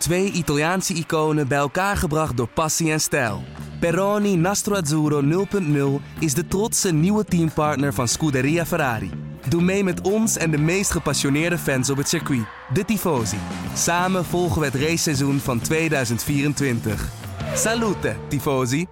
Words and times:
Twee 0.00 0.32
Italiaanse 0.32 0.94
iconen 0.94 1.48
bij 1.48 1.58
elkaar 1.58 1.96
gebracht 1.96 2.36
door 2.36 2.48
passie 2.48 2.92
en 2.92 3.00
stijl. 3.00 3.42
Peroni 3.80 4.36
Nastro 4.36 4.74
Azzurro 4.74 5.46
0.0 6.00 6.04
is 6.18 6.34
de 6.34 6.48
trotse 6.48 6.92
nieuwe 6.92 7.24
teampartner 7.24 7.94
van 7.94 8.08
Scuderia 8.08 8.66
Ferrari. 8.66 9.10
Doe 9.48 9.62
mee 9.62 9.84
met 9.84 10.00
ons 10.00 10.36
en 10.36 10.50
de 10.50 10.58
meest 10.58 10.90
gepassioneerde 10.90 11.58
fans 11.58 11.90
op 11.90 11.96
het 11.96 12.08
circuit, 12.08 12.44
de 12.72 12.84
Tifosi. 12.84 13.38
Samen 13.74 14.24
volgen 14.24 14.60
we 14.60 14.66
het 14.66 14.74
raceseizoen 14.74 15.38
van 15.38 15.60
2024. 15.60 17.08
Salute, 17.54 18.16
Tifosi! 18.28 18.86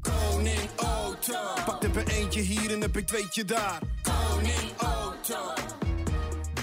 Koning 0.00 0.70
Auto. 0.76 1.34
Pak 1.64 1.82
er 1.82 2.06
eentje 2.06 2.40
hier 2.40 2.72
en 2.72 2.80
heb 2.80 2.96
ik 2.96 3.06
tweetje 3.06 3.44
daar. 3.44 3.78
Koning 4.02 4.72
Auto. 4.76 5.83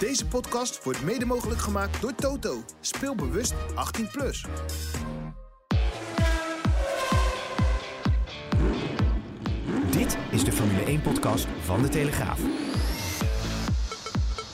Deze 0.01 0.27
podcast 0.27 0.83
wordt 0.83 1.03
mede 1.03 1.25
mogelijk 1.25 1.59
gemaakt 1.59 2.01
door 2.01 2.15
Toto. 2.15 2.63
Speel 2.79 3.15
bewust 3.15 3.53
18+. 3.53 4.11
Plus. 4.11 4.45
Dit 9.91 10.17
is 10.31 10.43
de 10.43 10.51
Formule 10.51 10.99
1-podcast 10.99 11.47
van 11.61 11.81
De 11.81 11.89
Telegraaf. 11.89 12.39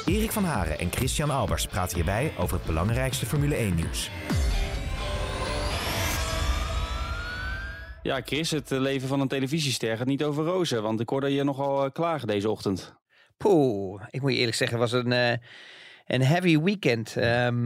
Erik 0.05 0.31
van 0.31 0.44
Haren 0.44 0.80
en 0.80 0.91
Christian 0.91 1.30
Albers 1.30 1.67
praten 1.67 1.95
hierbij 1.95 2.34
over 2.38 2.58
het 2.58 2.66
belangrijkste 2.66 3.25
Formule 3.25 3.55
1-nieuws. 3.55 4.11
Ja, 8.02 8.22
Chris, 8.22 8.52
het 8.52 8.70
leven 8.70 9.08
van 9.08 9.20
een 9.20 9.27
televisiester 9.27 9.98
gaat 9.98 10.08
niet 10.08 10.23
over 10.23 10.45
rozen. 10.45 10.84
Want 10.84 11.00
ik 11.00 11.09
hoorde 11.09 11.34
je 11.34 11.44
nogal 11.44 11.84
eh, 11.84 11.91
klagen 11.91 12.27
deze 12.27 12.50
ochtend. 12.50 12.95
Poeh, 13.38 14.04
ik 14.09 14.22
moet 14.22 14.32
je 14.32 14.38
eerlijk 14.38 14.58
zeggen, 14.58 14.77
was 14.77 14.91
een, 14.91 15.12
eh, 15.12 15.34
een 16.05 16.22
heavy 16.23 16.59
weekend. 16.59 17.18
Ehm, 17.18 17.66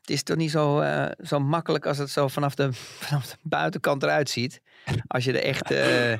het 0.00 0.10
is 0.10 0.22
toch 0.22 0.36
niet 0.36 0.50
zo, 0.50 0.80
eh, 0.80 1.06
zo 1.26 1.40
makkelijk 1.40 1.86
als 1.86 1.98
het 1.98 2.10
zo 2.10 2.28
vanaf 2.28 2.54
de, 2.54 2.72
vanaf 3.06 3.26
de 3.26 3.36
buitenkant 3.42 4.02
eruit 4.02 4.30
ziet. 4.30 4.60
Als 5.06 5.24
je 5.24 5.32
er 5.32 5.42
echt... 5.44 5.70
eh, 5.70 6.18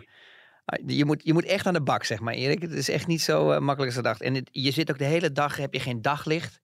je, 0.87 1.05
moet, 1.05 1.21
je 1.25 1.33
moet 1.33 1.45
echt 1.45 1.67
aan 1.67 1.73
de 1.73 1.83
bak, 1.83 2.05
zeg 2.05 2.21
maar, 2.21 2.35
Erik. 2.35 2.63
Het 2.63 2.73
is 2.73 2.89
echt 2.89 3.07
niet 3.07 3.23
zo 3.23 3.45
makkelijk 3.61 3.85
als 3.87 3.95
gedacht. 3.95 4.21
En 4.23 4.35
het- 4.35 4.49
je 4.53 4.71
zit 4.71 4.91
ook 4.91 4.99
de 4.99 5.05
hele 5.05 5.33
dag, 5.33 5.57
heb 5.57 5.73
je 5.75 5.81
geen 5.81 6.03
daglicht. 6.03 6.61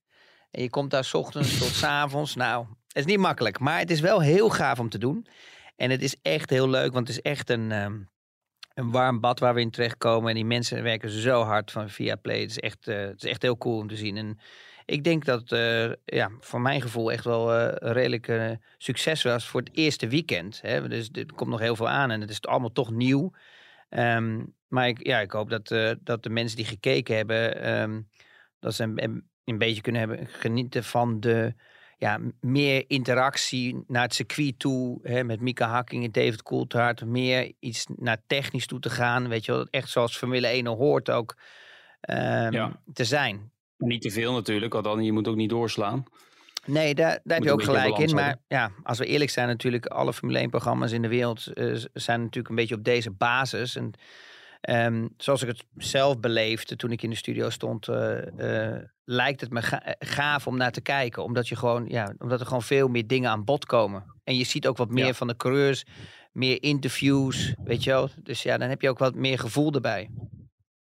En 0.50 0.62
je 0.62 0.70
komt 0.70 0.90
daar 0.90 1.04
's 1.04 1.14
ochtends 1.14 1.58
tot 1.58 1.68
's 1.68 1.82
avonds. 1.82 2.34
Nou, 2.34 2.66
het 2.88 2.96
is 2.96 3.04
niet 3.04 3.18
makkelijk. 3.18 3.58
Maar 3.58 3.78
het 3.78 3.90
is 3.90 4.00
wel 4.00 4.20
heel 4.22 4.50
gaaf 4.50 4.78
om 4.78 4.88
te 4.88 4.98
doen. 4.98 5.26
En 5.76 5.90
het 5.90 6.02
is 6.02 6.16
echt 6.22 6.50
heel 6.50 6.68
leuk, 6.68 6.92
want 6.92 7.08
het 7.08 7.16
is 7.16 7.22
echt 7.22 7.50
een... 7.50 7.72
ehm, 7.72 7.94
een 8.76 8.90
warm 8.90 9.20
bad 9.20 9.38
waar 9.38 9.54
we 9.54 9.60
in 9.60 9.70
terechtkomen. 9.70 10.28
En 10.28 10.34
die 10.34 10.44
mensen 10.44 10.82
werken 10.82 11.10
zo 11.10 11.42
hard 11.42 11.70
van 11.70 11.90
via 11.90 12.16
Play. 12.16 12.40
Het 12.40 12.50
is 12.50 12.58
echt, 12.58 12.88
eh, 12.88 12.98
het 12.98 13.22
is 13.22 13.30
echt 13.30 13.42
heel 13.42 13.56
cool 13.56 13.78
om 13.78 13.88
te 13.88 13.96
zien. 13.96 14.16
En 14.16 14.38
ik 14.84 15.04
denk 15.04 15.24
dat 15.24 15.52
eh, 15.52 15.92
ja, 16.04 16.30
voor 16.40 16.60
mijn 16.60 16.82
gevoel 16.82 17.12
echt 17.12 17.24
wel 17.24 17.54
een 17.54 17.92
redelijk 17.92 18.28
eh, 18.28 18.50
succes 18.78 19.22
was 19.22 19.48
voor 19.48 19.60
het 19.60 19.76
eerste 19.76 20.08
weekend. 20.08 20.60
Hè. 20.62 20.88
Dus 20.88 21.08
er 21.12 21.26
komt 21.34 21.50
nog 21.50 21.60
heel 21.60 21.76
veel 21.76 21.88
aan 21.88 22.10
en 22.10 22.20
het 22.20 22.30
is 22.30 22.42
allemaal 22.42 22.72
toch 22.72 22.90
nieuw. 22.90 23.32
Ehm, 23.88 24.44
maar 24.68 24.88
ik, 24.88 25.06
ja, 25.06 25.20
ik 25.20 25.30
hoop 25.30 25.50
dat, 25.50 25.68
dat 26.02 26.22
de 26.22 26.30
mensen 26.30 26.56
die 26.56 26.66
gekeken 26.66 27.16
hebben, 27.16 27.62
ehm, 27.62 28.00
dat 28.58 28.74
ze 28.74 28.82
een, 28.82 29.28
een 29.44 29.58
beetje 29.58 29.80
kunnen 29.80 30.00
hebben 30.00 30.26
genieten 30.26 30.84
van 30.84 31.20
de 31.20 31.54
ja, 31.96 32.20
meer 32.40 32.84
interactie 32.86 33.84
naar 33.86 34.02
het 34.02 34.14
circuit 34.14 34.58
toe. 34.58 34.98
Hè, 35.02 35.24
met 35.24 35.40
Mika 35.40 35.68
Hakking 35.68 36.04
en 36.04 36.12
David 36.12 36.42
Coulthard. 36.42 37.04
Meer 37.04 37.52
iets 37.58 37.86
naar 37.96 38.22
technisch 38.26 38.66
toe 38.66 38.80
te 38.80 38.90
gaan. 38.90 39.28
Weet 39.28 39.44
je 39.44 39.52
wel, 39.52 39.66
echt 39.70 39.88
zoals 39.90 40.16
Formule 40.16 40.46
1 40.46 40.66
er 40.66 40.72
hoort 40.72 41.10
ook 41.10 41.36
ehm, 42.00 42.52
Ja. 42.52 42.80
te 42.92 43.04
zijn. 43.04 43.50
Niet 43.78 44.02
te 44.02 44.10
veel 44.10 44.32
natuurlijk, 44.32 44.72
want 44.72 44.84
dan 44.84 45.04
je 45.04 45.12
moet 45.12 45.28
ook 45.28 45.36
niet 45.36 45.50
doorslaan. 45.50 46.04
Nee, 46.66 46.94
daar, 46.94 47.20
daar 47.24 47.36
heb 47.36 47.44
je 47.46 47.52
ook 47.52 47.62
gelijk 47.62 47.98
in. 47.98 48.14
Maar 48.14 48.36
ja, 48.48 48.70
als 48.82 48.98
we 48.98 49.06
eerlijk 49.06 49.30
zijn, 49.30 49.48
natuurlijk, 49.48 49.86
alle 49.86 50.12
Formule 50.12 50.38
1 50.38 50.50
programma's 50.50 50.92
in 50.92 51.02
de 51.02 51.08
wereld 51.08 51.46
eh, 51.46 51.74
zijn 51.92 52.20
natuurlijk 52.20 52.48
een 52.48 52.54
beetje 52.54 52.74
op 52.74 52.84
deze 52.84 53.10
basis. 53.10 53.76
En 53.76 53.92
ehm, 54.60 55.06
zoals 55.16 55.42
ik 55.42 55.48
het 55.48 55.64
zelf 55.76 56.20
beleefde 56.20 56.76
toen 56.76 56.92
ik 56.92 57.02
in 57.02 57.10
de 57.10 57.16
studio 57.16 57.50
stond, 57.50 57.88
eh, 57.88 58.74
eh, 58.74 58.82
lijkt 59.08 59.40
het 59.40 59.50
me 59.50 59.62
ga- 59.62 59.82
eh, 59.82 60.08
gaaf 60.08 60.46
om 60.46 60.56
naar 60.56 60.72
te 60.72 60.80
kijken. 60.80 61.22
Omdat, 61.22 61.48
je 61.48 61.56
gewoon, 61.56 61.86
ja, 61.88 62.14
omdat 62.18 62.40
er 62.40 62.46
gewoon 62.46 62.62
veel 62.62 62.88
meer 62.88 63.06
dingen 63.06 63.30
aan 63.30 63.44
bod 63.44 63.66
komen. 63.66 64.04
En 64.24 64.36
je 64.36 64.44
ziet 64.44 64.66
ook 64.66 64.76
wat 64.76 64.90
meer 64.90 65.06
Ja. 65.06 65.14
van 65.14 65.26
de 65.26 65.36
coureurs, 65.36 65.84
meer 66.32 66.62
interviews, 66.62 67.54
weet 67.64 67.84
je 67.84 67.90
wel. 67.90 68.08
Dus 68.22 68.42
ja, 68.42 68.58
dan 68.58 68.68
heb 68.68 68.82
je 68.82 68.88
ook 68.88 68.98
wat 68.98 69.14
meer 69.14 69.38
gevoel 69.38 69.72
erbij. 69.72 70.10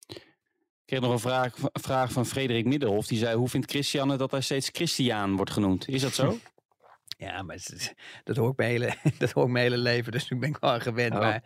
Ik 0.08 0.92
kreeg 0.92 1.00
nog 1.00 1.12
een 1.12 1.18
vraag, 1.30 1.54
vraag 1.72 2.12
van 2.12 2.26
Frederik 2.26 2.64
Middelhof. 2.64 3.06
Die 3.06 3.18
zei, 3.18 3.36
hoe 3.36 3.48
vindt 3.48 3.70
Christian 3.70 4.16
dat 4.18 4.30
hij 4.30 4.40
steeds 4.40 4.68
Christian 4.72 5.36
wordt 5.36 5.50
genoemd? 5.50 5.88
Is 5.88 6.02
dat 6.02 6.14
zo? 6.14 6.38
Ja, 7.16 7.42
maar 7.42 7.58
dat 8.24 8.36
hoor 8.36 8.50
ik 8.50 8.56
mijn 8.56 8.70
hele, 8.70 8.94
dat 9.18 9.30
hoor 9.30 9.44
ik 9.44 9.50
mijn 9.50 9.64
hele 9.64 9.82
leven. 9.82 10.12
Dus 10.12 10.30
nu 10.30 10.38
ben 10.38 10.48
ik 10.48 10.56
wel 10.60 10.70
aan 10.70 10.80
gewend. 10.80 11.12
Oh. 11.12 11.18
Maar, 11.18 11.42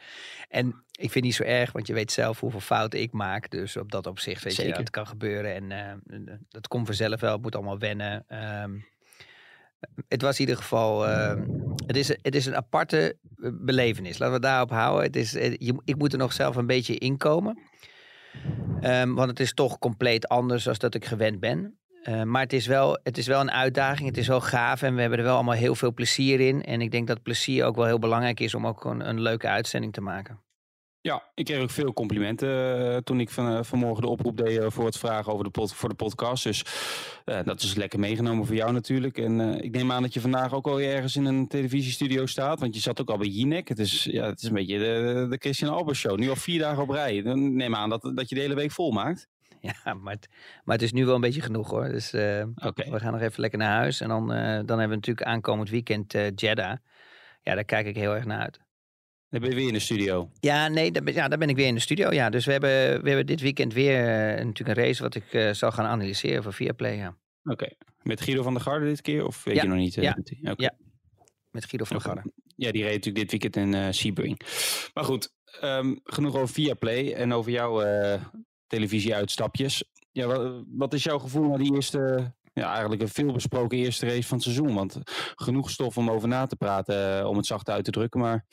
en 0.49 0.67
ik 0.93 1.11
vind 1.11 1.15
het 1.15 1.25
niet 1.25 1.35
zo 1.35 1.43
erg, 1.43 1.73
want 1.73 1.87
je 1.87 1.93
weet 1.93 2.13
zelf 2.13 2.41
hoeveel 2.41 2.61
fouten 2.61 3.01
ik 3.01 3.13
maak. 3.13 3.51
Dus 3.51 3.77
op 3.77 3.91
dat 3.91 4.07
opzicht, 4.07 4.43
weet 4.43 4.57
je, 4.57 4.63
Zeker. 4.63 4.77
ja, 4.77 4.81
het 4.81 4.91
kan 4.91 5.07
gebeuren. 5.07 5.55
En 5.55 5.73
eh, 5.73 6.35
dat 6.49 6.69
komt 6.69 6.87
vanzelf 6.87 7.21
wel. 7.21 7.33
Het 7.33 7.43
moet 7.43 7.55
allemaal 7.55 7.79
wennen. 7.79 8.25
Ehm, 8.29 8.79
het 10.09 10.23
was 10.23 10.35
in 10.35 10.41
ieder 10.41 10.57
geval, 10.57 11.07
ehm, 11.07 11.49
het, 11.87 11.97
is, 11.97 12.09
het 12.09 12.35
is 12.35 12.47
een 12.47 12.57
aparte 12.57 13.17
eh, 13.43 13.51
belevenis. 13.53 14.19
Laten 14.19 14.35
we 14.35 14.41
daarop 14.41 14.71
houden. 14.71 15.05
Het 15.05 15.17
is, 15.17 15.35
eh, 15.35 15.57
je, 15.59 15.81
ik 15.85 15.97
moet 15.97 16.13
er 16.13 16.19
nog 16.19 16.33
zelf 16.33 16.57
een 16.57 16.67
beetje 16.67 16.99
inkomen. 16.99 17.59
Ehm, 18.81 19.15
want 19.15 19.31
het 19.31 19.41
is 19.41 19.55
toch 19.55 19.79
compleet 19.79 20.29
anders 20.29 20.65
dan 20.65 20.75
dat 20.79 20.95
ik 20.95 21.05
gewend 21.05 21.41
ben. 21.41 21.79
Eh, 22.03 22.23
maar 22.23 22.43
het 22.43 22.53
is, 22.53 22.67
wel, 22.67 22.99
het 23.03 23.19
is 23.19 23.27
wel 23.27 23.41
een 23.41 23.51
uitdaging. 23.51 24.09
Het 24.09 24.19
is 24.19 24.29
wel 24.29 24.41
gaaf 24.41 24.83
en 24.83 24.95
we 24.95 25.01
hebben 25.01 25.19
er 25.19 25.25
wel 25.25 25.35
allemaal 25.35 25.55
heel 25.55 25.75
veel 25.75 25.93
plezier 25.93 26.41
in. 26.41 26.65
En 26.65 26.81
ik 26.81 26.91
denk 26.91 27.07
dat 27.07 27.23
plezier 27.23 27.65
ook 27.65 27.77
wel 27.77 27.85
heel 27.85 27.99
belangrijk 27.99 28.41
is 28.41 28.55
om 28.55 28.67
ook 28.67 28.81
gewoon 28.81 29.01
een 29.01 29.21
leuke 29.21 29.49
uitzending 29.49 29.93
te 29.93 30.01
maken. 30.01 30.41
Ja, 31.03 31.23
ik 31.35 31.45
kreeg 31.45 31.63
ook 31.63 31.71
veel 31.71 31.93
complimenten 31.93 32.49
eh, 32.49 32.97
toen 32.97 33.21
ik 33.21 33.31
van, 33.31 33.57
eh, 33.57 33.63
vanmorgen 33.63 34.03
de 34.03 34.09
oproep 34.09 34.37
deed 34.37 34.61
voor 34.67 34.85
het 34.85 34.99
vragen 34.99 35.33
over 35.33 35.53
de 35.53 35.69
voor 35.75 35.89
de 35.89 35.95
podcast. 35.95 36.45
Dus 36.45 36.65
dat 37.25 37.63
is 37.63 37.75
lekker 37.75 37.99
meegenomen 37.99 38.47
voor 38.47 38.55
jou 38.55 38.73
natuurlijk. 38.73 39.19
En 39.19 39.63
ik 39.63 39.71
neem 39.71 39.93
aan 39.93 40.03
dat 40.03 40.15
je 40.15 40.21
vandaag 40.21 40.55
ook 40.55 40.67
al 40.67 40.81
ergens 40.81 41.17
in 41.17 41.25
een 41.25 41.49
televisiestudio 41.49 42.27
staat. 42.27 42.61
Want 42.61 42.75
je 42.75 42.81
zat 42.81 43.01
ook 43.01 43.11
al 43.11 43.19
bij 43.19 43.27
Jinek. 43.27 43.69
Het 43.69 43.79
is, 43.79 44.05
ja, 44.05 44.27
het 44.27 44.43
is 44.43 44.49
een 44.49 44.55
beetje 44.55 44.79
de, 44.79 45.27
de 45.31 45.37
Christian 45.37 45.73
Albers 45.73 45.99
show. 45.99 46.19
Nu 46.19 46.29
al 46.29 46.37
vier 46.37 46.59
dagen 46.59 46.83
op 46.83 46.91
rij. 46.91 47.23
Dan 47.23 47.57
neem 47.57 47.75
aan 47.75 47.89
dat, 47.89 48.13
dat 48.15 48.29
je 48.29 48.35
de 48.35 48.41
hele 48.41 48.55
week 48.55 48.71
vol 48.71 48.91
maakt. 48.91 49.29
Ja, 49.85 49.95
maar 49.95 50.15
het, 50.15 50.29
maar 50.65 50.75
het 50.75 50.85
is 50.85 50.93
nu 50.93 51.05
wel 51.07 51.15
een 51.15 51.21
beetje 51.21 51.41
genoeg 51.41 51.71
hoor. 51.71 51.89
Dus 51.89 52.13
eh, 52.13 52.45
we 52.55 53.01
gaan 53.01 53.13
nog 53.13 53.21
even 53.21 53.41
lekker 53.41 53.59
naar 53.59 53.77
huis. 53.77 54.01
En 54.01 54.09
dan, 54.09 54.33
eh, 54.33 54.39
dan 54.43 54.79
hebben 54.79 54.89
we 54.89 54.95
natuurlijk 54.95 55.27
aankomend 55.27 55.71
weekend 55.71 56.15
eh 56.15 56.27
Jeddah. 56.35 56.77
Ja, 57.43 57.55
daar 57.55 57.65
kijk 57.65 57.87
ik 57.87 57.97
heel 57.97 58.15
erg 58.15 58.25
naar 58.25 58.41
uit. 58.41 58.59
Dan 59.29 59.41
ben 59.41 59.51
je 59.51 59.57
weer 59.57 59.67
in 59.67 59.73
de 59.73 59.79
studio. 59.79 60.31
Ja, 60.41 60.69
nee, 60.69 60.91
daar 60.91 61.03
ben, 61.03 61.15
ja, 61.15 61.29
daar 61.29 61.39
ben 61.39 61.49
ik 61.49 61.57
weer 61.57 61.67
in 61.67 61.75
de 61.75 61.81
studio. 61.81 62.13
Ja, 62.13 62.31
dus 62.31 62.45
we 62.47 62.53
hebben, 62.53 63.03
we 63.03 63.09
hebben 63.09 63.27
dit 63.27 63.41
weekend 63.41 63.73
weer 63.73 64.03
natuurlijk 64.45 64.79
een 64.79 64.85
race 64.85 65.03
wat 65.03 65.15
ik 65.15 65.55
zal 65.55 65.73
gaan 65.73 65.87
analyseren 65.87 66.43
voor 66.43 66.53
Viaplay. 66.53 66.97
Ja. 66.97 67.17
Oké. 67.45 67.69
Met 68.03 68.21
Guido 68.21 68.43
van 68.43 68.55
der 68.55 68.63
Garde 68.63 68.87
dit 68.87 69.01
keer? 69.01 69.27
Of 69.27 69.45
weet 69.45 69.55
Ja, 69.57 69.63
je 69.63 69.69
nog 69.69 69.79
niet? 69.79 69.95
ja, 69.95 70.17
ja. 70.57 70.75
Met 71.51 71.65
Guido 71.65 71.85
van 71.85 71.97
der. 71.97 72.07
Garde. 72.07 72.33
Ja, 72.57 72.71
die 72.73 72.83
reed 72.83 72.95
natuurlijk 73.05 73.31
dit 73.31 73.41
weekend 73.43 73.75
in 73.75 73.95
Sebring. 73.95 74.41
Maar 74.95 75.05
goed, 75.05 75.33
ehm, 75.61 75.95
genoeg 76.05 76.35
over 76.35 76.49
Viaplay 76.49 77.13
en 77.13 77.33
over 77.33 77.51
jouw 77.51 77.83
televisieuitstapjes. 78.71 79.85
Ja, 80.13 80.27
wat, 80.67 80.95
is 80.95 81.03
jouw 81.03 81.19
gevoel 81.19 81.49
na 81.49 81.57
die 81.57 81.75
eerste, 81.75 82.33
ja, 82.53 82.71
eigenlijk 82.71 83.03
een 83.03 83.09
veelbesproken 83.09 83.79
eerste 83.79 84.07
race 84.07 84.29
van 84.29 84.37
het 84.37 84.47
seizoen? 84.47 84.75
Want 84.75 84.99
genoeg 85.35 85.71
stof 85.71 85.99
om 85.99 86.11
over 86.11 86.29
na 86.29 86.47
te 86.47 86.57
praten, 86.57 87.19
eh, 87.19 87.27
om 87.27 87.37
het 87.37 87.47
zacht 87.47 87.71
uit 87.71 87.85
te 87.85 87.91
drukken. 87.91 88.21
Maar 88.21 88.45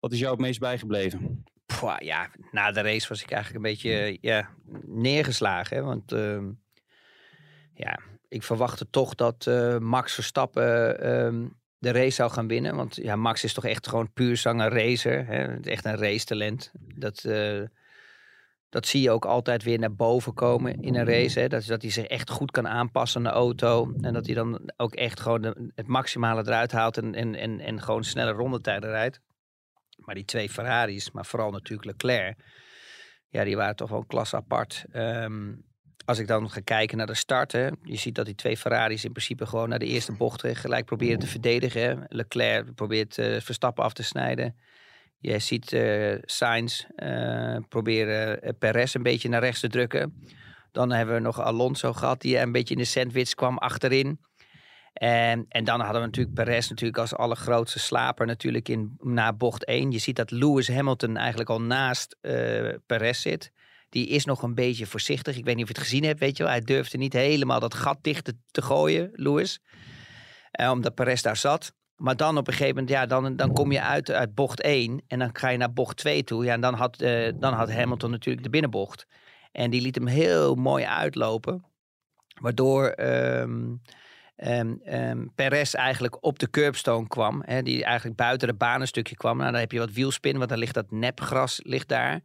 wat 0.00 0.12
is 0.12 0.18
jou 0.18 0.32
het 0.32 0.40
meest 0.40 0.60
bijgebleven? 0.60 1.44
Ja, 1.98 2.30
na 2.50 2.70
de 2.70 2.80
race 2.80 3.08
was 3.08 3.22
ik 3.22 3.30
eigenlijk 3.30 3.64
een 3.64 3.70
beetje 3.70 4.18
ja, 4.20 4.48
neergeslagen. 4.86 5.76
Hè? 5.76 5.82
Want 5.82 6.12
ehm, 6.12 6.50
ja, 7.74 7.98
ik 8.28 8.42
verwachtte 8.42 8.90
toch 8.90 9.14
dat 9.14 9.46
eh, 9.46 9.78
Max 9.78 10.14
Verstappen 10.14 11.00
ehm, 11.00 11.46
de 11.78 11.90
race 11.90 12.10
zou 12.10 12.30
gaan 12.30 12.48
winnen. 12.48 12.76
Want 12.76 12.96
ja, 12.96 13.16
Max 13.16 13.44
is 13.44 13.52
toch 13.52 13.64
echt 13.64 13.88
gewoon 13.88 14.12
puur 14.12 14.36
zanger 14.36 14.72
racer. 14.72 15.26
Hè? 15.26 15.60
Echt 15.60 15.84
een 15.84 15.96
racetalent. 15.96 16.72
Dat, 16.94 17.24
eh, 17.24 17.62
dat 18.68 18.86
zie 18.86 19.02
je 19.02 19.10
ook 19.10 19.24
altijd 19.24 19.62
weer 19.62 19.78
naar 19.78 19.94
boven 19.94 20.34
komen 20.34 20.82
in 20.82 20.94
een 20.94 21.06
race. 21.06 21.40
Hè? 21.40 21.48
Dat, 21.48 21.64
dat 21.64 21.82
hij 21.82 21.90
zich 21.90 22.04
echt 22.04 22.30
goed 22.30 22.50
kan 22.50 22.68
aanpassen 22.68 23.26
aan 23.26 23.32
de 23.32 23.38
auto. 23.38 23.92
En 24.00 24.12
dat 24.12 24.26
hij 24.26 24.34
dan 24.34 24.72
ook 24.76 24.94
echt 24.94 25.20
gewoon 25.20 25.70
het 25.74 25.86
maximale 25.86 26.40
eruit 26.40 26.72
haalt. 26.72 26.96
En, 26.96 27.14
en, 27.14 27.34
en, 27.34 27.60
en 27.60 27.82
gewoon 27.82 28.04
snelle 28.04 28.32
rondetijden 28.32 28.90
rijdt. 28.90 29.20
Maar 29.96 30.14
die 30.14 30.24
twee 30.24 30.50
Ferraris, 30.50 31.10
maar 31.10 31.26
vooral 31.26 31.50
natuurlijk 31.50 31.88
Leclerc. 31.88 32.38
Ja, 33.28 33.44
die 33.44 33.56
waren 33.56 33.76
toch 33.76 33.90
wel 33.90 33.98
een 33.98 34.06
klas 34.06 34.34
apart. 34.34 34.84
Ehm, 34.92 35.54
als 36.04 36.18
ik 36.18 36.26
dan 36.26 36.50
ga 36.50 36.60
kijken 36.60 36.96
naar 36.96 37.06
de 37.06 37.14
start. 37.14 37.52
Hè, 37.52 37.68
je 37.82 37.96
ziet 37.96 38.14
dat 38.14 38.26
die 38.26 38.34
twee 38.34 38.56
Ferraris 38.56 39.04
in 39.04 39.12
principe 39.12 39.46
gewoon 39.46 39.68
naar 39.68 39.78
de 39.78 39.86
eerste 39.86 40.12
bocht 40.12 40.44
gelijk 40.46 40.84
proberen 40.84 41.18
te 41.18 41.26
verdedigen. 41.26 42.04
Leclerc 42.08 42.74
probeert 42.74 43.18
eh, 43.18 43.40
Verstappen 43.40 43.84
af 43.84 43.92
te 43.92 44.02
snijden. 44.02 44.56
Je 45.20 45.38
ziet 45.38 45.72
eh 45.72 46.14
Sainz 46.24 46.84
eh, 46.96 47.56
proberen 47.68 48.42
eh, 48.42 48.52
Perez 48.58 48.94
een 48.94 49.02
beetje 49.02 49.28
naar 49.28 49.40
rechts 49.40 49.60
te 49.60 49.68
drukken. 49.68 50.26
Dan 50.72 50.92
hebben 50.92 51.14
we 51.14 51.20
nog 51.20 51.40
Alonso 51.40 51.92
gehad 51.92 52.20
die 52.20 52.38
een 52.38 52.52
beetje 52.52 52.74
in 52.74 52.80
de 52.80 52.86
sandwich 52.86 53.34
kwam 53.34 53.58
achterin. 53.58 54.20
En, 54.98 55.46
en 55.48 55.64
dan 55.64 55.80
hadden 55.80 56.00
we 56.00 56.06
natuurlijk 56.06 56.34
Perez 56.34 56.68
natuurlijk 56.68 56.98
als 56.98 57.14
allergrootste 57.14 57.78
slaper 57.78 58.26
natuurlijk 58.26 58.68
in, 58.68 58.96
na 58.98 59.32
bocht 59.32 59.64
1. 59.64 59.90
Je 59.90 59.98
ziet 59.98 60.16
dat 60.16 60.30
Lewis 60.30 60.68
Hamilton 60.68 61.16
eigenlijk 61.16 61.50
al 61.50 61.60
naast 61.60 62.16
uh, 62.22 62.74
Perez 62.86 63.20
zit. 63.20 63.52
Die 63.88 64.08
is 64.08 64.24
nog 64.24 64.42
een 64.42 64.54
beetje 64.54 64.86
voorzichtig. 64.86 65.36
Ik 65.36 65.44
weet 65.44 65.54
niet 65.54 65.64
of 65.64 65.70
je 65.70 65.78
het 65.78 65.88
gezien 65.88 66.04
hebt, 66.04 66.20
weet 66.20 66.36
je 66.36 66.42
wel. 66.42 66.52
Hij 66.52 66.60
durfde 66.60 66.98
niet 66.98 67.12
helemaal 67.12 67.60
dat 67.60 67.74
gat 67.74 67.98
dicht 68.02 68.32
te, 68.50 68.62
gooien, 68.62 69.10
Lewis. 69.12 69.60
Uh, 70.60 70.70
omdat 70.70 70.94
Perez 70.94 71.22
daar 71.22 71.36
zat. 71.36 71.72
Maar 71.98 72.16
dan 72.16 72.36
op 72.36 72.46
een 72.46 72.52
gegeven 72.52 72.74
moment, 72.74 72.92
ja, 72.92 73.06
dan, 73.06 73.36
dan 73.36 73.52
kom 73.52 73.72
je 73.72 73.80
uit, 73.80 74.10
uit 74.10 74.34
bocht 74.34 74.60
1 74.60 75.02
en 75.06 75.18
dan 75.18 75.30
ga 75.32 75.48
je 75.48 75.58
naar 75.58 75.72
bocht 75.72 75.96
2 75.96 76.24
toe. 76.24 76.44
Ja, 76.44 76.52
en 76.52 76.60
dan 76.60 76.74
had, 76.74 77.02
uh, 77.02 77.32
dan 77.34 77.52
had 77.52 77.72
Hamilton 77.72 78.10
natuurlijk 78.10 78.44
de 78.44 78.50
binnenbocht. 78.50 79.06
En 79.52 79.70
die 79.70 79.80
liet 79.80 79.94
hem 79.94 80.06
heel 80.06 80.54
mooi 80.54 80.84
uitlopen. 80.84 81.64
Waardoor 82.40 82.94
um, 83.00 83.82
Perez 85.34 85.74
eigenlijk 85.74 86.24
op 86.24 86.38
de 86.38 86.50
curbstone 86.50 87.08
kwam. 87.08 87.42
Hè, 87.46 87.62
die 87.62 87.84
eigenlijk 87.84 88.16
buiten 88.16 88.48
de 88.48 88.54
baan 88.54 88.80
een 88.80 88.86
stukje 88.86 89.16
kwam. 89.16 89.36
Nou, 89.36 89.50
dan 89.50 89.60
heb 89.60 89.72
je 89.72 89.78
wat 89.78 89.92
wielspin, 89.92 90.36
want 90.36 90.48
dan 90.48 90.58
ligt 90.58 90.74
dat 90.74 90.90
nepgras 90.90 91.60
ligt 91.64 91.88
daar. 91.88 92.20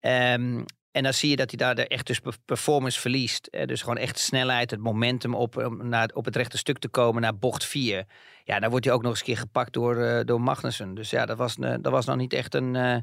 En 0.00 1.02
dan 1.02 1.14
zie 1.14 1.30
je 1.30 1.36
dat 1.36 1.50
hij 1.50 1.74
daar 1.74 1.86
echt 1.86 2.06
dus 2.06 2.20
performance 2.44 3.00
verliest. 3.00 3.48
Dus 3.66 3.80
gewoon 3.80 3.96
echt 3.96 4.18
snelheid, 4.18 4.70
het 4.70 4.80
momentum 4.80 5.34
op, 5.34 5.56
om 5.56 5.88
naar, 5.88 6.10
op 6.14 6.24
het 6.24 6.36
rechte 6.36 6.58
stuk 6.58 6.78
te 6.78 6.88
komen 6.88 7.22
naar 7.22 7.38
bocht 7.38 7.64
4. 7.64 8.06
Ja, 8.44 8.60
dan 8.60 8.70
wordt 8.70 8.84
hij 8.84 8.94
ook 8.94 9.02
nog 9.02 9.10
eens 9.10 9.20
een 9.20 9.26
keer 9.26 9.36
gepakt 9.36 9.72
door, 9.72 9.96
uh, 9.96 10.20
door 10.24 10.40
Magnussen. 10.40 10.94
Dus 10.94 11.10
ja, 11.10 11.26
dat 11.26 11.36
was, 11.36 11.56
uh, 11.56 11.74
dat 11.80 11.92
was 11.92 12.06
nog 12.06 12.16
niet 12.16 12.32
echt 12.32 12.54
een, 12.54 12.74
uh, 12.74 12.96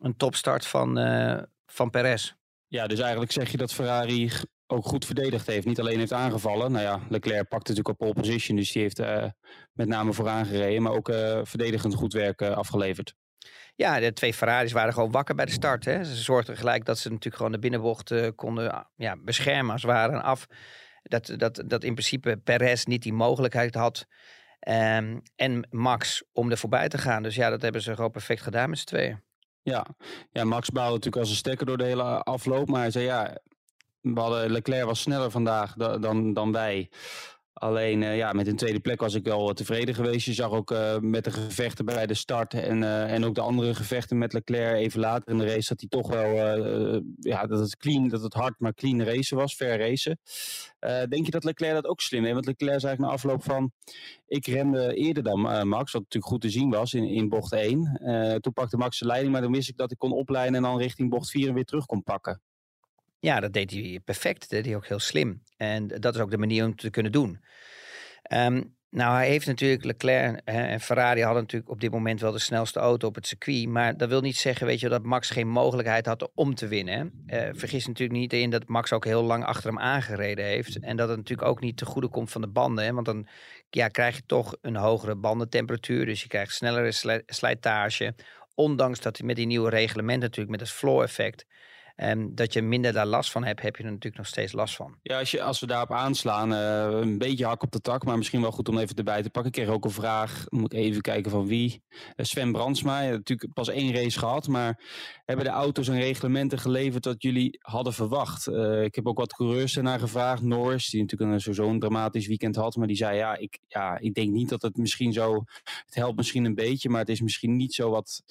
een 0.00 0.16
topstart 0.16 0.66
van, 0.66 0.98
van 1.66 1.90
Perez. 1.90 2.32
Ja, 2.68 2.86
dus 2.86 3.00
eigenlijk 3.00 3.32
zeg 3.32 3.50
je 3.50 3.56
dat 3.56 3.72
Ferrari 3.72 4.32
ook 4.66 4.84
goed 4.84 5.04
verdedigd 5.04 5.46
heeft. 5.46 5.66
Niet 5.66 5.80
alleen 5.80 5.98
heeft 5.98 6.12
aangevallen. 6.12 6.72
Nou 6.72 6.84
ja, 6.84 7.00
Leclerc 7.08 7.48
pakte 7.48 7.70
natuurlijk 7.72 7.88
op 7.88 7.98
pole 7.98 8.20
position. 8.20 8.56
Dus 8.56 8.72
die 8.72 8.82
heeft 8.82 9.00
met 9.72 9.88
name 9.88 10.12
vooraan 10.12 10.46
gereden. 10.46 10.82
Maar 10.82 10.92
ook 10.92 11.12
verdedigend 11.42 11.94
goed 11.94 12.12
werk 12.12 12.42
afgeleverd. 12.42 13.14
Ja, 13.74 14.00
de 14.00 14.12
twee 14.12 14.34
Ferraris 14.34 14.72
waren 14.72 14.92
gewoon 14.92 15.10
wakker 15.10 15.34
bij 15.34 15.44
de 15.44 15.52
start. 15.52 15.84
Hè. 15.84 16.04
Ze 16.04 16.14
zorgden 16.14 16.56
gelijk 16.56 16.84
dat 16.84 16.98
ze 16.98 17.08
natuurlijk 17.08 17.36
gewoon 17.36 17.52
de 17.52 17.58
binnenbocht 17.58 18.10
uh, 18.10 18.28
konden 18.34 18.86
ja, 18.96 19.16
beschermen 19.16 19.72
als 19.72 19.82
het 19.82 19.90
ware 19.90 20.20
af. 20.20 20.46
Dat, 21.02 21.34
dat, 21.36 21.62
dat 21.66 21.84
in 21.84 21.94
principe 21.94 22.36
Perez 22.36 22.84
niet 22.84 23.02
die 23.02 23.12
mogelijkheid 23.12 23.74
had. 23.74 24.06
Um, 24.68 25.22
en 25.36 25.66
Max 25.70 26.22
om 26.32 26.50
er 26.50 26.58
voorbij 26.58 26.88
te 26.88 26.98
gaan. 26.98 27.22
Dus 27.22 27.34
ja, 27.34 27.50
dat 27.50 27.62
hebben 27.62 27.82
ze 27.82 27.94
gewoon 27.94 28.10
perfect 28.10 28.42
gedaan 28.42 28.70
met 28.70 28.78
z'n 28.78 28.86
tweeën. 28.86 29.20
Ja. 29.62 29.86
ja, 30.30 30.44
Max 30.44 30.70
baalde 30.70 30.92
natuurlijk 30.92 31.22
als 31.22 31.30
een 31.30 31.36
stekker 31.36 31.66
door 31.66 31.76
de 31.76 31.84
hele 31.84 32.02
afloop. 32.22 32.68
Maar 32.68 32.80
hij 32.80 32.90
zei 32.90 33.04
ja, 33.04 33.38
we 34.00 34.20
hadden, 34.20 34.50
Leclerc 34.50 34.84
was 34.84 35.00
sneller 35.00 35.30
vandaag 35.30 35.74
dan, 35.74 36.32
dan 36.32 36.52
wij. 36.52 36.90
Alleen 37.52 38.02
uh, 38.02 38.16
ja, 38.16 38.32
met 38.32 38.46
een 38.46 38.56
tweede 38.56 38.80
plek 38.80 39.00
was 39.00 39.14
ik 39.14 39.24
wel 39.24 39.52
tevreden 39.52 39.94
geweest. 39.94 40.26
Je 40.26 40.32
zag 40.32 40.50
ook 40.50 40.70
uh, 40.70 40.98
met 40.98 41.24
de 41.24 41.30
gevechten 41.30 41.84
bij 41.84 42.06
de 42.06 42.14
start 42.14 42.54
en, 42.54 42.82
uh, 42.82 43.12
en 43.12 43.24
ook 43.24 43.34
de 43.34 43.40
andere 43.40 43.74
gevechten 43.74 44.18
met 44.18 44.32
Leclerc 44.32 44.76
even 44.76 45.00
later 45.00 45.32
in 45.32 45.38
de 45.38 45.46
race 45.46 45.68
dat 45.68 45.80
hij 45.80 45.88
toch 45.88 46.08
wel 46.08 46.34
ja, 47.20 47.46
dat 47.46 47.58
het 47.58 47.76
clean, 47.76 48.08
dat 48.08 48.22
het 48.22 48.34
hard 48.34 48.54
maar 48.58 48.74
clean 48.74 49.02
racen 49.02 49.36
was, 49.36 49.54
fair 49.54 49.78
racen. 49.78 50.18
denk 51.08 51.24
je 51.24 51.30
dat 51.30 51.44
Leclerc 51.44 51.74
dat 51.74 51.86
ook 51.86 52.00
slim 52.00 52.22
heeft? 52.22 52.34
Want 52.34 52.46
Leclerc 52.46 52.80
zei 52.80 52.96
na 52.98 53.08
afloop 53.08 53.44
van 53.44 53.72
ik 54.26 54.46
remde 54.46 54.94
eerder 54.94 55.22
dan 55.22 55.68
Max, 55.68 55.92
wat 55.92 56.02
natuurlijk 56.02 56.32
goed 56.32 56.40
te 56.40 56.50
zien 56.50 56.70
was 56.70 56.94
in, 56.94 57.04
in 57.04 57.28
bocht 57.28 57.52
1. 57.52 58.38
toen 58.40 58.52
pakte 58.52 58.76
Max 58.76 58.98
de 58.98 59.06
leiding, 59.06 59.32
maar 59.32 59.42
dan 59.42 59.52
wist 59.52 59.68
ik 59.68 59.76
dat 59.76 59.90
ik 59.90 59.98
kon 59.98 60.12
opleiden 60.12 60.54
en 60.54 60.62
dan 60.62 60.78
richting 60.78 61.10
bocht 61.10 61.30
4 61.30 61.54
weer 61.54 61.64
terug 61.64 61.86
kon 61.86 62.02
pakken. 62.02 62.40
Ja, 63.22 63.40
dat 63.40 63.52
deed 63.52 63.70
hij 63.70 64.00
perfect. 64.04 64.40
Dat 64.40 64.48
deed 64.48 64.64
hij 64.64 64.76
ook 64.76 64.86
heel 64.86 64.98
slim. 64.98 65.42
En 65.56 65.88
dat 65.88 66.14
is 66.14 66.20
ook 66.20 66.30
de 66.30 66.38
manier 66.38 66.64
om 66.64 66.70
het 66.70 66.78
te 66.78 66.90
kunnen 66.90 67.12
doen. 67.12 67.44
Um, 68.32 68.76
nou, 68.90 69.14
hij 69.14 69.28
heeft 69.28 69.46
natuurlijk 69.46 69.84
Leclerc 69.84 70.40
hè, 70.44 70.62
en 70.62 70.80
Ferrari 70.80 71.22
hadden 71.22 71.42
natuurlijk 71.42 71.70
op 71.70 71.80
dit 71.80 71.90
moment 71.90 72.20
wel 72.20 72.32
de 72.32 72.38
snelste 72.38 72.80
auto 72.80 73.08
op 73.08 73.14
het 73.14 73.26
circuit. 73.26 73.68
Maar 73.68 73.96
dat 73.96 74.08
wil 74.08 74.20
niet 74.20 74.36
zeggen, 74.36 74.66
weet 74.66 74.80
je, 74.80 74.88
dat 74.88 75.02
Max 75.02 75.30
geen 75.30 75.48
mogelijkheid 75.48 76.06
had 76.06 76.30
om 76.34 76.54
te 76.54 76.68
winnen. 76.68 77.24
Uh, 77.26 77.48
vergis 77.52 77.86
natuurlijk 77.86 78.18
niet 78.18 78.32
in 78.32 78.50
dat 78.50 78.66
Max 78.66 78.92
ook 78.92 79.04
heel 79.04 79.22
lang 79.22 79.44
achter 79.44 79.68
hem 79.68 79.78
aangereden 79.78 80.44
heeft. 80.44 80.78
En 80.78 80.96
dat 80.96 81.08
het 81.08 81.16
natuurlijk 81.16 81.48
ook 81.48 81.60
niet 81.60 81.76
te 81.76 81.84
goede 81.84 82.08
komt 82.08 82.30
van 82.30 82.40
de 82.40 82.48
banden. 82.48 82.84
Hè, 82.84 82.92
want 82.92 83.06
dan 83.06 83.26
ja, 83.70 83.88
krijg 83.88 84.16
je 84.16 84.22
toch 84.26 84.56
een 84.60 84.76
hogere 84.76 85.16
bandentemperatuur. 85.16 86.06
Dus 86.06 86.22
je 86.22 86.28
krijgt 86.28 86.54
snellere 86.54 87.22
slijtage. 87.26 88.14
Ondanks 88.54 89.00
dat 89.00 89.16
hij 89.16 89.26
met 89.26 89.36
die 89.36 89.46
nieuwe 89.46 89.70
reglement 89.70 90.20
natuurlijk, 90.20 90.50
met 90.50 90.60
het 90.60 90.70
floor 90.70 91.02
effect 91.02 91.46
Um, 91.96 92.34
dat 92.34 92.52
je 92.52 92.62
minder 92.62 92.92
daar 92.92 93.06
last 93.06 93.30
van 93.30 93.44
hebt, 93.44 93.62
heb 93.62 93.76
je 93.76 93.82
er 93.82 93.88
natuurlijk 93.88 94.16
nog 94.16 94.26
steeds 94.26 94.52
last 94.52 94.76
van. 94.76 94.98
Ja, 95.02 95.18
als, 95.18 95.30
je, 95.30 95.42
als 95.42 95.60
we 95.60 95.66
daarop 95.66 95.92
aanslaan, 95.92 96.52
uh, 96.52 97.00
een 97.00 97.18
beetje 97.18 97.46
hak 97.46 97.62
op 97.62 97.72
de 97.72 97.80
tak, 97.80 98.04
maar 98.04 98.16
misschien 98.16 98.40
wel 98.40 98.50
goed 98.50 98.68
om 98.68 98.78
even 98.78 98.96
erbij 98.96 99.22
te 99.22 99.30
pakken. 99.30 99.52
Ik 99.52 99.62
kreeg 99.62 99.74
ook 99.74 99.84
een 99.84 99.90
vraag, 99.90 100.44
moet 100.48 100.72
ik 100.72 100.78
even 100.78 101.00
kijken 101.00 101.30
van 101.30 101.46
wie. 101.46 101.82
Uh, 101.90 102.26
Sven 102.26 102.52
Brandsma, 102.52 103.00
natuurlijk 103.00 103.52
pas 103.52 103.68
één 103.68 103.94
race 103.94 104.18
gehad, 104.18 104.48
maar 104.48 104.80
hebben 105.24 105.44
de 105.44 105.50
auto's 105.50 105.88
en 105.88 106.00
reglementen 106.00 106.58
geleverd 106.58 107.04
wat 107.04 107.22
jullie 107.22 107.58
hadden 107.60 107.92
verwacht? 107.92 108.46
Uh, 108.48 108.82
ik 108.82 108.94
heb 108.94 109.06
ook 109.06 109.18
wat 109.18 109.34
coureurs 109.34 109.76
ernaar 109.76 109.98
gevraagd. 109.98 110.42
Norris, 110.42 110.90
die 110.90 111.00
natuurlijk 111.00 111.46
een, 111.46 111.54
zo'n 111.54 111.78
dramatisch 111.78 112.26
weekend 112.26 112.56
had, 112.56 112.76
maar 112.76 112.86
die 112.86 112.96
zei 112.96 113.16
ja 113.16 113.36
ik, 113.36 113.58
ja, 113.68 113.98
ik 113.98 114.14
denk 114.14 114.32
niet 114.32 114.48
dat 114.48 114.62
het 114.62 114.76
misschien 114.76 115.12
zo, 115.12 115.44
het 115.86 115.94
helpt 115.94 116.16
misschien 116.16 116.44
een 116.44 116.54
beetje, 116.54 116.88
maar 116.88 117.00
het 117.00 117.08
is 117.08 117.20
misschien 117.20 117.56
niet 117.56 117.74
zo 117.74 117.90
wat 117.90 118.22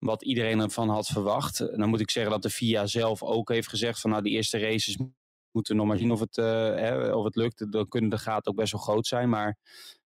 wat 0.00 0.22
iedereen 0.24 0.60
ervan 0.60 0.88
had 0.88 1.06
verwacht. 1.06 1.58
Dan 1.58 1.88
moet 1.88 2.00
ik 2.00 2.10
zeggen 2.10 2.32
dat 2.32 2.42
de 2.42 2.50
FIA 2.50 2.86
zelf 2.86 3.22
ook 3.22 3.48
heeft 3.48 3.68
gezegd 3.68 4.00
van 4.00 4.10
nou 4.10 4.22
die 4.22 4.32
eerste 4.32 4.58
races 4.58 4.96
moeten 5.52 5.74
we 5.74 5.80
nog 5.80 5.88
maar 5.88 5.98
zien 5.98 6.10
of 6.10 6.20
het, 6.20 6.36
uh, 6.36 6.44
hè, 6.74 7.12
of 7.12 7.24
het 7.24 7.36
lukt. 7.36 7.72
Dan 7.72 7.88
kunnen 7.88 8.10
de 8.10 8.18
gaten 8.18 8.50
ook 8.50 8.58
best 8.58 8.72
wel 8.72 8.80
groot 8.80 9.06
zijn, 9.06 9.28
maar 9.28 9.58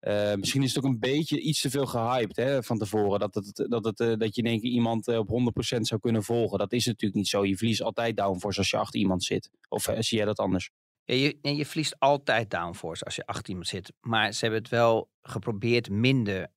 uh, 0.01 0.33
misschien 0.33 0.63
is 0.63 0.75
het 0.75 0.85
ook 0.85 0.91
een 0.91 0.99
beetje 0.99 1.39
iets 1.39 1.61
te 1.61 1.69
veel 1.69 1.85
gehyped 1.85 2.35
hè, 2.35 2.63
van 2.63 2.77
tevoren. 2.77 3.19
Dat, 3.19 3.35
het, 3.35 3.65
dat, 3.69 3.85
het, 3.85 3.99
uh, 3.99 4.13
dat 4.17 4.35
je 4.35 4.43
één 4.43 4.59
keer 4.59 4.71
iemand 4.71 5.07
op 5.07 5.29
100% 5.75 5.79
zou 5.79 5.99
kunnen 5.99 6.23
volgen. 6.23 6.57
Dat 6.57 6.73
is 6.73 6.85
natuurlijk 6.85 7.15
niet 7.15 7.27
zo. 7.27 7.45
Je 7.45 7.57
verliest 7.57 7.81
altijd 7.81 8.17
downforce 8.17 8.59
als 8.59 8.69
je 8.69 8.77
achter 8.77 8.99
iemand 8.99 9.23
zit. 9.23 9.49
Of 9.69 9.89
zie 9.99 10.17
jij 10.17 10.25
dat 10.25 10.39
anders? 10.39 10.69
Je, 11.03 11.37
je 11.41 11.65
verliest 11.65 11.99
altijd 11.99 12.49
downforce 12.49 13.05
als 13.05 13.15
je 13.15 13.25
achter 13.25 13.49
iemand 13.49 13.67
zit. 13.67 13.93
Maar 14.01 14.33
ze 14.33 14.39
hebben 14.39 14.59
het 14.59 14.69
wel 14.69 15.09
geprobeerd 15.21 15.89
minder 15.89 16.51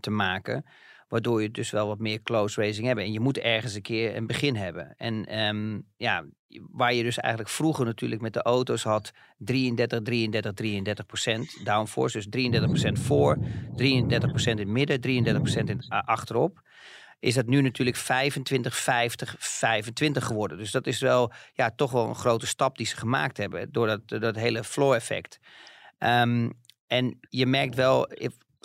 te 0.00 0.10
maken. 0.10 0.64
Waardoor 1.08 1.42
je 1.42 1.50
dus 1.50 1.70
wel 1.70 1.86
wat 1.86 1.98
meer 1.98 2.22
close 2.22 2.60
racing 2.60 2.86
hebt. 2.86 3.00
En 3.00 3.12
je 3.12 3.20
moet 3.20 3.38
ergens 3.38 3.74
een 3.74 3.82
keer 3.82 4.16
een 4.16 4.26
begin 4.26 4.56
hebben. 4.56 4.94
En 4.96 5.38
um, 5.38 5.86
ja, 5.96 6.24
waar 6.70 6.94
je 6.94 7.02
dus 7.02 7.18
eigenlijk 7.18 7.54
vroeger 7.54 7.84
natuurlijk 7.84 8.20
met 8.20 8.32
de 8.32 8.42
auto's 8.42 8.82
had 8.82 9.12
33, 9.38 10.02
33, 10.02 10.52
33 10.52 11.06
procent 11.06 11.64
downforce. 11.64 12.16
Dus 12.16 12.26
33 12.30 12.68
procent 12.68 12.98
voor, 12.98 13.38
33 13.76 14.30
procent 14.30 14.58
in 14.58 14.66
het 14.66 14.74
midden, 14.74 15.00
33 15.00 15.42
procent 15.42 15.70
uh, 15.70 16.02
achterop 16.04 16.66
is 17.20 17.34
dat 17.34 17.46
nu 17.46 17.60
natuurlijk 17.60 17.96
25, 17.96 18.76
50, 18.76 19.34
25 19.38 20.24
geworden. 20.24 20.58
Dus 20.58 20.70
dat 20.70 20.86
is 20.86 21.00
wel 21.00 21.32
ja, 21.52 21.70
toch 21.70 21.90
wel 21.90 22.08
een 22.08 22.14
grote 22.14 22.46
stap 22.46 22.76
die 22.76 22.86
ze 22.86 22.96
gemaakt 22.96 23.36
hebben 23.36 23.72
door 23.72 23.86
dat, 23.86 24.08
dat 24.08 24.36
hele 24.36 24.64
floor 24.64 24.94
effect. 24.94 25.38
Um, 25.98 26.52
en 26.86 27.18
je 27.20 27.46
merkt 27.46 27.74
wel, 27.74 28.08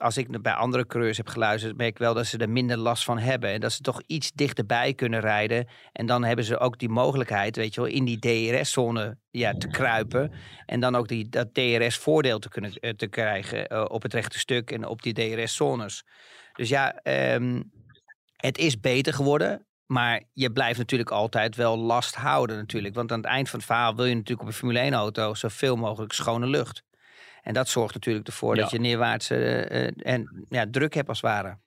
als 0.04 0.18
ik 0.18 0.42
bij 0.42 0.54
andere 0.54 0.86
coureurs 0.86 1.18
heb 1.18 1.28
geluisterd, 1.28 1.78
merk 1.78 1.90
ik 1.90 1.98
wel 1.98 2.14
dat 2.14 2.26
ze 2.26 2.38
er 2.38 2.50
minder 2.50 2.78
last 2.78 3.04
van 3.04 3.20
hebben. 3.20 3.50
En 3.50 3.60
dat 3.60 3.72
ze 3.72 3.82
toch 3.82 4.02
iets 4.08 4.32
dichterbij 4.32 4.94
kunnen 4.94 5.20
rijden. 5.20 5.68
En 5.92 6.06
dan 6.06 6.24
hebben 6.24 6.46
ze 6.46 6.60
ook 6.60 6.80
die 6.80 6.90
mogelijkheid, 6.90 7.56
weet 7.56 7.74
je 7.74 7.82
wel, 7.82 7.90
in 7.90 8.06
die 8.06 8.20
DRS-zone 8.20 9.18
ja, 9.30 9.54
te 9.54 9.68
kruipen. 9.68 10.32
En 10.66 10.80
dan 10.80 10.96
ook 10.96 11.08
die, 11.08 11.30
dat 11.30 11.54
DRS-voordeel 11.54 12.40
te 12.40 12.50
kunnen 12.50 12.74
eh, 12.74 12.94
te 12.94 13.08
krijgen 13.08 13.74
uh, 13.74 13.86
op 13.88 14.02
het 14.02 14.14
rechte 14.14 14.40
stuk 14.40 14.72
en 14.72 14.88
op 14.88 15.02
die 15.02 15.14
DRS-zones. 15.14 16.04
Dus 16.54 16.70
ja, 16.70 17.00
um, 17.34 17.72
het 18.36 18.58
is 18.58 18.80
beter 18.80 19.14
geworden. 19.14 19.68
Maar 19.86 20.22
je 20.34 20.52
blijft 20.52 20.78
natuurlijk 20.78 21.12
altijd 21.12 21.56
wel 21.56 21.78
last 21.78 22.16
houden 22.16 22.58
natuurlijk. 22.58 22.96
Want 22.96 23.12
aan 23.12 23.18
het 23.18 23.28
eind 23.28 23.50
van 23.50 23.60
het 23.60 23.68
verhaal 23.68 23.96
wil 23.96 24.06
je 24.06 24.14
natuurlijk 24.14 24.42
op 24.42 24.48
een 24.48 24.54
Formule 24.54 24.80
1 24.80 24.94
auto 24.94 25.34
zoveel 25.34 25.76
mogelijk 25.76 26.14
schone 26.14 26.48
lucht. 26.48 26.84
En 27.44 27.54
dat 27.54 27.68
zorgt 27.68 27.94
natuurlijk 27.94 28.28
ervoor 28.28 28.56
dat 28.56 28.72
je 28.72 28.80
neerwaartse 28.80 29.36
uh, 29.72 30.14
en 30.14 30.46
ja, 30.50 30.66
druk 30.72 30.94
hebt 30.94 31.10
als 31.10 31.22
het 31.22 31.30
ware. 31.30 31.58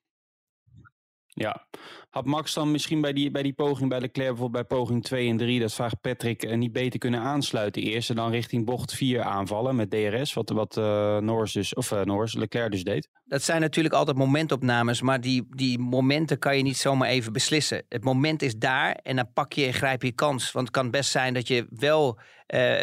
Ja, 1.38 1.66
had 2.10 2.24
Max 2.24 2.54
dan 2.54 2.70
misschien 2.70 3.00
bij 3.00 3.12
die, 3.12 3.30
bij 3.30 3.42
die 3.42 3.52
poging 3.52 3.88
bij 3.88 4.00
Leclerc, 4.00 4.28
bijvoorbeeld 4.28 4.68
bij 4.68 4.78
poging 4.78 5.04
2 5.04 5.28
en 5.28 5.36
3, 5.36 5.60
dat 5.60 5.74
vraagt 5.74 6.00
Patrick, 6.00 6.44
uh, 6.44 6.56
niet 6.56 6.72
beter 6.72 6.98
kunnen 6.98 7.20
aansluiten 7.20 7.82
eerst 7.82 8.10
en 8.10 8.16
dan 8.16 8.30
richting 8.30 8.64
bocht 8.64 8.94
4 8.94 9.22
aanvallen 9.22 9.76
met 9.76 9.90
DRS, 9.90 10.32
wat, 10.32 10.50
wat 10.50 10.76
uh, 10.76 11.18
Norris 11.18 11.52
dus, 11.52 11.74
of 11.74 11.90
uh, 11.90 12.02
Norris, 12.02 12.34
Leclerc 12.34 12.70
dus 12.70 12.84
deed? 12.84 13.08
Dat 13.24 13.42
zijn 13.42 13.60
natuurlijk 13.60 13.94
altijd 13.94 14.16
momentopnames, 14.16 15.02
maar 15.02 15.20
die, 15.20 15.46
die 15.50 15.78
momenten 15.78 16.38
kan 16.38 16.56
je 16.56 16.62
niet 16.62 16.76
zomaar 16.76 17.08
even 17.08 17.32
beslissen. 17.32 17.84
Het 17.88 18.04
moment 18.04 18.42
is 18.42 18.56
daar 18.56 18.92
en 18.92 19.16
dan 19.16 19.32
pak 19.32 19.52
je 19.52 19.66
en 19.66 19.74
grijp 19.74 20.02
je 20.02 20.12
kans. 20.12 20.52
Want 20.52 20.66
het 20.66 20.76
kan 20.76 20.90
best 20.90 21.10
zijn 21.10 21.34
dat 21.34 21.48
je 21.48 21.66
wel 21.70 22.18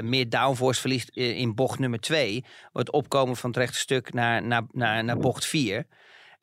meer 0.03 0.29
downforce 0.29 0.81
verliest 0.81 1.09
in 1.09 1.55
bocht 1.55 1.79
nummer 1.79 1.99
2, 1.99 2.45
het 2.73 2.91
opkomen 2.91 3.35
van 3.35 3.49
het 3.49 3.59
rechte 3.59 3.77
stuk 3.77 4.13
naar, 4.13 4.43
naar, 4.43 4.63
naar, 4.71 5.03
naar 5.03 5.17
bocht 5.17 5.45
4. 5.45 5.85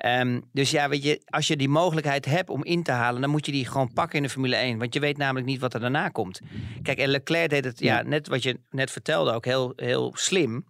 Um, 0.06 0.42
dus 0.52 0.70
ja, 0.70 0.88
weet 0.88 1.02
je, 1.02 1.22
als 1.24 1.46
je 1.46 1.56
die 1.56 1.68
mogelijkheid 1.68 2.24
hebt 2.24 2.50
om 2.50 2.64
in 2.64 2.82
te 2.82 2.92
halen, 2.92 3.20
dan 3.20 3.30
moet 3.30 3.46
je 3.46 3.52
die 3.52 3.66
gewoon 3.66 3.92
pakken 3.92 4.16
in 4.16 4.22
de 4.22 4.28
Formule 4.30 4.56
1. 4.56 4.78
Want 4.78 4.94
je 4.94 5.00
weet 5.00 5.16
namelijk 5.16 5.46
niet 5.46 5.60
wat 5.60 5.74
er 5.74 5.80
daarna 5.80 6.08
komt. 6.08 6.40
Kijk, 6.82 6.98
en 6.98 7.08
Leclerc 7.08 7.50
deed 7.50 7.64
het, 7.64 7.80
ja, 7.80 8.02
net 8.02 8.28
wat 8.28 8.42
je 8.42 8.60
net 8.70 8.90
vertelde, 8.90 9.32
ook 9.32 9.44
heel, 9.44 9.72
heel 9.76 10.12
slim. 10.14 10.64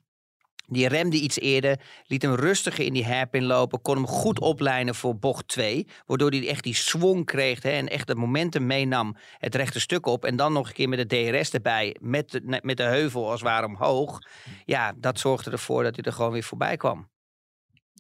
Die 0.66 0.88
remde 0.88 1.16
iets 1.16 1.40
eerder, 1.40 1.80
liet 2.06 2.22
hem 2.22 2.34
rustiger 2.34 2.84
in 2.84 2.92
die 2.92 3.06
hairpin 3.06 3.44
lopen, 3.44 3.82
kon 3.82 3.94
hem 3.94 4.06
goed 4.06 4.40
oplijnen 4.40 4.94
voor 4.94 5.18
bocht 5.18 5.49
2. 5.49 5.87
Waardoor 6.06 6.30
hij 6.30 6.49
echt 6.49 6.64
die 6.64 6.75
swing 6.75 7.26
kreeg 7.26 7.62
hè, 7.62 7.70
en 7.70 7.88
echt 7.88 8.08
het 8.08 8.18
momentum 8.18 8.66
meenam 8.66 9.16
het 9.38 9.54
rechte 9.54 9.80
stuk 9.80 10.06
op. 10.06 10.25
En 10.25 10.37
dan 10.37 10.52
nog 10.52 10.68
een 10.68 10.75
keer 10.75 10.88
met 10.88 11.08
de 11.08 11.30
DRS 11.30 11.50
erbij, 11.50 11.96
met 12.00 12.30
de, 12.30 12.60
met 12.62 12.76
de 12.76 12.82
heuvel 12.82 13.30
als 13.30 13.40
het 13.40 13.49
ware 13.49 13.66
omhoog. 13.66 14.18
Ja, 14.64 14.92
dat 14.96 15.18
zorgde 15.18 15.50
ervoor 15.50 15.82
dat 15.82 15.96
hij 15.96 16.04
er 16.04 16.12
gewoon 16.12 16.32
weer 16.32 16.42
voorbij 16.42 16.76
kwam. 16.76 17.08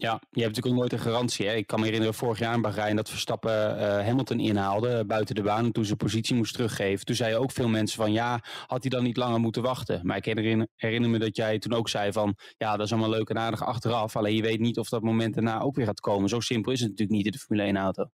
Ja, 0.00 0.20
je 0.30 0.42
hebt 0.42 0.56
natuurlijk 0.56 0.66
ook 0.66 0.74
nooit 0.74 0.92
een 0.92 1.12
garantie. 1.12 1.46
Hè? 1.46 1.54
Ik 1.54 1.66
kan 1.66 1.78
me 1.78 1.84
herinneren 1.84 2.14
vorig 2.14 2.38
jaar 2.38 2.54
in 2.54 2.60
Bahrein 2.62 2.96
dat 2.96 3.08
Verstappen 3.08 3.76
uh, 3.76 3.80
Hamilton 3.80 4.40
inhaalde 4.40 4.88
eh, 4.88 5.04
buiten 5.04 5.34
de 5.34 5.42
baan. 5.42 5.64
En 5.64 5.72
toen 5.72 5.84
zijn 5.84 5.96
positie 5.96 6.36
moest 6.36 6.54
teruggeven. 6.54 7.04
Toen 7.04 7.14
zeiden 7.14 7.40
ook 7.40 7.52
veel 7.52 7.68
mensen 7.68 7.96
van 7.96 8.12
ja, 8.12 8.40
had 8.66 8.80
hij 8.80 8.90
dan 8.90 9.02
niet 9.02 9.16
langer 9.16 9.40
moeten 9.40 9.62
wachten. 9.62 10.00
Maar 10.06 10.16
ik 10.16 10.24
herinner, 10.24 11.10
me 11.10 11.18
dat 11.18 11.36
jij 11.36 11.58
toen 11.58 11.72
ook 11.72 11.88
zei 11.88 12.12
van 12.12 12.36
ja, 12.56 12.76
dat 12.76 12.86
is 12.86 12.92
allemaal 12.92 13.10
leuk 13.10 13.28
en 13.28 13.38
aardig 13.38 13.64
achteraf. 13.64 14.16
Alleen 14.16 14.34
je 14.34 14.42
weet 14.42 14.60
niet 14.60 14.78
of 14.78 14.88
dat 14.88 15.02
moment 15.02 15.34
daarna 15.34 15.60
ook 15.60 15.76
weer 15.76 15.86
gaat 15.86 16.00
komen. 16.00 16.28
Zo 16.28 16.40
simpel 16.40 16.72
is 16.72 16.80
het 16.80 16.88
natuurlijk 16.88 17.16
niet 17.16 17.26
in 17.26 17.32
de 17.32 17.38
Formule 17.38 17.66
1 17.66 17.76
auto. 17.76 18.10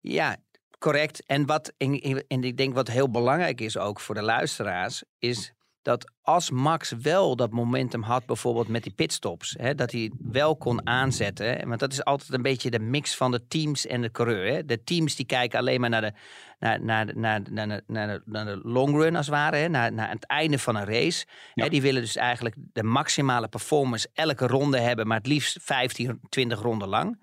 Ja, 0.00 0.36
correct. 0.78 1.26
En 1.26 1.46
wat 1.46 1.72
en 1.78 2.42
ik 2.42 2.56
denk 2.56 2.74
wat 2.74 2.88
heel 2.88 3.10
belangrijk 3.10 3.60
is 3.60 3.78
ook 3.78 4.00
voor 4.00 4.14
de 4.14 4.22
luisteraars, 4.22 5.04
is 5.18 5.52
dat 5.82 6.12
als 6.22 6.50
Max 6.50 6.92
wel 7.02 7.36
dat 7.36 7.50
momentum 7.50 8.02
had, 8.02 8.26
bijvoorbeeld 8.26 8.68
met 8.68 8.82
die 8.82 8.92
pitstops, 8.92 9.54
hè, 9.58 9.74
dat 9.74 9.92
hij 9.92 10.12
wel 10.18 10.56
kon 10.56 10.86
aanzetten. 10.86 11.68
Want 11.68 11.80
dat 11.80 11.92
is 11.92 12.04
altijd 12.04 12.32
een 12.32 12.42
beetje 12.42 12.70
de 12.70 12.78
mix 12.78 13.16
van 13.16 13.30
de 13.30 13.46
teams 13.46 13.86
en 13.86 14.02
de 14.02 14.10
coureur. 14.10 14.52
Hè. 14.52 14.64
De 14.64 14.84
teams 14.84 15.16
die 15.16 15.26
kijken 15.26 15.58
alleen 15.58 15.80
maar 15.80 15.90
naar 15.90 16.00
de, 16.00 16.12
naar, 16.58 16.80
naar, 16.80 17.06
naar, 17.16 17.42
naar, 17.50 17.82
naar, 17.86 18.08
de, 18.08 18.22
naar 18.24 18.44
de 18.44 18.60
long 18.62 18.96
run 18.96 19.16
als 19.16 19.26
het 19.26 19.34
ware, 19.34 19.56
hè, 19.56 19.68
naar, 19.68 19.92
naar 19.92 20.10
het 20.10 20.26
einde 20.26 20.58
van 20.58 20.76
een 20.76 20.86
race. 20.86 21.26
Hè, 21.54 21.68
die 21.68 21.82
willen 21.82 22.02
dus 22.02 22.16
eigenlijk 22.16 22.54
de 22.72 22.82
maximale 22.82 23.48
performance 23.48 24.08
elke 24.12 24.46
ronde 24.46 24.78
hebben, 24.78 25.06
maar 25.06 25.18
het 25.18 25.26
liefst 25.26 25.58
15, 25.60 26.20
20 26.28 26.60
ronden 26.60 26.88
lang. 26.88 27.18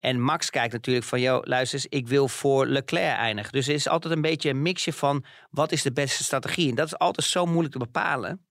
En 0.00 0.20
Max 0.20 0.50
kijkt 0.50 0.72
natuurlijk 0.72 1.06
van, 1.06 1.20
joh, 1.20 1.44
luister 1.44 1.78
eens, 1.78 1.86
ik 1.88 2.08
wil 2.08 2.28
voor 2.28 2.66
Leclerc 2.66 3.16
eindigen. 3.16 3.52
Dus 3.52 3.68
er 3.68 3.74
is 3.74 3.88
altijd 3.88 4.14
een 4.14 4.20
beetje 4.20 4.50
een 4.50 4.62
mixje 4.62 4.92
van, 4.92 5.24
wat 5.50 5.72
is 5.72 5.82
de 5.82 5.92
beste 5.92 6.24
strategie? 6.24 6.68
En 6.68 6.74
dat 6.74 6.86
is 6.86 6.98
altijd 6.98 7.26
zo 7.26 7.46
moeilijk 7.46 7.72
te 7.72 7.78
bepalen. 7.78 8.46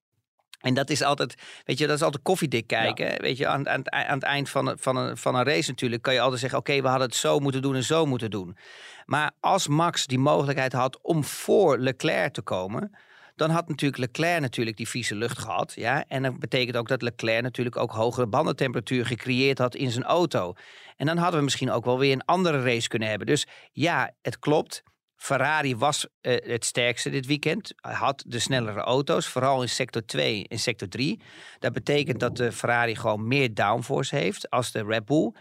En 0.66 0.74
dat 0.74 0.90
is 0.90 1.02
altijd, 1.02 1.36
weet 1.66 1.78
je, 1.78 1.88
dat 1.88 1.96
is 1.96 2.02
altijd 2.02 2.24
koffiedik 2.24 2.68
kijken. 2.68 3.22
Weet 3.22 3.38
je, 3.38 3.48
aan, 3.48 3.70
aan, 3.70 3.92
aan, 3.92 4.14
het 4.14 4.24
eind 4.24 4.50
van, 4.50 4.78
van, 4.80 4.96
een, 4.96 5.18
van 5.18 5.36
een 5.36 5.44
race 5.44 5.70
natuurlijk 5.70 6.02
kan 6.02 6.14
je 6.14 6.20
altijd 6.20 6.40
zeggen: 6.40 6.60
Oké, 6.60 6.82
we 6.82 6.88
hadden 6.88 7.08
het 7.08 7.18
zo 7.18 7.40
moeten 7.40 7.62
doen 7.62 7.76
en 7.76 7.84
zo 7.84 8.06
moeten 8.06 8.30
doen. 8.30 8.58
Maar 9.06 9.32
als 9.40 9.68
Max 9.68 10.06
die 10.06 10.20
mogelijkheid 10.20 10.74
had 10.74 11.02
om 11.02 11.24
voor 11.24 11.78
Leclerc 11.78 12.34
te 12.34 12.42
komen, 12.42 12.96
dan 13.36 13.50
had 13.50 13.68
natuurlijk 13.68 14.00
Leclerc 14.02 14.42
natuurlijk 14.42 14.78
die 14.78 14.88
vieze 14.88 15.16
lucht 15.16 15.38
gehad. 15.38 15.74
Ja? 15.76 16.06
En 16.08 16.24
dat 16.24 16.40
betekent 16.40 16.78
ook 16.78 16.88
dat 16.88 17.02
Leclerc 17.02 17.42
natuurlijk 17.42 17.78
ook 17.78 17.92
hogere 17.92 18.28
bandentemperatuur 18.28 19.06
gecreëerd 19.06 19.58
had 19.58 19.76
in 19.76 19.92
zijn 19.92 20.06
auto. 20.06 20.54
En 20.96 21.06
dan 21.06 21.18
hadden 21.18 21.38
we 21.38 21.44
misschien 21.44 21.72
ook 21.72 21.86
wel 21.86 22.00
weer 22.00 22.12
een 22.12 22.26
andere 22.26 22.64
race 22.64 22.88
kunnen 22.88 23.10
hebben. 23.10 23.28
Dus 23.28 23.48
ja, 23.72 24.12
het 24.22 24.40
klopt. 24.40 24.84
Ferrari 25.16 25.76
was 25.76 26.08
uh, 26.22 26.36
het 26.44 26.66
sterkste 26.66 27.10
dit 27.10 27.26
weekend. 27.26 27.74
Had 27.76 28.24
de 28.28 28.40
snellere 28.40 28.80
auto's, 28.80 29.28
vooral 29.28 29.62
in 29.62 29.70
sector 29.70 30.06
2 30.06 30.48
en 30.48 30.60
sector 30.60 30.88
3. 30.88 31.22
Dat 31.60 31.74
betekent 31.74 32.20
dat 32.20 32.38
de 32.38 32.52
Ferrari 32.52 32.96
gewoon 32.96 33.28
meer 33.28 33.54
downforce 33.54 34.16
heeft 34.16 34.50
als 34.50 34.72
de 34.72 34.84
Red 34.84 35.06
Bull. 35.06 35.34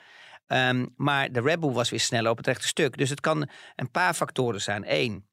Um, 0.47 0.93
maar 0.97 1.33
de 1.33 1.41
Red 1.41 1.61
Bull 1.61 1.73
was 1.73 1.91
weer 1.91 2.01
sneller 2.01 2.31
op 2.31 2.37
het 2.37 2.47
rechte 2.47 2.67
stuk. 2.67 2.97
Dus 2.97 3.11
het 3.11 3.21
kan 3.21 3.49
een 3.77 3.91
paar 3.91 4.15
factoren 4.15 4.61
zijn. 4.61 4.85
Eén, 4.87 5.27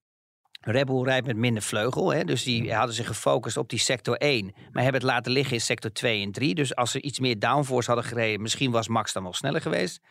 Red 0.62 0.86
Bull 0.86 1.04
rijdt 1.04 1.28
met 1.28 1.38
minder 1.38 1.64
vleugel. 1.64 2.14
Hè? 2.14 2.24
Dus 2.24 2.44
die 2.44 2.74
hadden 2.74 2.96
zich 2.96 3.08
gefocust 3.08 3.58
op 3.58 3.70
die 3.70 3.80
sector 3.80 4.16
1. 4.16 4.46
Maar 4.72 4.84
hebben 4.84 5.02
het 5.02 5.12
laten 5.12 5.32
liggen 5.32 5.54
in 5.54 5.62
sector 5.62 5.92
2 5.92 6.24
en 6.24 6.32
3. 6.32 6.56
Dus 6.56 6.76
als 6.76 6.92
ze 6.92 7.02
iets 7.02 7.20
meer 7.20 7.40
downforce 7.40 7.92
hadden 7.92 8.10
gereden, 8.10 8.42
misschien 8.42 8.72
was 8.72 8.88
Max 8.88 9.14
dan 9.14 9.24
wel 9.24 9.34
sneller 9.34 9.62
geweest. 9.62 10.02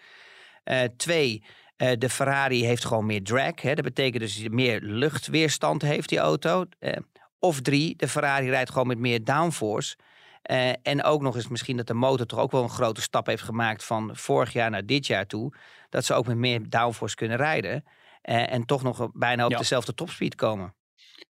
Uh, 0.65 0.81
twee, 0.97 1.45
uh, 1.77 1.91
de 1.99 2.09
Ferrari 2.09 2.65
heeft 2.65 2.85
gewoon 2.85 3.07
meer 3.07 3.23
drag. 3.23 3.61
Hè? 3.61 3.75
Dat 3.75 3.85
betekent 3.85 4.23
dus 4.23 4.43
dat 4.43 4.53
meer 4.53 4.81
luchtweerstand 4.81 5.83
heeft, 5.83 6.09
die 6.09 6.19
auto. 6.19 6.65
Uh, 6.81 6.93
of 7.39 7.61
drie, 7.61 7.97
de 7.97 8.09
Ferrari 8.09 8.51
rijdt 8.51 8.71
gewoon 8.71 8.87
met 8.87 8.99
meer 8.99 9.25
downforce. 9.25 9.97
en 10.83 11.03
ook 11.03 11.23
nog 11.23 11.37
eens 11.37 11.49
misschien 11.49 11.77
dat 11.77 11.87
de 11.87 11.95
motor 11.95 12.27
toch 12.27 12.39
ook 12.39 12.51
wel 12.51 12.63
een 12.63 12.71
grote 12.71 13.03
stap 13.03 13.27
heeft 13.27 13.43
gemaakt 13.43 13.85
van 13.85 14.11
vorig 14.13 14.53
jaar 14.53 14.71
naar 14.71 14.87
dit 14.87 15.07
jaar 15.07 15.27
toe. 15.27 15.53
Dat 15.89 16.05
ze 16.05 16.15
ook 16.15 16.27
met 16.27 16.37
meer 16.37 16.61
downforce 16.69 17.15
kunnen 17.15 17.37
rijden. 17.37 17.85
Uh, 18.29 18.53
en 18.53 18.65
toch 18.65 18.83
nog 18.83 19.09
bijna 19.13 19.45
op 19.45 19.51
ja. 19.51 19.59
dezelfde 19.59 19.95
topspeed 19.95 20.35
komen. 20.35 20.75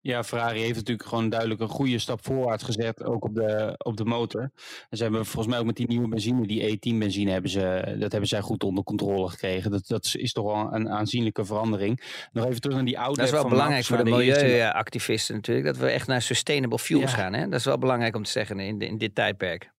Ja, 0.00 0.24
Ferrari 0.24 0.60
heeft 0.60 0.74
natuurlijk 0.74 1.08
gewoon 1.08 1.28
duidelijk 1.28 1.60
een 1.60 1.68
goede 1.68 1.98
stap 1.98 2.24
voorwaarts 2.24 2.64
gezet, 2.64 3.04
ook 3.04 3.24
op 3.24 3.34
de, 3.34 3.74
op 3.78 3.96
de 3.96 4.04
motor. 4.04 4.50
En 4.88 4.96
ze 4.96 5.02
hebben 5.02 5.26
volgens 5.26 5.46
mij 5.46 5.58
ook 5.58 5.66
met 5.66 5.76
die 5.76 5.86
nieuwe 5.86 6.08
benzine, 6.08 6.46
die 6.46 6.76
E10 6.76 6.98
benzine, 6.98 7.30
hebben 7.30 7.50
ze, 7.50 7.96
dat 7.98 8.10
hebben 8.10 8.28
zij 8.28 8.40
goed 8.40 8.64
onder 8.64 8.84
controle 8.84 9.28
gekregen. 9.28 9.70
Dat, 9.70 9.86
dat 9.86 10.14
is 10.16 10.32
toch 10.32 10.44
wel 10.44 10.74
een 10.74 10.90
aanzienlijke 10.90 11.44
verandering. 11.44 12.26
Nog 12.32 12.46
even 12.46 12.60
terug 12.60 12.76
naar 12.76 12.86
die 12.86 12.96
auto. 12.96 13.14
Dat 13.14 13.24
is 13.24 13.30
wel 13.30 13.48
belangrijk 13.48 13.84
voor 13.84 13.96
de, 13.96 14.04
de 14.04 14.10
milieuactivisten 14.10 15.34
natuurlijk, 15.34 15.66
dat 15.66 15.76
we 15.76 15.90
echt 15.90 16.06
naar 16.06 16.22
sustainable 16.22 16.78
fuels 16.78 17.10
ja. 17.10 17.16
gaan. 17.16 17.32
Hè? 17.32 17.48
Dat 17.48 17.58
is 17.58 17.64
wel 17.64 17.78
belangrijk 17.78 18.16
om 18.16 18.22
te 18.22 18.30
zeggen 18.30 18.60
in, 18.60 18.80
in 18.80 18.98
dit 18.98 19.14
tijdperk. 19.14 19.74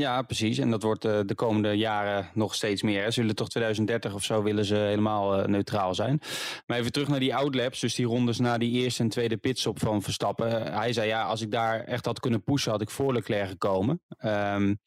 Ja, 0.00 0.22
precies. 0.22 0.58
En 0.58 0.70
dat 0.70 0.82
wordt 0.82 1.04
uh, 1.04 1.20
de 1.26 1.34
komende 1.34 1.72
jaren 1.72 2.30
nog 2.34 2.54
steeds 2.54 2.82
meer. 2.82 3.12
Zullen 3.12 3.34
toch 3.34 3.48
2030 3.48 4.14
of 4.14 4.24
zo 4.24 4.42
willen 4.42 4.64
ze 4.64 4.74
helemaal 4.74 5.38
uh, 5.38 5.46
neutraal 5.46 5.94
zijn. 5.94 6.20
Maar 6.66 6.78
even 6.78 6.92
terug 6.92 7.08
naar 7.08 7.20
die 7.20 7.34
outlaps. 7.34 7.80
Dus 7.80 7.94
die 7.94 8.06
rondes 8.06 8.38
na 8.38 8.58
die 8.58 8.70
eerste 8.70 9.02
en 9.02 9.08
tweede 9.08 9.36
pitstop 9.36 9.78
van 9.78 10.02
Verstappen. 10.02 10.72
Hij 10.72 10.92
zei 10.92 11.08
ja, 11.08 11.22
als 11.22 11.40
ik 11.40 11.50
daar 11.50 11.80
echt 11.84 12.04
had 12.04 12.20
kunnen 12.20 12.42
pushen, 12.42 12.70
had 12.70 12.80
ik 12.80 12.90
voor 12.90 13.12
Leclerc 13.12 13.48
gekomen. 13.48 14.00
Um, 14.24 14.78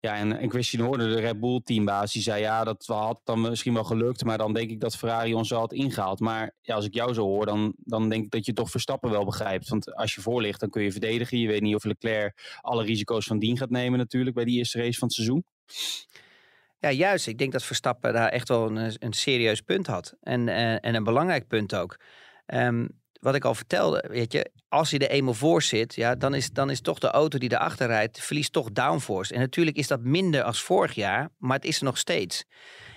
ja, 0.00 0.16
en, 0.16 0.38
en 0.38 0.50
Christian 0.50 0.86
hoorde 0.86 1.08
de 1.08 1.20
Red 1.20 1.40
Bull 1.40 1.60
teambaas, 1.64 2.12
die 2.12 2.22
zei 2.22 2.40
ja, 2.40 2.64
dat 2.64 2.86
had 2.86 3.20
dan 3.24 3.40
misschien 3.40 3.74
wel 3.74 3.84
gelukt, 3.84 4.24
maar 4.24 4.38
dan 4.38 4.52
denk 4.52 4.70
ik 4.70 4.80
dat 4.80 4.96
Ferrari 4.96 5.34
ons 5.34 5.50
wel 5.50 5.58
had 5.58 5.72
ingehaald. 5.72 6.20
Maar 6.20 6.54
ja, 6.60 6.74
als 6.74 6.84
ik 6.84 6.94
jou 6.94 7.14
zo 7.14 7.22
hoor, 7.22 7.46
dan, 7.46 7.74
dan 7.76 8.08
denk 8.08 8.24
ik 8.24 8.30
dat 8.30 8.46
je 8.46 8.52
toch 8.52 8.70
Verstappen 8.70 9.10
wel 9.10 9.24
begrijpt. 9.24 9.68
Want 9.68 9.94
als 9.94 10.14
je 10.14 10.20
voor 10.20 10.42
ligt, 10.42 10.60
dan 10.60 10.70
kun 10.70 10.82
je 10.82 10.92
verdedigen. 10.92 11.38
Je 11.38 11.46
weet 11.46 11.60
niet 11.60 11.74
of 11.74 11.84
Leclerc 11.84 12.58
alle 12.60 12.84
risico's 12.84 13.26
van 13.26 13.38
dien 13.38 13.56
gaat 13.56 13.70
nemen 13.70 13.98
natuurlijk 13.98 14.34
bij 14.34 14.44
die 14.44 14.58
eerste 14.58 14.78
race 14.78 14.98
van 14.98 15.08
het 15.08 15.16
seizoen. 15.16 15.44
Ja, 16.78 16.90
juist. 16.90 17.26
Ik 17.26 17.38
denk 17.38 17.52
dat 17.52 17.64
Verstappen 17.64 18.12
daar 18.12 18.28
echt 18.28 18.48
wel 18.48 18.66
een, 18.66 18.96
een 18.98 19.12
serieus 19.12 19.60
punt 19.60 19.86
had. 19.86 20.16
En, 20.20 20.48
en, 20.48 20.80
en 20.80 20.94
een 20.94 21.04
belangrijk 21.04 21.46
punt 21.46 21.74
ook. 21.74 22.00
Um, 22.46 23.00
wat 23.20 23.34
ik 23.34 23.44
al 23.44 23.54
vertelde, 23.54 24.04
weet 24.08 24.32
je, 24.32 24.50
als 24.68 24.90
je 24.90 24.98
er 24.98 25.10
eenmaal 25.10 25.34
voor 25.34 25.62
zit, 25.62 25.94
ja, 25.94 26.14
dan, 26.14 26.34
is, 26.34 26.50
dan 26.50 26.70
is 26.70 26.80
toch 26.80 26.98
de 26.98 27.10
auto 27.10 27.38
die 27.38 27.52
erachter 27.52 27.86
rijdt, 27.86 28.20
verliest 28.20 28.52
toch 28.52 28.72
downforce. 28.72 29.34
En 29.34 29.40
natuurlijk 29.40 29.76
is 29.76 29.86
dat 29.86 30.00
minder 30.00 30.42
als 30.42 30.62
vorig 30.62 30.92
jaar, 30.92 31.28
maar 31.38 31.56
het 31.56 31.64
is 31.64 31.78
er 31.78 31.84
nog 31.84 31.98
steeds. 31.98 32.44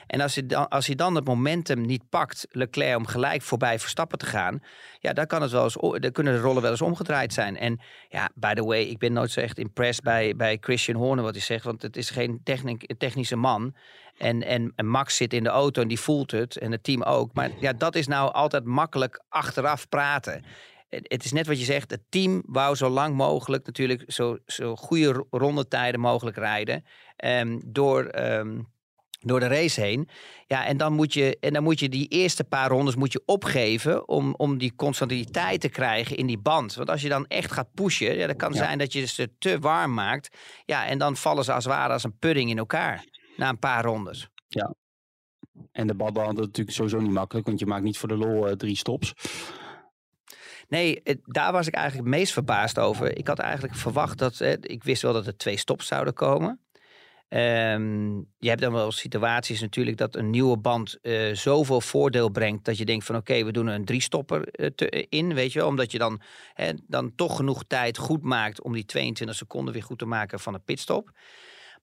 En 0.07 0.21
als 0.21 0.35
je 0.35 0.45
dan, 0.45 0.69
als 0.69 0.85
je 0.85 0.95
dan 0.95 1.15
het 1.15 1.25
momentum 1.25 1.81
niet 1.81 2.09
pakt, 2.09 2.47
Leclerc, 2.49 2.97
om 2.97 3.05
gelijk 3.05 3.41
voorbij 3.41 3.79
Verstappen 3.79 4.17
te 4.17 4.25
gaan, 4.25 4.63
ja, 4.99 5.13
dan 5.13 5.27
kan 5.27 5.41
het 5.41 5.51
wel 5.51 5.63
eens, 5.63 5.77
dan 5.99 6.11
kunnen 6.11 6.33
de 6.33 6.39
rollen 6.39 6.61
wel 6.61 6.71
eens 6.71 6.81
omgedraaid 6.81 7.33
zijn. 7.33 7.57
En 7.57 7.79
ja, 8.09 8.29
by 8.35 8.53
the 8.53 8.63
way, 8.63 8.81
ik 8.81 8.97
ben 8.97 9.13
nooit 9.13 9.31
zo 9.31 9.39
echt 9.39 9.57
impressed 9.57 10.03
bij, 10.03 10.35
bij 10.35 10.57
Christian 10.61 10.97
Horner 10.97 11.23
wat 11.23 11.33
hij 11.33 11.43
zegt, 11.43 11.65
want 11.65 11.81
het 11.81 11.97
is 11.97 12.09
geen 12.09 12.41
technische 12.97 13.35
man. 13.35 13.75
En, 14.17 14.43
en, 14.75 14.85
Max 14.85 15.15
zit 15.15 15.33
in 15.33 15.43
de 15.43 15.49
auto 15.49 15.81
en 15.81 15.87
die 15.87 15.99
voelt 15.99 16.31
het. 16.31 16.57
En 16.57 16.71
het 16.71 16.83
team 16.83 17.03
ook. 17.03 17.33
Maar 17.33 17.51
ja, 17.59 17.73
dat 17.73 17.95
is 17.95 18.07
nou 18.07 18.33
altijd 18.33 18.63
makkelijk 18.63 19.23
achteraf 19.29 19.89
praten. 19.89 20.43
Het 20.89 21.23
is 21.23 21.31
net 21.31 21.47
wat 21.47 21.59
je 21.59 21.65
zegt. 21.65 21.91
Het 21.91 22.03
team 22.09 22.43
wou 22.45 22.75
zo 22.75 22.89
lang 22.89 23.15
mogelijk 23.15 23.65
natuurlijk 23.65 24.03
zo, 24.07 24.37
zo 24.45 24.75
goede 24.75 25.25
rondetijden 25.29 25.99
mogelijk 25.99 26.37
rijden. 26.37 26.85
Um, 27.25 27.61
door, 27.65 28.15
um, 28.15 28.72
door 29.23 29.39
de 29.39 29.47
race 29.47 29.81
heen. 29.81 30.09
Ja, 30.47 30.65
en 30.65 30.77
dan 30.77 30.93
moet 30.93 31.13
je, 31.13 31.37
en 31.39 31.53
dan 31.53 31.63
moet 31.63 31.79
je 31.79 31.89
die 31.89 32.07
eerste 32.07 32.43
paar 32.43 32.69
rondes 32.69 32.95
moet 32.95 33.11
je 33.11 33.23
opgeven 33.25 34.07
om, 34.07 34.33
om 34.37 34.57
die 34.57 34.75
constantiteit 34.75 35.61
te 35.61 35.69
krijgen 35.69 36.17
in 36.17 36.27
die 36.27 36.37
band. 36.37 36.75
Want 36.75 36.89
als 36.89 37.01
je 37.01 37.09
dan 37.09 37.27
echt 37.27 37.51
gaat 37.51 37.73
pushen, 37.73 38.15
ja, 38.17 38.27
dan 38.27 38.35
kan 38.35 38.51
ja. 38.53 38.57
zijn 38.57 38.77
dat 38.77 38.93
je 38.93 39.05
ze 39.05 39.29
te 39.39 39.59
warm 39.59 39.93
maakt. 39.93 40.37
Ja, 40.65 40.85
en 40.85 40.97
dan 40.97 41.15
vallen 41.15 41.43
ze 41.43 41.53
als 41.53 41.63
het 41.63 41.73
ware 41.73 41.93
als 41.93 42.03
een 42.03 42.17
pudding 42.17 42.49
in 42.49 42.57
elkaar 42.57 43.05
na 43.37 43.49
een 43.49 43.59
paar 43.59 43.83
rondes. 43.83 44.29
Ja. 44.47 44.75
En 45.71 45.87
de 45.87 45.93
is 45.93 46.13
natuurlijk 46.13 46.71
sowieso 46.71 46.99
niet 46.99 47.11
makkelijk, 47.11 47.47
want 47.47 47.59
je 47.59 47.65
maakt 47.65 47.83
niet 47.83 47.97
voor 47.97 48.09
de 48.09 48.17
lol 48.17 48.47
uh, 48.47 48.53
drie 48.53 48.75
stops. 48.75 49.13
Nee, 50.67 51.01
daar 51.23 51.51
was 51.51 51.67
ik 51.67 51.73
eigenlijk 51.73 52.07
het 52.07 52.17
meest 52.17 52.33
verbaasd 52.33 52.79
over. 52.79 53.17
Ik 53.17 53.27
had 53.27 53.39
eigenlijk 53.39 53.75
verwacht 53.75 54.17
dat, 54.17 54.39
eh, 54.39 54.51
ik 54.61 54.83
wist 54.83 55.01
wel 55.01 55.13
dat 55.13 55.27
er 55.27 55.37
twee 55.37 55.57
stops 55.57 55.87
zouden 55.87 56.13
komen. 56.13 56.62
Um, 57.35 58.27
je 58.37 58.49
hebt 58.49 58.61
dan 58.61 58.73
wel 58.73 58.91
situaties 58.91 59.61
natuurlijk 59.61 59.97
dat 59.97 60.15
een 60.15 60.29
nieuwe 60.29 60.57
band 60.57 60.97
uh, 61.01 61.35
zoveel 61.35 61.81
voordeel 61.81 62.29
brengt 62.29 62.65
dat 62.65 62.77
je 62.77 62.85
denkt 62.85 63.05
van 63.05 63.15
oké, 63.15 63.43
we 63.43 63.51
doen 63.51 63.67
een 63.67 63.85
drie 63.85 64.01
stopper 64.01 64.47
uh, 64.51 65.03
in, 65.09 65.33
weet 65.33 65.53
je, 65.53 65.65
omdat 65.65 65.91
je 65.91 65.97
dan, 65.97 66.21
dan 66.87 67.15
toch 67.15 67.35
genoeg 67.35 67.63
tijd 67.67 67.97
goed 67.97 68.23
maakt 68.23 68.61
om 68.61 68.73
die 68.73 68.85
22 68.85 69.37
seconden 69.37 69.73
weer 69.73 69.83
goed 69.83 69.99
te 69.99 70.05
maken 70.05 70.39
van 70.39 70.53
een 70.53 70.63
pitstop. 70.63 71.11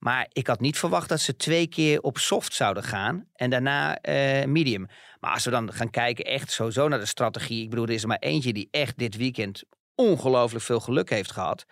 Maar 0.00 0.26
ik 0.32 0.46
had 0.46 0.60
niet 0.60 0.78
verwacht 0.78 1.08
dat 1.08 1.20
ze 1.20 1.36
twee 1.36 1.66
keer 1.66 2.00
op 2.00 2.18
soft 2.18 2.54
zouden 2.54 2.82
gaan 2.82 3.26
en 3.34 3.50
daarna 3.50 3.98
uh, 4.02 4.44
medium. 4.44 4.86
Maar 5.20 5.32
als 5.32 5.44
we 5.44 5.50
dan 5.50 5.72
gaan 5.72 5.90
kijken 5.90 6.24
echt 6.24 6.50
sowieso 6.50 6.88
naar 6.88 6.98
de 6.98 7.06
strategie. 7.06 7.62
Ik 7.62 7.70
bedoel, 7.70 7.84
er 7.84 7.92
is 7.92 8.02
er 8.02 8.08
maar 8.08 8.18
eentje 8.18 8.52
die 8.52 8.68
echt 8.70 8.98
dit 8.98 9.16
weekend 9.16 9.62
ongelooflijk 9.94 10.64
veel 10.64 10.80
geluk 10.80 11.10
heeft 11.10 11.32
gehad. 11.32 11.66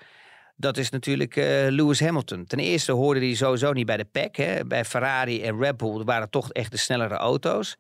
Dat 0.61 0.77
is 0.77 0.91
natuurlijk 0.91 1.37
eh, 1.37 1.45
Lewis 1.69 2.01
Hamilton. 2.01 2.45
Ten 2.45 2.59
eerste 2.59 2.93
hoorde 2.93 3.21
hij 3.21 3.35
sowieso 3.35 3.73
niet 3.73 3.87
bij 3.87 3.97
de 3.97 4.05
pack. 4.05 4.37
Hè. 4.37 4.65
Bij 4.65 4.85
Ferrari 4.85 5.43
en 5.43 5.59
Red 5.59 5.77
Bull 5.77 6.05
waren 6.05 6.31
toch 6.31 6.53
echt 6.53 6.71
de 6.71 6.77
snellere 6.77 7.15
auto's. 7.15 7.77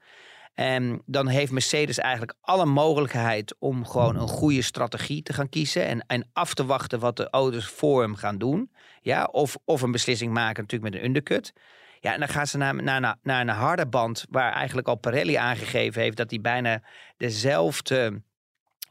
En 0.54 1.02
dan 1.06 1.28
heeft 1.28 1.52
Mercedes 1.52 1.98
eigenlijk 1.98 2.34
alle 2.40 2.64
mogelijkheid 2.64 3.54
om 3.58 3.86
gewoon 3.86 4.16
een 4.16 4.28
goede 4.28 4.62
strategie 4.62 5.22
te 5.22 5.32
gaan 5.32 5.48
kiezen. 5.48 5.86
En, 5.86 6.04
en 6.06 6.28
af 6.32 6.54
te 6.54 6.66
wachten 6.66 6.98
wat 6.98 7.16
de 7.16 7.30
auto's 7.30 7.66
voor 7.66 8.02
hem 8.02 8.14
gaan 8.14 8.38
doen. 8.38 8.70
Ja, 9.00 9.24
of, 9.24 9.56
of 9.64 9.82
een 9.82 9.92
beslissing 9.92 10.32
maken 10.32 10.62
natuurlijk 10.62 10.92
met 10.92 11.00
een 11.00 11.08
undercut. 11.08 11.52
Ja, 12.00 12.12
en 12.12 12.18
dan 12.18 12.28
gaan 12.28 12.46
ze 12.46 12.56
naar, 12.56 12.82
naar, 12.82 13.16
naar, 13.22 13.40
een 13.40 13.48
harde 13.48 13.86
band 13.86 14.26
waar 14.30 14.52
eigenlijk 14.52 14.88
al 14.88 14.96
Pirelli 14.96 15.34
aangegeven 15.34 16.02
heeft 16.02 16.16
dat 16.16 16.30
hij 16.30 16.40
bijna 16.40 16.82
dezelfde 17.16 18.22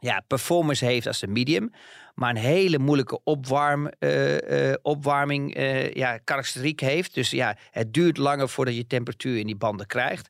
ja, 0.00 0.22
performance 0.26 0.84
heeft 0.84 1.06
als 1.06 1.20
de 1.20 1.26
medium. 1.26 1.70
Maar 2.18 2.30
een 2.30 2.36
hele 2.36 2.78
moeilijke 2.78 3.20
opwarm, 3.24 3.88
eh, 3.88 4.70
eh, 4.70 4.76
opwarming 4.82 5.58
uh, 5.58 5.92
ja, 5.92 6.18
karakteriek 6.18 6.80
heeft. 6.80 7.14
Dus 7.14 7.30
ja, 7.30 7.56
het 7.70 7.92
duurt 7.92 8.16
langer 8.16 8.48
voordat 8.48 8.76
je 8.76 8.86
temperatuur 8.86 9.38
in 9.38 9.46
die 9.46 9.56
banden 9.56 9.86
krijgt. 9.86 10.28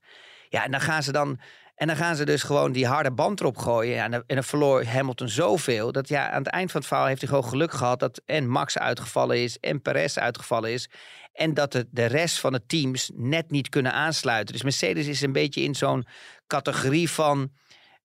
Ja, 0.48 0.64
en 0.64 0.70
dan 0.70 0.80
gaan 0.80 1.02
ze 1.02 1.12
dan. 1.12 1.40
En 1.74 1.86
dan 1.86 1.96
gaan 1.96 2.16
ze 2.16 2.24
dus 2.24 2.42
gewoon 2.42 2.72
die 2.72 2.86
harde 2.86 3.12
band 3.12 3.40
erop 3.40 3.56
gooien. 3.56 3.94
Ja, 3.94 4.04
en, 4.04 4.10
dan, 4.10 4.22
en 4.26 4.44
verloor 4.44 4.84
Hamilton 4.84 5.28
zoveel. 5.28 5.92
Dat 5.92 6.08
ja, 6.08 6.30
aan 6.30 6.42
het 6.42 6.52
eind 6.52 6.70
van 6.70 6.80
het 6.80 6.88
verhaal 6.88 7.06
heeft 7.06 7.20
hij 7.20 7.28
gewoon 7.28 7.48
geluk 7.48 7.72
gehad. 7.72 8.00
Dat 8.00 8.22
en 8.26 8.48
Max 8.48 8.78
uitgevallen 8.78 9.42
is. 9.42 9.58
En 9.58 9.82
Perez 9.82 10.16
uitgevallen 10.16 10.72
is. 10.72 10.90
En 11.32 11.54
dat 11.54 11.72
de, 11.72 11.86
de 11.90 12.06
rest 12.06 12.40
van 12.40 12.52
de 12.52 12.66
teams 12.66 13.10
net 13.14 13.50
niet 13.50 13.68
kunnen 13.68 13.92
aansluiten. 13.92 14.52
Dus 14.52 14.62
Mercedes 14.62 15.06
is 15.06 15.20
een 15.20 15.32
beetje 15.32 15.62
in 15.62 15.74
zo'n 15.74 16.06
categorie 16.46 17.10
van. 17.10 17.50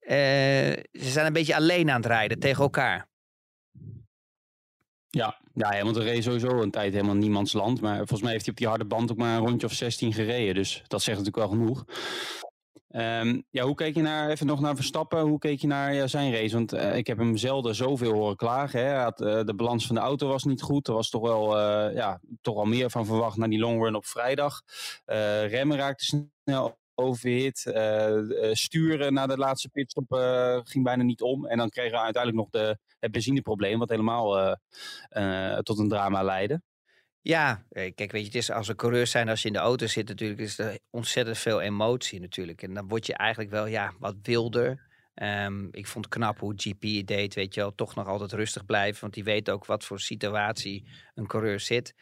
ze 0.08 0.84
zijn 0.92 1.26
een 1.26 1.34
beetje 1.34 1.56
alleen 1.56 1.90
aan 1.90 2.02
het 2.02 2.06
rijden 2.06 2.40
tegen 2.40 2.64
elkaar. 2.64 3.12
Ja, 5.18 5.40
ja 5.54 5.74
Hamilton 5.74 6.04
reed 6.04 6.24
sowieso 6.24 6.62
een 6.62 6.72
tijd 6.72 6.94
helemaal 6.94 7.16
niemands 7.16 7.54
land. 7.54 7.82
Maar 7.82 7.98
volgens 7.98 8.22
mij 8.22 8.32
heeft 8.32 8.44
hij 8.44 8.54
op 8.54 8.60
die 8.60 8.68
harde 8.68 8.86
band 8.86 9.12
ook 9.12 9.18
maar 9.18 9.38
een 9.38 9.46
rondje 9.46 9.68
of 9.68 9.74
16 9.74 10.14
gereden. 10.14 10.54
Dus 10.54 10.84
dat 10.88 11.02
zegt 11.02 11.18
natuurlijk 11.18 11.48
wel 11.48 11.58
genoeg. 11.60 11.86
Um, 12.90 13.44
ja, 13.50 13.64
hoe 13.64 13.76
keek 13.76 13.96
je 13.96 14.02
naar, 14.02 14.30
even 14.30 14.46
nog 14.46 14.60
naar 14.60 14.76
Verstappen, 14.76 15.20
hoe 15.20 15.40
keek 15.40 15.62
je 15.62 15.68
naar 15.68 16.10
zijn 16.10 16.34
race? 16.34 16.56
Want 16.56 16.74
uh, 16.74 16.96
ik 16.96 17.08
heb 17.08 17.18
hem 17.18 17.38
zelden 17.38 17.76
zoveel 17.76 18.14
horen 18.14 18.36
klagen. 18.36 18.86
Hè. 18.86 18.96
Had, 18.96 19.22
uh, 19.22 19.44
de 19.44 19.56
balans 19.56 19.86
van 19.86 19.96
de 19.96 20.02
auto 20.02 20.28
was 20.28 20.44
niet 20.44 20.62
goed. 20.62 20.88
Er 20.88 20.94
was 20.94 21.10
toch 21.10 21.22
wel, 21.22 21.58
uh, 21.58 21.96
ja, 21.96 22.20
toch 22.42 22.58
al 22.58 22.66
meer 22.66 22.90
van 22.90 23.06
verwacht 23.06 23.38
naar 23.38 23.50
die 23.50 23.60
long 23.60 23.84
run 23.84 23.96
op 23.96 24.06
vrijdag. 24.06 24.62
remmen 25.46 25.78
raakte 25.78 26.06
snel 26.06 26.78
overhit. 26.96 27.58
sturen 28.52 29.14
naar 29.14 29.28
de 29.28 29.38
laatste 29.38 29.70
pitstop 29.70 30.06
ging 30.64 30.84
bijna 30.84 31.04
niet 31.04 31.22
om. 31.22 31.46
En 31.46 31.58
dan 31.58 31.70
kregen 31.70 31.92
we 31.92 32.04
uiteindelijk 32.04 32.44
nog 32.44 32.64
de, 32.64 32.78
het 33.00 33.12
benzineprobleem, 33.12 33.80
wat 33.80 33.90
helemaal 33.90 34.58
tot 35.64 35.80
een 35.80 35.90
drama 35.90 36.24
leidde. 36.24 36.62
Ja, 37.22 37.66
kijk, 37.70 38.12
weet 38.12 38.12
je, 38.12 38.26
het 38.26 38.36
is 38.36 38.52
als 38.52 38.68
een 38.68 38.76
coureur 38.76 39.08
zijn, 39.08 39.30
als 39.30 39.42
je 39.42 39.48
in 39.48 39.54
de 39.54 39.60
auto 39.60 39.88
zit, 39.88 40.08
natuurlijk 40.08 40.40
is 40.40 40.60
er 40.60 40.80
ontzettend 40.90 41.38
veel 41.38 41.62
emotie 41.62 42.20
natuurlijk. 42.20 42.62
En 42.62 42.74
dan 42.74 42.88
word 42.88 43.06
je 43.06 43.14
eigenlijk 43.14 43.52
wel, 43.52 43.66
ja, 43.66 43.94
wat 44.00 44.16
wilder. 44.22 44.92
Um, 45.16 45.70
ik 45.72 45.88
vond 45.88 46.06
het 46.06 46.14
knap 46.14 46.40
hoe 46.40 46.54
GP 46.56 46.84
het 46.84 47.08
deed, 47.08 47.34
weet 47.34 47.54
je 47.54 47.60
wel, 47.60 47.76
toch 47.76 47.96
nog 47.96 48.08
altijd 48.08 48.32
rustig 48.32 48.66
blijven, 48.66 49.02
want 49.02 49.14
die 49.14 49.24
weet 49.24 49.50
ook 49.50 49.66
wat 49.66 49.86
voor 49.86 50.00
situatie 50.00 50.88
een 51.14 51.28
coureur 51.28 51.60
zit. 51.60 51.96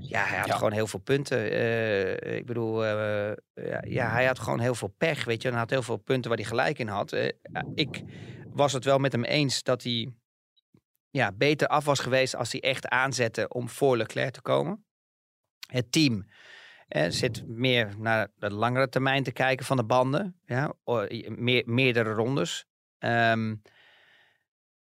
Ja, 0.00 0.24
hij 0.24 0.38
had 0.38 0.46
ja. 0.46 0.56
gewoon 0.56 0.72
heel 0.72 0.86
veel 0.86 1.00
punten. 1.00 1.52
Uh, 1.52 2.36
ik 2.36 2.46
bedoel, 2.46 2.84
uh, 2.84 3.32
ja, 3.54 3.82
ja, 3.86 4.10
hij 4.10 4.26
had 4.26 4.38
gewoon 4.38 4.60
heel 4.60 4.74
veel 4.74 4.94
pech, 4.98 5.24
weet 5.24 5.42
je. 5.42 5.48
En 5.48 5.54
hij 5.54 5.62
had 5.62 5.70
heel 5.70 5.82
veel 5.82 5.96
punten 5.96 6.30
waar 6.30 6.38
hij 6.38 6.48
gelijk 6.48 6.78
in 6.78 6.88
had. 6.88 7.12
Uh, 7.12 7.28
ik 7.74 8.02
was 8.52 8.72
het 8.72 8.84
wel 8.84 8.98
met 8.98 9.12
hem 9.12 9.24
eens 9.24 9.62
dat 9.62 9.82
hij 9.82 10.12
ja, 11.10 11.32
beter 11.32 11.68
af 11.68 11.84
was 11.84 12.00
geweest 12.00 12.36
als 12.36 12.52
hij 12.52 12.60
echt 12.60 12.88
aanzette 12.88 13.48
om 13.48 13.68
voor 13.68 13.96
Leclerc 13.96 14.32
te 14.32 14.40
komen. 14.40 14.84
Het 15.66 15.92
team 15.92 16.26
eh, 16.88 17.10
zit 17.10 17.46
meer 17.46 17.94
naar 17.98 18.28
de 18.36 18.50
langere 18.50 18.88
termijn 18.88 19.22
te 19.22 19.32
kijken 19.32 19.66
van 19.66 19.76
de 19.76 19.84
banden. 19.84 20.40
Ja, 20.44 20.72
meer, 21.28 21.62
meerdere 21.66 22.12
rondes. 22.12 22.66
Um, 22.98 23.62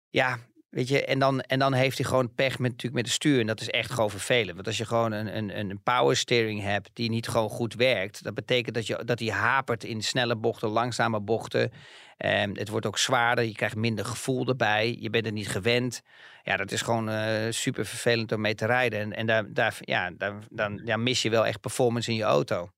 ja, 0.10 0.38
weet 0.70 0.88
je, 0.88 1.06
en 1.06 1.20
dan, 1.20 1.42
en 1.42 1.60
dan 1.60 1.74
heeft 1.74 1.98
hij 1.98 2.08
gewoon 2.08 2.34
pech 2.34 2.60
met, 2.60 2.72
natuurlijk 2.72 2.96
met 2.96 3.06
de 3.06 3.12
stuur. 3.12 3.40
En 3.40 3.48
dat 3.48 3.62
is 3.62 3.70
echt 3.70 3.92
gewoon 3.92 4.10
vervelend. 4.10 4.56
Want 4.56 4.68
als 4.68 4.78
je 4.78 4.86
gewoon 4.86 5.12
een, 5.12 5.38
een, 5.38 5.60
een 5.70 5.82
power 5.84 6.16
steering 6.16 6.62
hebt 6.62 6.90
die 6.94 7.10
niet 7.10 7.28
gewoon 7.28 7.50
goed 7.50 7.74
werkt, 7.74 8.24
dat 8.24 8.34
betekent 8.34 8.76
dat, 8.76 8.88
je, 8.88 9.04
dat 9.06 9.20
hij 9.20 9.30
hapert 9.30 9.84
in 9.84 10.02
snelle 10.02 10.36
bochten, 10.36 10.70
langzame 10.70 11.20
bochten. 11.20 11.72
Um, 12.26 12.58
het 12.58 12.70
wordt 12.70 12.86
ook 12.86 12.98
zwaarder, 12.98 13.46
je 13.46 13.54
krijgt 13.54 13.76
minder 13.76 14.06
gevoel 14.06 14.48
erbij, 14.48 14.98
je 15.00 15.10
bent 15.10 15.26
er 15.26 15.32
niet 15.32 15.50
gewend. 15.50 16.02
Ja, 16.44 16.58
dat 16.58 16.72
is 16.72 16.82
gewoon 16.82 17.10
uh, 17.10 17.32
super 17.50 17.86
vervelend 17.86 18.32
om 18.32 18.42
mee 18.42 18.56
te 18.56 18.66
rijden. 18.66 19.00
En, 19.00 19.14
en 19.14 19.26
daar, 19.26 19.54
daar, 19.54 19.78
ja, 19.80 20.12
daar, 20.18 20.34
dan 20.50 20.82
ja, 20.86 20.98
mis 20.98 21.22
je 21.22 21.30
wel 21.30 21.46
echt 21.46 21.60
performance 21.60 22.10
in 22.10 22.16
je 22.16 22.24
auto. 22.24 22.70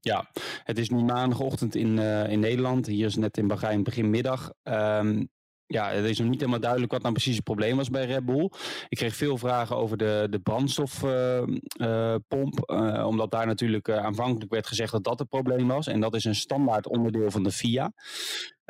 Ja, 0.00 0.30
het 0.64 0.78
is 0.78 0.90
nu 0.90 1.02
maandagochtend 1.02 1.74
in, 1.74 1.96
uh, 1.96 2.30
in 2.30 2.40
Nederland. 2.40 2.86
Hier 2.86 3.06
is 3.06 3.16
net 3.16 3.36
in 3.36 3.46
Bahrein 3.46 3.82
beginmiddag. 3.82 4.52
Um, 4.62 5.28
ja, 5.68 5.90
het 5.90 6.04
is 6.04 6.18
nog 6.18 6.28
niet 6.28 6.40
helemaal 6.40 6.60
duidelijk 6.60 6.92
wat 6.92 7.02
nou 7.02 7.12
precies 7.12 7.34
het 7.34 7.44
probleem 7.44 7.76
was 7.76 7.90
bij 7.90 8.04
Red 8.04 8.24
Bull. 8.24 8.50
Ik 8.88 8.96
kreeg 8.96 9.16
veel 9.16 9.38
vragen 9.38 9.76
over 9.76 9.96
de, 9.96 10.26
de 10.30 10.38
brandstofpomp. 10.38 12.70
Uh, 12.70 12.76
uh, 12.78 13.06
omdat 13.06 13.30
daar 13.30 13.46
natuurlijk 13.46 13.90
aanvankelijk 13.90 14.52
werd 14.52 14.66
gezegd 14.66 14.92
dat 14.92 15.04
dat 15.04 15.18
het 15.18 15.28
probleem 15.28 15.68
was. 15.68 15.86
En 15.86 16.00
dat 16.00 16.14
is 16.14 16.24
een 16.24 16.34
standaard 16.34 16.86
onderdeel 16.86 17.30
van 17.30 17.42
de 17.42 17.50
FIA. 17.50 17.92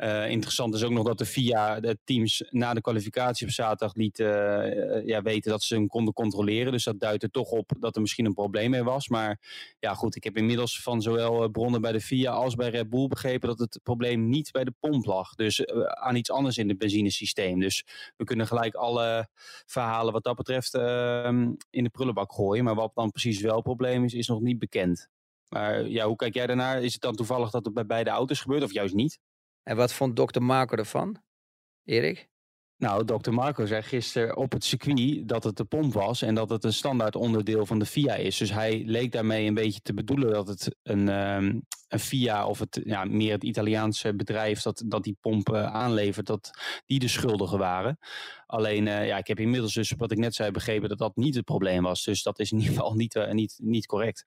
Uh, 0.03 0.29
interessant 0.29 0.73
is 0.73 0.83
ook 0.83 0.91
nog 0.91 1.05
dat 1.05 1.17
de 1.17 1.25
FIA 1.25 1.79
de 1.79 1.97
teams 2.03 2.43
na 2.49 2.73
de 2.73 2.81
kwalificatie 2.81 3.47
op 3.47 3.53
zaterdag 3.53 3.95
liet 3.95 4.19
uh, 4.19 4.27
ja, 5.05 5.21
weten 5.21 5.51
dat 5.51 5.63
ze 5.63 5.75
hem 5.75 5.87
konden 5.87 6.13
controleren. 6.13 6.71
Dus 6.71 6.83
dat 6.83 6.99
duidt 6.99 7.23
er 7.23 7.31
toch 7.31 7.49
op 7.49 7.71
dat 7.79 7.95
er 7.95 8.01
misschien 8.01 8.25
een 8.25 8.33
probleem 8.33 8.69
mee 8.69 8.83
was. 8.83 9.07
Maar 9.07 9.39
ja, 9.79 9.93
goed, 9.93 10.15
ik 10.15 10.23
heb 10.23 10.37
inmiddels 10.37 10.81
van 10.81 11.01
zowel 11.01 11.49
bronnen 11.49 11.81
bij 11.81 11.91
de 11.91 12.01
FIA 12.01 12.31
als 12.31 12.55
bij 12.55 12.69
Red 12.69 12.89
Bull 12.89 13.07
begrepen 13.07 13.47
dat 13.47 13.59
het 13.59 13.79
probleem 13.83 14.29
niet 14.29 14.51
bij 14.51 14.63
de 14.63 14.73
pomp 14.79 15.05
lag. 15.05 15.35
Dus 15.35 15.67
aan 15.85 16.15
iets 16.15 16.31
anders 16.31 16.57
in 16.57 16.69
het 16.69 16.77
benzinesysteem. 16.77 17.59
Dus 17.59 17.85
we 18.17 18.23
kunnen 18.23 18.47
gelijk 18.47 18.75
alle 18.75 19.29
verhalen 19.65 20.13
wat 20.13 20.23
dat 20.23 20.35
betreft 20.35 20.73
ehm, 20.73 21.51
in 21.69 21.83
de 21.83 21.89
prullenbak 21.89 22.33
gooien. 22.33 22.63
Maar 22.63 22.75
wat 22.75 22.91
dan 22.95 23.11
precies 23.11 23.41
wel 23.41 23.55
het 23.55 23.63
probleem 23.63 24.03
is, 24.03 24.13
is 24.13 24.27
nog 24.27 24.41
niet 24.41 24.59
bekend. 24.59 25.09
Maar 25.49 25.87
ja, 25.87 26.05
hoe 26.05 26.15
kijk 26.15 26.33
jij 26.33 26.47
daarnaar? 26.47 26.83
Is 26.83 26.93
het 26.93 27.01
dan 27.01 27.15
toevallig 27.15 27.49
dat 27.49 27.65
het 27.65 27.73
bij 27.73 27.85
beide 27.85 28.09
auto's 28.09 28.41
gebeurt 28.41 28.63
of 28.63 28.73
juist 28.73 28.93
niet? 28.93 29.19
En 29.63 29.75
wat 29.75 29.93
vond 29.93 30.15
dokter 30.15 30.43
Marco 30.43 30.75
ervan, 30.75 31.21
Erik? 31.83 32.29
Nou, 32.79 33.05
dokter 33.05 33.33
Marco 33.33 33.65
zei 33.65 33.81
gisteren 33.81 34.37
op 34.37 34.51
het 34.51 34.63
circuit 34.63 35.27
dat 35.27 35.43
het 35.43 35.57
de 35.57 35.63
pomp 35.63 35.93
was 35.93 36.21
en 36.21 36.35
dat 36.35 36.49
het 36.49 36.63
een 36.63 36.73
standaard 36.73 37.15
onderdeel 37.15 37.65
van 37.65 37.79
de 37.79 37.85
FIA 37.85 38.15
is. 38.15 38.37
Dus 38.37 38.51
hij 38.51 38.83
leek 38.85 39.11
daarmee 39.11 39.47
een 39.47 39.53
beetje 39.53 39.81
te 39.81 39.93
bedoelen 39.93 40.33
dat 40.33 40.47
het 40.47 40.75
een, 40.83 41.07
um, 41.07 41.61
een 41.87 41.99
FIA 41.99 42.47
of 42.47 42.59
het, 42.59 42.81
ja, 42.83 43.05
meer 43.05 43.31
het 43.31 43.43
Italiaanse 43.43 44.15
bedrijf 44.15 44.61
dat, 44.61 44.83
dat 44.85 45.03
die 45.03 45.17
pomp 45.21 45.49
uh, 45.49 45.65
aanlevert, 45.65 46.25
dat 46.25 46.51
die 46.85 46.99
de 46.99 47.07
schuldigen 47.07 47.57
waren. 47.57 47.97
Alleen, 48.45 48.85
uh, 48.85 49.07
ja, 49.07 49.17
ik 49.17 49.27
heb 49.27 49.39
inmiddels 49.39 49.73
dus, 49.73 49.93
wat 49.97 50.11
ik 50.11 50.17
net 50.17 50.35
zei, 50.35 50.51
begrepen 50.51 50.89
dat 50.89 50.97
dat 50.97 51.15
niet 51.15 51.35
het 51.35 51.45
probleem 51.45 51.83
was. 51.83 52.03
Dus 52.03 52.23
dat 52.23 52.39
is 52.39 52.51
in 52.51 52.57
ieder 52.57 52.73
geval 52.73 52.93
niet, 52.93 53.15
uh, 53.15 53.31
niet, 53.31 53.59
niet 53.61 53.85
correct. 53.85 54.25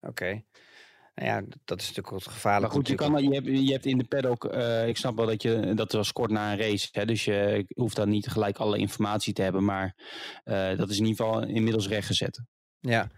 Oké. 0.00 0.10
Okay. 0.10 0.44
Nou 1.14 1.28
ja, 1.28 1.42
dat 1.64 1.80
is 1.80 1.86
natuurlijk 1.86 2.14
wat 2.14 2.32
gevaarlijk. 2.32 2.72
Maar 2.72 2.82
goed, 2.82 2.88
je, 2.88 2.94
kan, 2.94 3.22
je, 3.22 3.34
hebt, 3.34 3.46
je 3.46 3.72
hebt 3.72 3.86
in 3.86 3.98
de 3.98 4.04
paddock, 4.04 4.44
uh, 4.44 4.88
ik 4.88 4.96
snap 4.96 5.16
wel 5.16 5.26
dat 5.26 5.42
je, 5.42 5.72
dat 5.74 5.92
was 5.92 6.12
kort 6.12 6.30
na 6.30 6.52
een 6.52 6.58
race, 6.58 6.88
hè, 6.92 7.04
dus 7.04 7.24
je 7.24 7.64
hoeft 7.74 7.96
dan 7.96 8.08
niet 8.08 8.26
gelijk 8.26 8.56
alle 8.56 8.78
informatie 8.78 9.32
te 9.32 9.42
hebben, 9.42 9.64
maar 9.64 9.94
uh, 10.44 10.76
dat 10.76 10.90
is 10.90 10.98
in 10.98 11.06
ieder 11.06 11.24
geval 11.24 11.46
inmiddels 11.46 11.88
rechtgezet. 11.88 12.42
Ja. 12.80 13.10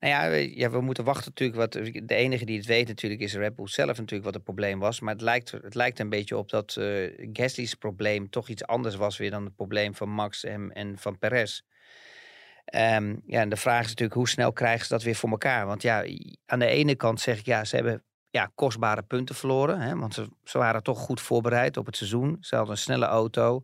Nou 0.00 0.12
ja, 0.12 0.34
ja, 0.34 0.70
we 0.70 0.80
moeten 0.80 1.04
wachten 1.04 1.28
natuurlijk. 1.34 1.58
Wat, 1.58 1.72
de 2.04 2.14
enige 2.14 2.44
die 2.44 2.56
het 2.56 2.66
weet 2.66 2.88
natuurlijk 2.88 3.22
is 3.22 3.34
Red 3.34 3.54
Bull 3.54 3.66
zelf 3.66 3.98
natuurlijk 3.98 4.24
wat 4.24 4.34
het 4.34 4.44
probleem 4.44 4.78
was. 4.78 5.00
Maar 5.00 5.12
het 5.12 5.22
lijkt, 5.22 5.50
het 5.50 5.74
lijkt 5.74 5.98
een 5.98 6.08
beetje 6.08 6.36
op 6.36 6.50
dat 6.50 6.76
uh, 6.78 7.12
Gasly's 7.32 7.74
probleem 7.74 8.30
toch 8.30 8.48
iets 8.48 8.64
anders 8.64 8.94
was 8.94 9.16
weer 9.16 9.30
dan 9.30 9.44
het 9.44 9.56
probleem 9.56 9.94
van 9.94 10.08
Max 10.08 10.44
en, 10.44 10.72
en 10.72 10.98
van 10.98 11.18
Perez. 11.18 11.62
Um, 12.74 13.22
ja, 13.26 13.40
en 13.40 13.48
de 13.48 13.56
vraag 13.56 13.80
is 13.80 13.88
natuurlijk 13.88 14.18
hoe 14.18 14.28
snel 14.28 14.52
krijgen 14.52 14.86
ze 14.86 14.92
dat 14.92 15.02
weer 15.02 15.14
voor 15.14 15.30
elkaar? 15.30 15.66
Want 15.66 15.82
ja, 15.82 16.04
aan 16.46 16.58
de 16.58 16.66
ene 16.66 16.94
kant 16.94 17.20
zeg 17.20 17.38
ik 17.38 17.46
ja, 17.46 17.64
ze 17.64 17.76
hebben 17.76 18.04
ja, 18.30 18.50
kostbare 18.54 19.02
punten 19.02 19.34
verloren. 19.34 19.80
Hè, 19.80 19.96
want 19.96 20.14
ze, 20.14 20.28
ze 20.44 20.58
waren 20.58 20.82
toch 20.82 20.98
goed 20.98 21.20
voorbereid 21.20 21.76
op 21.76 21.86
het 21.86 21.96
seizoen. 21.96 22.36
Ze 22.40 22.56
hadden 22.56 22.74
een 22.74 22.80
snelle 22.80 23.06
auto. 23.06 23.62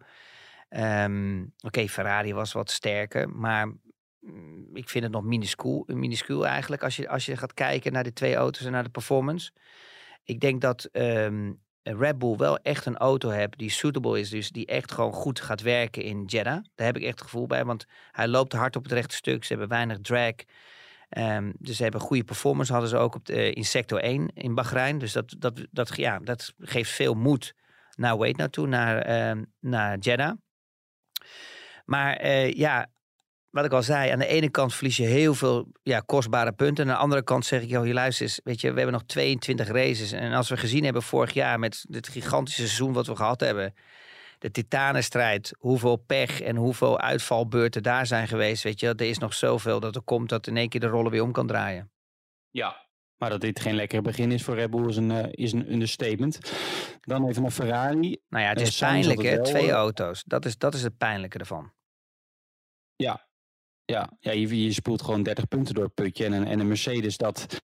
Um, 0.68 1.54
Oké, 1.60 1.88
Ferrari 1.88 2.34
was 2.34 2.52
wat 2.52 2.70
sterker, 2.70 3.30
maar 3.30 3.72
mm, 4.20 4.76
ik 4.76 4.88
vind 4.88 5.04
het 5.04 5.12
nog 5.12 5.24
minuscuul, 5.24 5.84
minuscuul 5.86 6.46
eigenlijk 6.46 6.82
als 6.82 6.96
je, 6.96 7.08
als 7.08 7.26
je 7.26 7.36
gaat 7.36 7.54
kijken 7.54 7.92
naar 7.92 8.04
de 8.04 8.12
twee 8.12 8.34
auto's 8.34 8.64
en 8.64 8.72
naar 8.72 8.82
de 8.82 8.90
performance. 8.90 9.52
Ik 10.24 10.40
denk 10.40 10.60
dat 10.60 10.88
um, 10.92 11.61
Red 11.82 12.18
Bull 12.18 12.36
wel 12.36 12.58
echt 12.58 12.86
een 12.86 12.96
auto 12.96 13.28
hebt 13.28 13.58
die 13.58 13.70
suitable 13.70 14.20
is. 14.20 14.30
Dus 14.30 14.50
die 14.50 14.66
echt 14.66 14.92
gewoon 14.92 15.12
goed 15.12 15.40
gaat 15.40 15.60
werken 15.60 16.02
in 16.02 16.24
Jeddah. 16.24 16.64
Daar 16.74 16.86
heb 16.86 16.96
ik 16.96 17.02
echt 17.02 17.18
het 17.18 17.22
gevoel 17.22 17.46
bij. 17.46 17.64
Want 17.64 17.86
hij 18.10 18.28
loopt 18.28 18.52
hard 18.52 18.76
op 18.76 18.82
het 18.82 18.92
rechte 18.92 19.14
stuk. 19.14 19.44
Ze 19.44 19.52
hebben 19.52 19.68
weinig 19.68 19.98
drag. 20.00 20.34
Um, 21.18 21.52
dus 21.58 21.76
ze 21.76 21.82
hebben 21.82 22.00
goede 22.00 22.24
performance. 22.24 22.72
Hadden 22.72 22.90
ze 22.90 22.96
ook 22.96 23.14
op 23.14 23.26
de, 23.26 23.52
in 23.52 23.64
sector 23.64 24.00
1 24.00 24.30
in 24.34 24.54
Bahrein. 24.54 24.98
Dus 24.98 25.12
dat, 25.12 25.34
dat, 25.38 25.66
dat, 25.70 25.96
ja, 25.96 26.18
dat 26.18 26.52
geeft 26.58 26.90
veel 26.90 27.14
moed 27.14 27.54
naar 27.96 28.16
Wait 28.16 28.36
naartoe, 28.36 28.66
naar, 28.66 29.28
um, 29.30 29.52
naar 29.60 29.98
Jeddah. 29.98 30.32
Maar 31.84 32.16
eh, 32.16 32.52
ja, 32.52 32.90
wat 33.52 33.64
ik 33.64 33.72
al 33.72 33.82
zei, 33.82 34.10
aan 34.10 34.18
de 34.18 34.26
ene 34.26 34.50
kant 34.50 34.74
verlies 34.74 34.96
je 34.96 35.06
heel 35.06 35.34
veel 35.34 35.66
ja, 35.82 36.00
kostbare 36.00 36.52
punten. 36.52 36.84
Aan 36.84 36.94
de 36.94 37.00
andere 37.00 37.22
kant 37.22 37.46
zeg 37.46 37.62
ik, 37.62 37.68
joh, 37.68 37.86
je 37.86 37.92
luister 37.92 38.26
eens, 38.26 38.40
weet 38.44 38.60
je, 38.60 38.68
we 38.68 38.76
hebben 38.76 38.92
nog 38.92 39.04
22 39.06 39.68
races. 39.68 40.12
En 40.12 40.32
als 40.32 40.48
we 40.48 40.56
gezien 40.56 40.84
hebben 40.84 41.02
vorig 41.02 41.32
jaar 41.32 41.58
met 41.58 41.84
dit 41.88 42.08
gigantische 42.08 42.60
seizoen 42.60 42.92
wat 42.92 43.06
we 43.06 43.16
gehad 43.16 43.40
hebben, 43.40 43.74
de 44.38 44.50
titanenstrijd, 44.50 45.54
hoeveel 45.58 45.96
pech 45.96 46.40
en 46.40 46.56
hoeveel 46.56 47.00
uitvalbeurten 47.00 47.82
daar 47.82 48.06
zijn 48.06 48.28
geweest, 48.28 48.62
weet 48.62 48.80
je, 48.80 48.88
er 48.88 49.00
is 49.00 49.18
nog 49.18 49.34
zoveel 49.34 49.80
dat 49.80 49.96
er 49.96 50.02
komt 50.02 50.28
dat 50.28 50.46
in 50.46 50.56
één 50.56 50.68
keer 50.68 50.80
de 50.80 50.86
rollen 50.86 51.10
weer 51.10 51.22
om 51.22 51.32
kan 51.32 51.46
draaien. 51.46 51.90
Ja, 52.50 52.86
maar 53.16 53.30
dat 53.30 53.40
dit 53.40 53.60
geen 53.60 53.74
lekker 53.74 54.02
begin 54.02 54.32
is 54.32 54.44
voor 54.44 54.54
Red 54.54 54.70
Bull 54.70 54.88
is 54.88 54.96
een, 54.96 55.10
uh, 55.10 55.24
is 55.30 55.52
een 55.52 55.72
understatement. 55.72 56.38
Dan 57.00 57.28
even 57.28 57.42
naar 57.42 57.50
Ferrari. 57.50 58.20
Nou 58.28 58.44
ja, 58.44 58.48
het 58.50 58.60
is 58.60 58.82
uh, 58.82 58.88
pijnlijk 58.88 59.22
hè, 59.22 59.42
twee 59.42 59.70
auto's. 59.70 60.22
Dat 60.26 60.44
is, 60.44 60.58
dat 60.58 60.74
is 60.74 60.82
het 60.82 60.96
pijnlijke 60.96 61.38
ervan. 61.38 61.72
Ja, 62.96 63.26
ja, 63.84 64.10
ja 64.20 64.32
je, 64.32 64.64
je 64.64 64.72
spoelt 64.72 65.02
gewoon 65.02 65.22
30 65.22 65.48
punten 65.48 65.74
door 65.74 65.84
het 65.84 65.94
putje. 65.94 66.24
En, 66.24 66.44
en 66.44 66.60
een 66.60 66.68
Mercedes 66.68 67.16
dat 67.16 67.62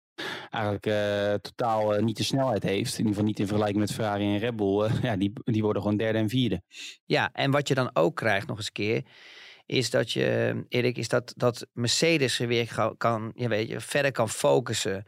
eigenlijk 0.51 0.87
uh, 0.87 1.35
totaal 1.35 1.97
uh, 1.97 2.03
niet 2.03 2.17
de 2.17 2.23
snelheid 2.23 2.63
heeft. 2.63 2.93
In 2.93 2.99
ieder 2.99 3.13
geval 3.13 3.25
niet 3.25 3.39
in 3.39 3.47
vergelijking 3.47 3.81
met 3.81 3.93
Ferrari 3.93 4.25
en 4.25 4.39
Red 4.39 4.57
Bull. 4.57 4.85
Uh, 4.85 5.03
ja, 5.03 5.17
die, 5.17 5.33
die 5.45 5.63
worden 5.63 5.83
gewoon 5.83 5.97
derde 5.97 6.19
en 6.19 6.29
vierde. 6.29 6.63
Ja, 7.05 7.31
en 7.33 7.51
wat 7.51 7.69
je 7.69 7.75
dan 7.75 7.91
ook 7.93 8.17
krijgt 8.17 8.47
nog 8.47 8.57
eens 8.57 8.67
een 8.67 8.73
keer... 8.73 9.03
is 9.67 9.91
dat 9.91 10.13
je, 10.13 10.65
Erik, 10.69 10.97
is 10.97 11.09
dat, 11.09 11.33
dat 11.37 11.67
Mercedes 11.73 12.39
weer 12.39 12.95
kan, 12.97 13.33
je 13.35 13.49
weet 13.49 13.69
je, 13.69 13.81
verder 13.81 14.13
kan 14.13 14.29
focussen 14.29 15.07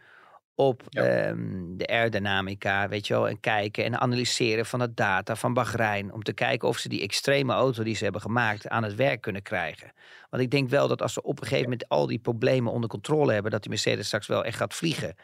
op 0.61 0.83
ja. 0.89 1.29
um, 1.29 1.77
de 1.77 1.87
aerodynamica, 1.87 2.89
weet 2.89 3.07
je 3.07 3.15
wel, 3.15 3.29
en 3.29 3.41
kijken 3.41 3.85
en 3.85 4.01
analyseren 4.01 4.67
van 4.67 4.79
de 4.79 4.95
data 4.95 5.37
van 5.37 5.55
Bahrein. 5.55 6.13
Om 6.13 6.23
te 6.23 6.33
kijken 6.33 6.69
of 6.69 6.79
ze 6.79 6.89
die 6.89 7.03
extreme 7.03 7.53
auto 7.53 7.83
die 7.83 7.95
ze 7.95 8.03
hebben 8.05 8.21
gemaakt 8.21 8.69
aan 8.69 8.83
het 8.83 8.95
werk 8.95 9.21
kunnen 9.21 9.43
krijgen. 9.43 9.93
Want 10.31 10.43
ik 10.43 10.51
denk 10.51 10.69
wel 10.69 10.89
dat 10.89 11.03
als 11.03 11.13
ze 11.13 11.23
op 11.23 11.41
een 11.41 11.47
gegeven 11.47 11.71
moment 11.71 11.89
al 11.89 12.07
die 12.07 12.19
problemen 12.19 12.73
onder 12.73 12.91
controle 12.91 13.33
hebben, 13.33 13.51
dat 13.51 13.61
die 13.61 13.71
Mercedes 13.71 14.07
straks 14.07 14.27
wel 14.27 14.45
echt 14.45 14.57
gaat 14.57 14.75
vliegen. 14.75 15.15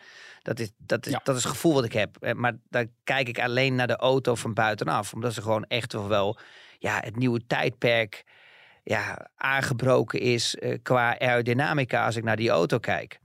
Dat 0.42 0.58
is, 0.58 0.70
dat 0.78 1.06
is, 1.06 1.12
ja. 1.12 1.20
dat 1.24 1.36
is 1.36 1.42
het 1.42 1.52
gevoel 1.52 1.74
wat 1.74 1.84
ik 1.84 1.92
heb. 1.92 2.34
Maar 2.34 2.56
dan 2.70 2.88
kijk 3.04 3.28
ik 3.28 3.38
alleen 3.38 3.74
naar 3.74 3.86
de 3.86 3.96
auto 3.96 4.34
van 4.34 4.54
buitenaf. 4.54 5.12
Omdat 5.12 5.34
ze 5.34 5.42
gewoon 5.42 5.64
echt 5.64 5.92
wel 5.92 6.38
ja, 6.78 7.00
het 7.04 7.16
nieuwe 7.16 7.46
tijdperk 7.46 8.24
ja, 8.82 9.28
aangebroken 9.36 10.20
is 10.20 10.56
uh, 10.58 10.78
qua 10.82 11.18
aerodynamica 11.18 12.04
als 12.04 12.16
ik 12.16 12.24
naar 12.24 12.36
die 12.36 12.50
auto 12.50 12.78
kijk. 12.78 13.20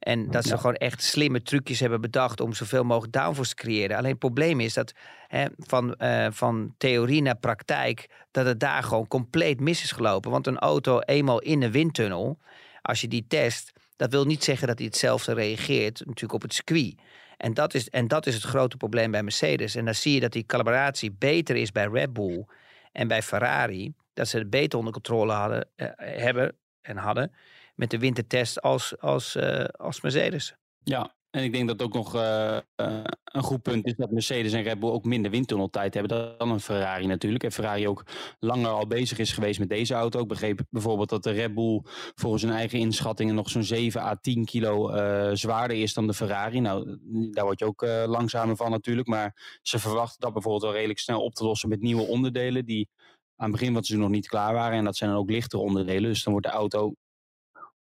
En 0.00 0.30
dat 0.30 0.44
ze 0.44 0.50
ja. 0.50 0.56
gewoon 0.56 0.74
echt 0.74 1.02
slimme 1.02 1.42
trucjes 1.42 1.80
hebben 1.80 2.00
bedacht 2.00 2.40
om 2.40 2.52
zoveel 2.52 2.84
mogelijk 2.84 3.12
downforce 3.12 3.54
te 3.54 3.62
creëren. 3.62 3.96
Alleen 3.96 4.10
het 4.10 4.18
probleem 4.18 4.60
is 4.60 4.74
dat 4.74 4.92
hè, 5.28 5.46
van, 5.56 5.94
uh, 5.98 6.26
van 6.30 6.74
theorie 6.78 7.22
naar 7.22 7.36
praktijk, 7.36 8.08
dat 8.30 8.46
het 8.46 8.60
daar 8.60 8.82
gewoon 8.82 9.08
compleet 9.08 9.60
mis 9.60 9.82
is 9.82 9.92
gelopen. 9.92 10.30
Want 10.30 10.46
een 10.46 10.58
auto 10.58 11.00
eenmaal 11.00 11.40
in 11.40 11.60
de 11.60 11.70
windtunnel, 11.70 12.38
als 12.82 13.00
je 13.00 13.08
die 13.08 13.24
test, 13.28 13.72
dat 13.96 14.10
wil 14.10 14.24
niet 14.24 14.44
zeggen 14.44 14.66
dat 14.66 14.78
hij 14.78 14.86
hetzelfde 14.86 15.32
reageert 15.32 15.98
natuurlijk 15.98 16.32
op 16.32 16.42
het 16.42 16.54
circuit. 16.54 16.94
En 17.36 17.54
dat, 17.54 17.74
is, 17.74 17.88
en 17.88 18.08
dat 18.08 18.26
is 18.26 18.34
het 18.34 18.42
grote 18.42 18.76
probleem 18.76 19.10
bij 19.10 19.22
Mercedes. 19.22 19.74
En 19.74 19.84
dan 19.84 19.94
zie 19.94 20.14
je 20.14 20.20
dat 20.20 20.32
die 20.32 20.46
calibratie 20.46 21.12
beter 21.18 21.56
is 21.56 21.72
bij 21.72 21.86
Red 21.86 22.12
Bull 22.12 22.46
en 22.92 23.08
bij 23.08 23.22
Ferrari. 23.22 23.92
Dat 24.14 24.28
ze 24.28 24.38
het 24.38 24.50
beter 24.50 24.78
onder 24.78 24.92
controle 24.92 25.32
hadden, 25.32 25.68
uh, 25.76 25.86
hebben 25.96 26.56
en 26.82 26.96
hadden 26.96 27.32
met 27.80 27.90
de 27.90 27.98
wintertest 27.98 28.62
als, 28.62 28.98
als, 28.98 29.36
uh, 29.36 29.64
als 29.64 30.00
Mercedes. 30.00 30.54
Ja, 30.82 31.14
en 31.30 31.44
ik 31.44 31.52
denk 31.52 31.68
dat 31.68 31.82
ook 31.82 31.94
nog 31.94 32.14
uh, 32.14 32.58
uh, 32.76 33.00
een 33.24 33.42
goed 33.42 33.62
punt 33.62 33.86
is 33.86 33.94
dat 33.96 34.10
Mercedes 34.10 34.52
en 34.52 34.62
Red 34.62 34.80
Bull 34.80 34.90
ook 34.90 35.04
minder 35.04 35.30
windtunneltijd 35.30 35.94
hebben 35.94 36.36
dan 36.38 36.50
een 36.50 36.60
Ferrari 36.60 37.06
natuurlijk. 37.06 37.44
En 37.44 37.52
Ferrari 37.52 37.88
ook 37.88 38.04
langer 38.38 38.70
al 38.70 38.86
bezig 38.86 39.18
is 39.18 39.32
geweest 39.32 39.58
met 39.58 39.68
deze 39.68 39.94
auto. 39.94 40.20
Ik 40.20 40.28
begreep 40.28 40.60
bijvoorbeeld 40.70 41.08
dat 41.08 41.22
de 41.22 41.30
Red 41.30 41.54
Bull 41.54 41.82
volgens 42.14 42.42
hun 42.42 42.52
eigen 42.52 42.78
inschattingen 42.78 43.34
nog 43.34 43.50
zo'n 43.50 43.62
7 43.62 44.00
à 44.00 44.14
10 44.20 44.44
kilo 44.44 44.90
zwaarder 45.34 45.76
is 45.76 45.94
dan 45.94 46.06
de 46.06 46.14
Ferrari. 46.14 46.60
Nou, 46.60 46.98
daar 47.30 47.44
word 47.44 47.58
je 47.58 47.64
ook 47.64 47.82
langzamer 48.06 48.56
van 48.56 48.70
natuurlijk. 48.70 49.08
Maar 49.08 49.58
ze 49.62 49.78
verwachten 49.78 50.20
dat 50.20 50.32
bijvoorbeeld 50.32 50.62
wel 50.62 50.72
redelijk 50.72 50.98
snel 50.98 51.22
op 51.22 51.34
te 51.34 51.44
lossen 51.44 51.68
met 51.68 51.80
nieuwe 51.80 52.06
onderdelen 52.06 52.64
die 52.64 52.88
aan 53.36 53.50
het 53.50 53.58
begin 53.60 53.74
het 53.74 53.86
seizoen 53.86 54.06
nog 54.06 54.16
niet 54.16 54.28
klaar 54.28 54.52
waren. 54.52 54.78
En 54.78 54.84
dat 54.84 54.96
zijn 54.96 55.10
dan 55.10 55.18
ook 55.18 55.30
lichtere 55.30 55.62
onderdelen. 55.62 56.10
Dus 56.10 56.22
dan 56.22 56.32
wordt 56.32 56.46
de 56.46 56.52
auto 56.52 56.94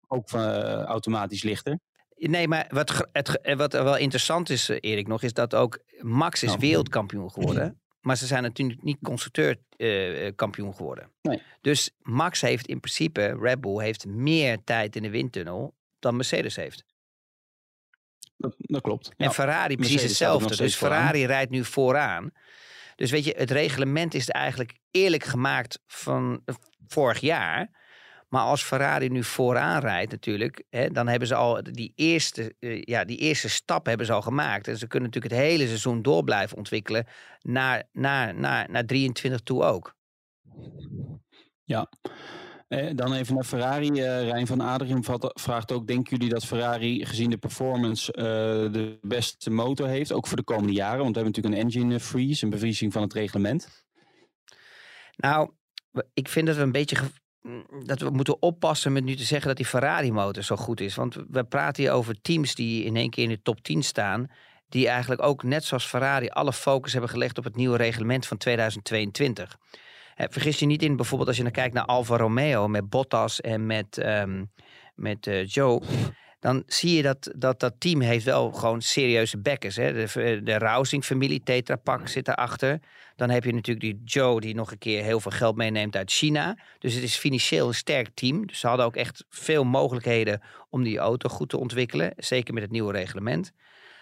ook 0.09 0.33
uh, 0.33 0.83
automatisch 0.83 1.43
lichter. 1.43 1.79
Nee, 2.17 2.49
maar 2.49 2.67
wat, 2.69 3.09
het, 3.13 3.41
wat 3.57 3.73
wel 3.73 3.97
interessant 3.97 4.51
is, 4.51 4.69
Erik, 4.69 5.07
nog, 5.07 5.23
is 5.23 5.33
dat 5.33 5.55
ook 5.55 5.79
Max 5.99 6.43
is 6.43 6.49
nou, 6.49 6.61
wereldkampioen 6.61 7.31
geworden. 7.31 7.81
Maar 8.01 8.17
ze 8.17 8.27
zijn 8.27 8.43
natuurlijk 8.43 8.83
niet 8.83 8.99
constructeurkampioen 9.03 10.69
uh, 10.69 10.75
geworden. 10.75 11.13
Nee. 11.23 11.43
Dus 11.61 11.91
Max 11.99 12.41
heeft 12.41 12.67
in 12.67 12.81
principe, 12.81 13.37
Red 13.41 13.61
Bull 13.61 13.83
heeft 13.83 14.07
meer 14.07 14.65
tijd 14.65 14.97
in 14.97 15.03
de 15.03 15.11
windtunnel 15.11 15.75
dan 15.99 16.17
Mercedes 16.17 16.57
heeft. 16.57 16.85
Dat, 18.37 18.55
dat 18.59 18.81
klopt. 18.81 19.09
En 19.09 19.25
ja. 19.25 19.31
Ferrari 19.31 19.75
precies 19.75 19.95
Mercedes 19.95 20.19
hetzelfde. 20.19 20.57
Dus 20.57 20.77
Ferrari 20.77 21.19
vooraan. 21.19 21.35
rijdt 21.35 21.51
nu 21.51 21.65
vooraan. 21.65 22.31
Dus 22.97 23.11
weet 23.11 23.25
je, 23.25 23.35
het 23.37 23.51
reglement 23.51 24.15
is 24.15 24.29
eigenlijk 24.29 24.79
eerlijk 24.91 25.25
gemaakt 25.25 25.81
van 25.87 26.43
vorig 26.87 27.21
jaar. 27.21 27.78
Maar 28.29 28.43
als 28.43 28.63
Ferrari 28.63 29.09
nu 29.09 29.25
vooraan 29.25 29.81
rijdt 29.81 30.11
natuurlijk, 30.11 30.65
hè, 30.71 30.91
dan 30.91 31.09
hebben 31.09 31.29
ze 31.29 31.35
al 31.35 31.63
die 31.63 31.93
eerste, 31.95 32.55
uh, 32.61 32.83
ja, 32.83 33.05
die 33.05 33.19
eerste 33.19 33.49
stap 33.49 33.87
hebben 33.87 34.07
ze 34.07 34.13
al 34.13 34.23
gemaakt. 34.23 34.69
En 34.69 34.79
ze 34.79 34.87
kunnen 34.87 35.09
natuurlijk 35.09 35.35
het 35.35 35.45
hele 35.45 35.67
seizoen 35.67 36.03
door 36.03 36.25
blijven 36.25 36.57
ontwikkelen 36.57 37.07
naar, 37.41 37.89
naar, 37.93 38.35
naar, 38.35 38.71
naar 38.71 38.85
23 38.85 39.41
toe 39.41 39.65
ook. 39.65 39.97
Ja. 41.65 41.89
Eh, 42.69 42.91
dan 42.95 43.13
even 43.13 43.35
naar 43.35 43.45
Ferrari. 43.45 43.91
Uh, 43.91 44.23
Rijn 44.23 44.47
van 44.47 44.61
Adrien 44.61 45.05
vraagt 45.35 45.73
ook: 45.73 45.87
Denken 45.87 46.17
jullie 46.17 46.33
dat 46.33 46.45
Ferrari, 46.45 47.07
gezien 47.07 47.31
de 47.31 47.37
performance, 47.37 48.13
uh, 48.17 48.25
de 48.73 48.99
beste 49.03 49.51
motor 49.51 49.87
heeft? 49.87 50.13
Ook 50.13 50.27
voor 50.27 50.37
de 50.37 50.43
komende 50.43 50.73
jaren? 50.73 50.99
Want 50.99 51.17
we 51.17 51.21
hebben 51.21 51.33
natuurlijk 51.43 51.55
een 51.55 51.71
engine 51.71 52.01
freeze, 52.01 52.45
een 52.45 52.51
bevriezing 52.51 52.93
van 52.93 53.03
het 53.03 53.13
reglement. 53.13 53.87
Nou, 55.17 55.51
ik 56.15 56.29
vind 56.29 56.47
dat 56.47 56.57
we 56.57 56.63
een 56.63 56.73
beetje 56.73 56.97
dat 57.85 58.01
we 58.01 58.11
moeten 58.11 58.43
oppassen 58.43 58.93
met 58.93 59.05
nu 59.05 59.17
te 59.17 59.25
zeggen 59.25 59.49
dat 59.49 59.57
die 59.57 59.67
Ferrari-motor 59.67 60.43
zo 60.43 60.57
goed 60.57 60.81
is. 60.81 60.95
Want 60.95 61.17
we 61.31 61.45
praten 61.45 61.83
hier 61.83 61.93
over 61.93 62.21
teams 62.21 62.55
die 62.55 62.85
in 62.85 62.97
één 62.97 63.11
keer 63.11 63.25
in 63.25 63.31
de 63.31 63.43
top 63.43 63.63
10 63.63 63.83
staan. 63.83 64.31
Die 64.69 64.89
eigenlijk 64.89 65.23
ook 65.23 65.43
net 65.43 65.65
zoals 65.65 65.87
Ferrari 65.87 66.29
alle 66.29 66.53
focus 66.53 66.93
hebben 66.93 67.11
gelegd 67.11 67.39
op 67.39 67.45
het 67.45 67.57
nieuwe 67.57 67.77
reglement 67.77 68.27
van 68.27 68.37
2022. 68.37 69.59
vergis 70.17 70.59
je 70.59 70.67
niet 70.67 70.83
in, 70.83 70.97
bijvoorbeeld 70.97 71.29
als 71.29 71.37
je 71.37 71.43
dan 71.43 71.53
kijkt 71.53 71.75
naar 71.75 71.85
Alfa 71.85 72.17
Romeo 72.17 72.69
met 72.69 72.89
Bottas 72.89 73.41
en 73.41 73.67
met, 73.67 74.05
um, 74.05 74.51
met 74.95 75.27
uh, 75.27 75.47
Joe 75.47 75.83
dan 76.41 76.63
zie 76.67 76.97
je 76.97 77.03
dat, 77.03 77.33
dat 77.37 77.61
dat 77.61 77.75
team 77.79 78.01
heeft 78.01 78.25
wel 78.25 78.53
gewoon 78.53 78.83
serieuze 78.83 79.39
backers. 79.39 79.77
Hè? 79.77 79.93
De, 79.93 80.41
de 80.43 80.59
Rousing-familie, 80.59 81.43
Tetra 81.43 81.77
Pak 81.77 82.09
zit 82.09 82.29
erachter. 82.29 82.81
Dan 83.17 83.31
heb 83.31 83.45
je 83.45 83.55
natuurlijk 83.55 83.81
die 83.81 84.03
Joe 84.05 84.41
die 84.41 84.55
nog 84.55 84.71
een 84.71 84.79
keer 84.79 85.03
heel 85.03 85.21
veel 85.21 85.31
geld 85.31 85.57
meeneemt 85.57 85.97
uit 85.97 86.11
China. 86.11 86.59
Dus 86.79 86.95
het 86.95 87.03
is 87.03 87.17
financieel 87.17 87.67
een 87.67 87.75
sterk 87.75 88.09
team. 88.15 88.47
Dus 88.47 88.61
ze 88.61 88.67
hadden 88.67 88.87
ook 88.87 88.97
echt 88.97 89.25
veel 89.29 89.65
mogelijkheden 89.65 90.43
om 90.71 90.83
die 90.83 90.99
auto 90.99 91.29
goed 91.29 91.49
te 91.49 91.59
ontwikkelen. 91.59 92.13
Zeker 92.17 92.55
met 92.55 92.63
het 92.63 92.73
nieuwe 92.73 92.93
reglement. 92.93 93.53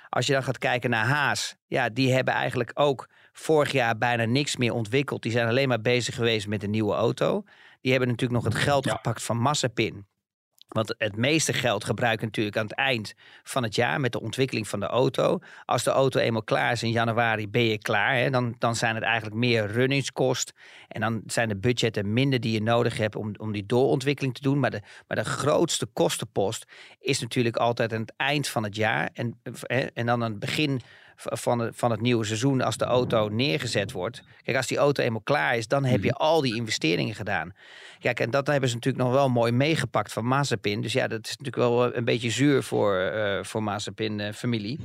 Als 0.09 0.27
je 0.27 0.33
dan 0.33 0.43
gaat 0.43 0.59
kijken 0.59 0.91
naar 0.91 1.07
Haas, 1.07 1.57
ja, 1.67 1.89
die 1.89 2.13
hebben 2.13 2.35
eigenlijk 2.35 2.71
ook 2.75 3.09
vorig 3.33 3.73
jaar 3.73 3.99
bijna 3.99 4.25
niks 4.25 4.57
meer 4.57 4.73
ontwikkeld. 4.73 5.23
Die 5.23 5.33
zijn 5.33 5.49
alleen 5.49 5.69
maar 5.69 5.81
bezig 5.81 6.15
geweest 6.15 6.47
met 6.47 6.63
een 6.63 6.71
nieuwe 6.71 6.95
auto. 6.95 7.43
Die 7.81 7.91
hebben 7.91 8.11
natuurlijk 8.11 8.43
nog 8.43 8.53
het 8.53 8.63
geld 8.63 8.85
ja. 8.85 8.95
gepakt 8.95 9.23
van 9.23 9.39
Massapin. 9.39 10.07
Want 10.69 10.95
het 10.99 11.17
meeste 11.17 11.53
geld 11.53 11.85
gebruik 11.85 12.21
je 12.21 12.27
natuurlijk 12.27 12.57
aan 12.57 12.67
het 12.67 12.75
eind 12.75 13.15
van 13.43 13.63
het 13.63 13.75
jaar 13.75 14.01
met 14.01 14.13
de 14.13 14.21
ontwikkeling 14.21 14.69
van 14.69 14.81
de 14.81 14.87
auto. 14.87 15.39
Als 15.65 15.83
de 15.83 15.91
auto 15.91 16.21
eenmaal 16.21 16.43
klaar 16.43 16.73
is 16.73 16.83
in 16.83 16.91
januari, 16.91 17.49
ben 17.49 17.65
je 17.65 17.79
klaar. 17.79 18.17
Hè? 18.17 18.31
Dan, 18.31 18.55
dan 18.59 18.77
zijn 18.77 18.95
het 18.95 19.05
eigenlijk 19.05 19.37
meer 19.37 19.67
runningskost. 19.67 20.53
En 20.89 21.01
dan 21.01 21.23
zijn 21.27 21.49
de 21.49 21.57
budgetten 21.57 22.13
minder 22.13 22.41
die 22.41 22.53
je 22.53 22.63
nodig 22.63 22.97
hebt 22.97 23.17
om, 23.17 23.35
om 23.37 23.53
die 23.53 23.67
doorontwikkeling 23.67 24.35
te 24.35 24.43
doen. 24.43 24.59
Maar 24.59 24.71
de, 24.71 24.83
maar 25.09 25.17
de 25.17 25.25
grootste 25.25 25.87
kostenpost 25.87 26.65
is 27.01 27.21
natuurlijk 27.21 27.57
altijd 27.57 27.93
aan 27.93 28.01
het 28.01 28.15
eind 28.17 28.49
van 28.49 28.63
het 28.63 28.77
jaar. 28.77 29.11
En, 29.13 29.41
en 29.95 30.07
dan 30.07 30.23
aan 30.23 30.31
het 30.31 30.39
begin 30.39 30.81
van, 31.17 31.59
het, 31.59 31.77
van 31.77 31.91
het 31.91 32.01
nieuwe 32.01 32.25
seizoen 32.25 32.61
als 32.61 32.77
de 32.77 32.85
auto 32.85 33.29
neergezet 33.29 33.93
wordt. 33.93 34.23
Kijk, 34.43 34.57
als 34.57 34.67
die 34.67 34.79
auto 34.79 35.03
eenmaal 35.03 35.21
klaar 35.21 35.57
is, 35.57 35.69
dan 35.69 35.85
heb 35.85 36.03
je 36.03 36.13
al 36.13 36.41
die 36.41 36.55
investeringen 36.55 37.15
gedaan. 37.15 37.55
Kijk, 37.99 38.21
en 38.21 38.31
dat 38.31 38.47
hebben 38.47 38.69
ze 38.69 38.75
natuurlijk 38.75 39.05
nog 39.05 39.13
wel 39.13 39.29
mooi 39.29 39.53
meegepakt 39.53 40.13
van 40.13 40.27
Mazepin. 40.27 40.81
Dus 40.81 40.93
ja, 40.93 41.09
dat 41.09 41.25
is 41.25 41.37
natuurlijk 41.37 41.57
wel 41.57 41.97
een 41.97 42.05
beetje 42.05 42.31
zuur 42.31 42.63
voor, 42.63 43.13
uh, 43.15 43.43
voor 43.43 43.63
Mazepin-familie. 43.63 44.81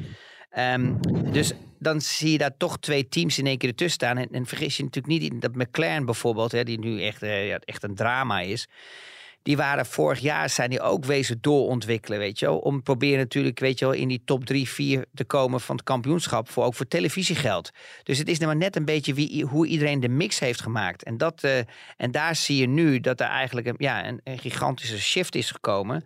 Um, 0.58 1.00
dus 1.32 1.54
dan 1.80 2.02
zie 2.02 2.32
je 2.32 2.38
daar 2.38 2.58
toch 2.58 2.80
twee 2.80 3.08
teams 3.08 3.38
in 3.38 3.46
één 3.46 3.58
keer 3.58 3.70
ertussen 3.70 3.96
staan. 3.96 4.18
En, 4.18 4.28
en 4.32 4.46
vergis 4.46 4.78
je 4.78 4.84
natuurlijk 4.84 5.22
niet 5.22 5.42
dat 5.42 5.56
McLaren 5.56 6.06
bijvoorbeeld, 6.06 6.52
hè, 6.52 6.64
die 6.64 6.80
nu 6.80 7.04
echt, 7.04 7.24
uh, 7.24 7.48
ja, 7.48 7.60
echt 7.66 7.84
een 7.84 7.96
drama 7.96 8.40
is 8.40 8.68
die 9.44 9.58
waren 9.58 9.86
vorig 9.86 10.20
jaar 10.20 10.50
zijn 10.50 10.70
die 10.70 10.82
ook 10.82 11.06
wezen 11.06 11.42
doorontwikkelen, 11.42 12.20
weet 12.20 12.40
je 12.40 12.46
wel. 12.46 12.58
Om 12.58 12.84
proberen 12.84 13.18
natuurlijk, 13.18 13.60
weet 13.60 13.80
je 13.80 13.86
wel, 13.86 13.94
in 13.94 14.08
die 14.08 14.22
top 14.26 14.46
3, 14.46 14.70
4 14.70 15.06
te 15.14 15.24
komen 15.24 15.62
van 15.62 15.76
het 15.76 15.86
kampioenschap. 15.86 16.50
Voor, 16.50 16.64
ook 16.64 16.76
voor 16.76 16.88
televisiegeld. 16.88 17.72
Dus 18.04 18.18
het 18.18 18.28
is 18.28 18.38
nou 18.38 18.52
maar 18.52 18.62
net 18.62 18.76
een 18.76 18.86
beetje 18.86 19.14
wie, 19.14 19.46
hoe 19.46 19.68
iedereen 19.68 20.00
de 20.00 20.10
mix 20.10 20.40
heeft 20.40 20.62
gemaakt. 20.62 21.04
En, 21.04 21.18
dat, 21.18 21.44
uh, 21.44 21.58
en 21.98 22.12
daar 22.12 22.36
zie 22.36 22.58
je 22.58 22.68
nu 22.68 23.00
dat 23.00 23.20
er 23.20 23.28
eigenlijk 23.28 23.68
een, 23.68 23.76
ja, 23.78 24.08
een, 24.08 24.22
gigantische 24.24 25.00
shift 25.00 25.36
is 25.36 25.52
gekomen. 25.52 26.06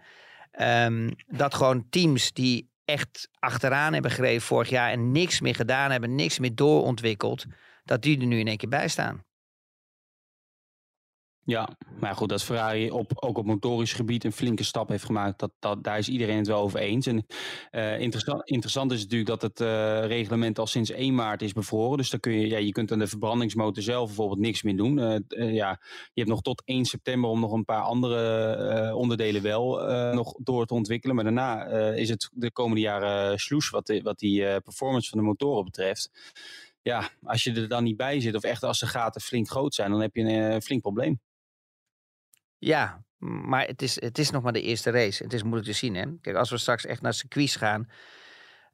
Um, 0.59 1.15
dat 1.27 1.53
gewoon 1.53 1.89
teams 1.89 2.33
die 2.33 2.69
echt 2.85 3.29
achteraan 3.39 3.93
hebben 3.93 4.11
gereden 4.11 4.41
vorig 4.41 4.69
jaar 4.69 4.91
en 4.91 5.11
niks 5.11 5.41
meer 5.41 5.55
gedaan 5.55 5.91
hebben, 5.91 6.15
niks 6.15 6.39
meer 6.39 6.55
doorontwikkeld, 6.55 7.45
dat 7.83 8.01
die 8.01 8.19
er 8.19 8.25
nu 8.25 8.39
in 8.39 8.47
één 8.47 8.57
keer 8.57 8.69
bij 8.69 8.87
staan. 8.87 9.23
Ja, 11.47 11.69
maar 11.99 12.15
goed, 12.15 12.29
dat 12.29 12.43
Ferrari 12.43 12.91
op, 12.91 13.11
ook 13.15 13.37
op 13.37 13.45
motorisch 13.45 13.93
gebied 13.93 14.23
een 14.23 14.31
flinke 14.31 14.63
stap 14.63 14.89
heeft 14.89 15.03
gemaakt, 15.03 15.39
dat, 15.39 15.51
dat, 15.59 15.83
daar 15.83 15.97
is 15.97 16.09
iedereen 16.09 16.37
het 16.37 16.47
wel 16.47 16.61
over 16.61 16.79
eens. 16.79 17.07
En 17.07 17.25
uh, 17.71 17.99
interessant, 17.99 18.49
interessant 18.49 18.91
is 18.91 19.01
natuurlijk 19.01 19.29
dat 19.29 19.41
het 19.41 19.59
uh, 19.59 20.05
reglement 20.05 20.59
al 20.59 20.67
sinds 20.67 20.89
1 20.89 21.15
maart 21.15 21.41
is 21.41 21.53
bevroren. 21.53 21.97
Dus 21.97 22.09
dan 22.09 22.19
kun 22.19 22.31
je, 22.31 22.47
ja, 22.47 22.57
je 22.57 22.71
kunt 22.71 22.91
aan 22.91 22.99
de 22.99 23.07
verbrandingsmotor 23.07 23.83
zelf 23.83 24.05
bijvoorbeeld 24.07 24.39
niks 24.39 24.63
meer 24.63 24.77
doen. 24.77 24.97
Uh, 24.97 25.53
ja, 25.53 25.79
je 26.13 26.21
hebt 26.21 26.29
nog 26.29 26.41
tot 26.41 26.61
1 26.65 26.85
september 26.85 27.29
om 27.29 27.39
nog 27.39 27.51
een 27.51 27.65
paar 27.65 27.81
andere 27.81 28.95
onderdelen 28.95 29.41
wel 29.41 29.79
nog 30.13 30.35
door 30.37 30.65
te 30.65 30.73
ontwikkelen. 30.73 31.15
Maar 31.15 31.23
daarna 31.23 31.65
is 31.93 32.09
het 32.09 32.29
de 32.33 32.51
komende 32.51 32.81
jaren 32.81 33.39
sloes 33.39 33.69
wat, 33.69 33.99
wat 34.03 34.19
die 34.19 34.61
performance 34.61 35.09
van 35.09 35.19
de 35.19 35.25
motoren 35.25 35.63
betreft. 35.63 36.11
Ja, 36.81 37.09
als 37.23 37.43
je 37.43 37.53
er 37.53 37.67
dan 37.67 37.83
niet 37.83 37.97
bij 37.97 38.19
zit, 38.19 38.35
of 38.35 38.43
echt 38.43 38.63
als 38.63 38.79
de 38.79 38.87
gaten 38.87 39.21
flink 39.21 39.49
groot 39.49 39.73
zijn, 39.73 39.91
dan 39.91 40.01
heb 40.01 40.15
je 40.15 40.21
een 40.21 40.61
flink 40.61 40.81
probleem. 40.81 41.19
Ja, 42.65 43.03
maar 43.17 43.65
het 43.65 43.81
is, 43.81 44.01
het 44.01 44.17
is 44.17 44.29
nog 44.29 44.43
maar 44.43 44.53
de 44.53 44.61
eerste 44.61 44.89
race. 44.89 45.23
Het 45.23 45.33
is 45.33 45.43
moeilijk 45.43 45.67
te 45.67 45.73
zien. 45.73 45.95
Hè? 45.95 46.05
Kijk, 46.21 46.35
als 46.35 46.49
we 46.49 46.57
straks 46.57 46.85
echt 46.85 47.01
naar 47.01 47.13
circuits 47.13 47.55
gaan, 47.55 47.89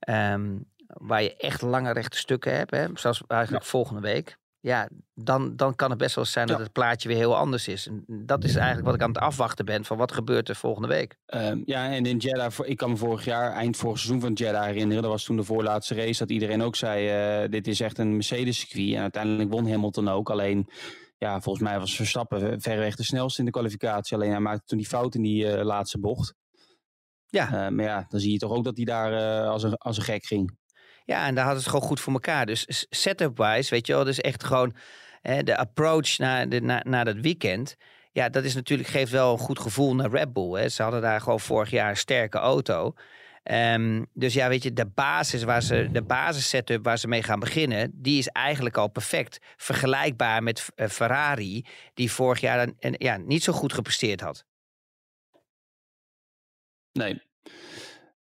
um, 0.10 0.66
waar 0.88 1.24
je 1.24 1.36
echt 1.36 1.62
lange 1.62 1.92
rechte 1.92 2.18
stukken 2.18 2.56
hebt, 2.56 2.72
hè? 2.72 2.88
zoals 2.94 3.24
eigenlijk 3.28 3.64
ja. 3.64 3.70
volgende 3.70 4.02
week. 4.02 4.40
Ja, 4.60 4.90
dan, 5.14 5.56
dan 5.56 5.76
kan 5.76 5.90
het 5.90 6.00
best 6.00 6.16
wel 6.16 6.26
zijn 6.26 6.48
dat 6.48 6.60
het 6.60 6.72
plaatje 6.72 7.08
weer 7.08 7.18
heel 7.18 7.38
anders 7.38 7.68
is. 7.68 7.88
En 7.88 8.04
dat 8.08 8.44
is 8.44 8.56
eigenlijk 8.56 8.86
wat 8.86 8.96
ik 8.96 9.02
aan 9.02 9.10
het 9.10 9.18
afwachten 9.18 9.66
ben 9.66 9.86
van 9.86 9.98
wat 9.98 10.12
gebeurt 10.12 10.50
er 10.50 10.56
volgende 10.56 10.88
week. 10.88 11.18
Um, 11.26 11.64
ja, 11.66 11.92
en 11.92 12.06
in 12.06 12.18
Jeddah, 12.18 12.52
ik 12.64 12.78
kan 12.78 12.90
me 12.90 12.98
vorig 12.98 13.26
jaar, 13.26 13.52
eind 13.52 13.78
vorig 13.78 14.00
seizoen 14.00 14.22
van 14.22 14.34
Jeddah 14.34 14.66
herinneren. 14.66 15.02
Dat 15.02 15.12
was 15.12 15.24
toen 15.24 15.36
de 15.36 15.44
voorlaatste 15.44 15.96
race, 15.96 16.20
dat 16.20 16.30
iedereen 16.30 16.62
ook 16.62 16.76
zei, 16.76 17.44
uh, 17.44 17.50
dit 17.50 17.68
is 17.68 17.80
echt 17.80 17.98
een 17.98 18.12
Mercedes 18.14 18.60
circuit. 18.60 18.96
En 18.96 19.02
uiteindelijk 19.02 19.52
won 19.52 19.70
Hamilton 19.70 20.10
ook. 20.10 20.30
Alleen 20.30 20.68
ja, 21.22 21.42
volgens 21.42 21.64
mij 21.64 21.80
was 21.80 21.96
Verstappen 21.96 22.62
verreweg 22.62 22.96
de 22.96 23.04
snelste 23.04 23.40
in 23.40 23.46
de 23.46 23.52
kwalificatie. 23.52 24.16
Alleen 24.16 24.32
hij 24.32 24.40
maakte 24.40 24.66
toen 24.66 24.78
die 24.78 24.88
fout 24.88 25.16
in 25.16 25.22
die 25.22 25.46
uh, 25.46 25.64
laatste 25.64 26.00
bocht. 26.00 26.34
Ja. 27.28 27.46
Uh, 27.46 27.76
maar 27.76 27.86
ja, 27.86 28.06
dan 28.10 28.20
zie 28.20 28.32
je 28.32 28.38
toch 28.38 28.52
ook 28.52 28.64
dat 28.64 28.76
hij 28.76 28.86
daar 28.86 29.12
uh, 29.14 29.50
als, 29.50 29.64
een, 29.64 29.76
als 29.76 29.98
een 29.98 30.04
gek 30.04 30.26
ging. 30.26 30.58
Ja, 31.06 31.26
en 31.26 31.36
daar 31.36 31.44
hadden 31.44 31.62
ze 31.62 31.68
het 31.68 31.76
gewoon 31.76 31.90
goed 31.90 32.00
voor 32.00 32.14
elkaar. 32.14 32.46
Dus 32.46 32.86
setup-wise, 32.90 33.70
weet 33.70 33.88
je 33.88 33.94
wel, 33.94 34.04
dus 34.04 34.22
echt 34.22 34.44
gewoon 34.44 34.76
hè, 35.22 35.44
de 35.44 35.58
approach 35.58 36.18
naar, 36.18 36.50
de, 36.50 36.62
naar, 36.62 36.86
naar 36.88 37.06
dat 37.06 37.18
weekend. 37.18 37.76
Ja, 38.12 38.30
dat 38.30 38.44
is 38.44 38.56
natuurlijk, 38.56 38.90
geeft 38.90 39.12
wel 39.12 39.32
een 39.32 39.40
goed 39.40 39.60
gevoel 39.60 39.96
naar 39.96 40.10
Red 40.10 40.34
Bull. 40.34 40.60
Hè. 40.60 40.70
Ze 40.70 40.84
hadden 40.84 41.02
daar 41.02 41.22
gewoon 41.22 41.40
vorig 41.40 41.70
jaar 41.70 41.90
een 41.90 41.98
sterke 41.98 42.38
auto. 42.38 42.94
Um, 43.44 44.06
dus 44.14 44.34
ja, 44.34 44.50
weet 44.50 44.64
je, 44.64 44.74
de 44.74 44.86
basis 44.86 45.44
waar 45.44 45.62
ze, 45.64 45.90
de 45.92 46.02
basis 46.02 46.50
setup 46.50 46.84
waar 46.84 46.98
ze 46.98 47.08
mee 47.08 47.24
gaan 47.24 47.40
beginnen, 47.40 47.92
die 47.94 48.18
is 48.18 48.28
eigenlijk 48.28 48.78
al 48.78 48.88
perfect. 48.88 49.40
Vergelijkbaar 49.56 50.44
met 50.44 50.70
uh, 50.76 50.88
Ferrari, 50.88 51.66
die 51.94 52.12
vorig 52.12 52.40
jaar 52.40 52.70
een, 52.80 52.96
ja, 52.98 53.18
niet 53.18 53.44
zo 53.44 53.54
goed 53.54 53.74
gepresteerd 53.74 54.22
had. 54.22 54.46
Nee. 56.92 57.22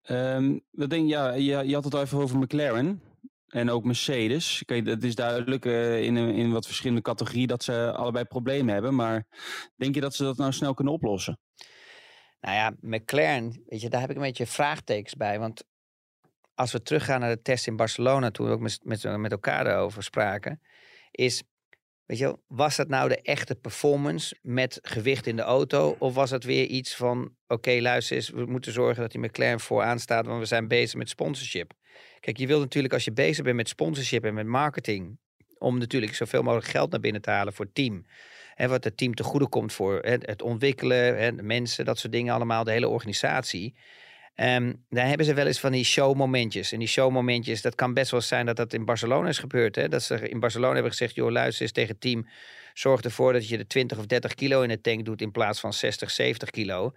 Um, 0.09 0.61
denk, 0.71 1.09
ja, 1.09 1.33
je, 1.33 1.67
je 1.67 1.75
had 1.75 1.85
het 1.85 1.95
al 1.95 2.03
even 2.03 2.19
over 2.19 2.39
McLaren. 2.39 3.03
En 3.47 3.71
ook 3.71 3.85
Mercedes. 3.85 4.63
Kijk, 4.67 4.87
het 4.87 5.05
is 5.05 5.15
duidelijk 5.15 5.65
uh, 5.65 6.03
in, 6.03 6.17
in 6.17 6.53
wat 6.53 6.67
verschillende 6.67 7.03
categorieën 7.03 7.47
dat 7.47 7.63
ze 7.63 7.93
allebei 7.93 8.25
problemen 8.25 8.73
hebben. 8.75 8.95
Maar 8.95 9.27
denk 9.77 9.95
je 9.95 10.01
dat 10.01 10.15
ze 10.15 10.23
dat 10.23 10.37
nou 10.37 10.53
snel 10.53 10.75
kunnen 10.75 10.95
oplossen? 10.95 11.39
Nou 12.41 12.55
ja, 12.55 12.75
McLaren, 12.81 13.63
weet 13.67 13.81
je, 13.81 13.89
daar 13.89 14.01
heb 14.01 14.11
ik 14.11 14.17
een 14.17 14.23
beetje 14.23 14.47
vraagtekens 14.47 15.15
bij. 15.15 15.39
Want 15.39 15.65
als 16.55 16.73
we 16.73 16.83
teruggaan 16.83 17.21
naar 17.21 17.35
de 17.35 17.43
test 17.43 17.67
in 17.67 17.77
Barcelona, 17.77 18.31
toen 18.31 18.47
we 18.47 18.53
ook 18.53 18.61
met, 18.61 18.81
met, 18.83 19.17
met 19.19 19.33
elkaar 19.33 19.67
erover 19.67 20.03
spraken, 20.03 20.61
is, 21.11 21.43
weet 22.05 22.19
je, 22.19 22.39
was 22.47 22.77
dat 22.77 22.89
nou 22.89 23.09
de 23.09 23.23
echte 23.23 23.55
performance 23.55 24.37
met 24.43 24.79
gewicht 24.83 25.27
in 25.27 25.37
de 25.37 25.43
auto? 25.43 25.97
Of 25.99 26.15
was 26.15 26.31
het 26.31 26.45
weer 26.45 26.67
iets 26.67 26.95
van, 26.97 27.37
oké, 27.47 27.79
luister 27.81 28.17
eens, 28.17 28.31
we 28.31 28.45
moeten 28.45 28.73
zorgen 28.73 29.03
dat 29.03 29.11
die 29.11 29.21
McLaren 29.21 29.61
vooraan 29.61 29.99
staat, 29.99 30.27
want 30.27 30.41
we 30.41 30.47
zijn 30.47 30.69
bezig 30.69 30.99
met 30.99 31.09
sponsorship. 31.09 31.73
Kijk, 32.21 32.37
je 32.37 32.47
wilt 32.47 32.61
natuurlijk 32.61 32.95
als 32.95 33.05
je 33.05 33.13
bezig 33.13 33.45
bent 33.45 33.57
met 33.57 33.69
sponsorship 33.69 34.25
en 34.25 34.35
met 34.35 34.47
marketing, 34.47 35.19
om 35.59 35.79
natuurlijk 35.79 36.15
zoveel 36.15 36.43
mogelijk 36.43 36.69
geld 36.69 36.91
naar 36.91 37.01
binnen 37.01 37.23
te 37.23 37.31
halen 37.31 37.53
voor 37.53 37.65
het 37.65 37.75
team. 37.75 38.07
Wat 38.69 38.85
het 38.85 38.97
team 38.97 39.15
te 39.15 39.23
goede 39.23 39.49
komt 39.49 39.73
voor 39.73 39.99
het 40.03 40.43
ontwikkelen, 40.43 41.47
mensen, 41.47 41.85
dat 41.85 41.99
soort 41.99 42.13
dingen 42.13 42.35
allemaal, 42.35 42.65
de 42.65 42.71
hele 42.71 42.89
organisatie. 42.89 43.75
Um, 44.37 44.85
daar 44.91 45.09
hebben 45.09 45.27
ze 45.27 45.35
wel 45.35 45.47
eens 45.47 45.61
van 45.61 45.73
die 45.73 45.85
showmomentjes. 45.85 46.73
En 46.73 46.79
die 46.79 46.89
showmomentjes, 46.89 47.63
dat 47.63 47.75
kan 47.75 47.95
best 47.95 48.11
wel 48.11 48.21
zijn 48.21 48.47
dat 48.47 48.57
dat 48.57 48.73
in 48.73 48.85
Barcelona 48.85 49.29
is 49.29 49.39
gebeurd. 49.39 49.77
Hè? 49.77 49.89
Dat 49.89 50.03
ze 50.03 50.29
in 50.29 50.41
Barcelona 50.41 50.73
hebben 50.73 50.91
gezegd, 50.91 51.15
joh 51.15 51.31
luister 51.31 51.63
eens 51.63 51.73
tegen 51.73 51.91
het 51.91 52.01
team. 52.01 52.27
Zorg 52.75 53.01
ervoor 53.01 53.33
dat 53.33 53.49
je 53.49 53.57
de 53.57 53.67
20 53.67 53.99
of 53.99 54.07
30 54.07 54.35
kilo 54.35 54.63
in 54.63 54.69
de 54.69 54.81
tank 54.81 55.05
doet 55.05 55.21
in 55.21 55.31
plaats 55.31 55.61
van 55.61 55.73
60, 55.73 56.11
70 56.11 56.51
kilo. 56.51 56.93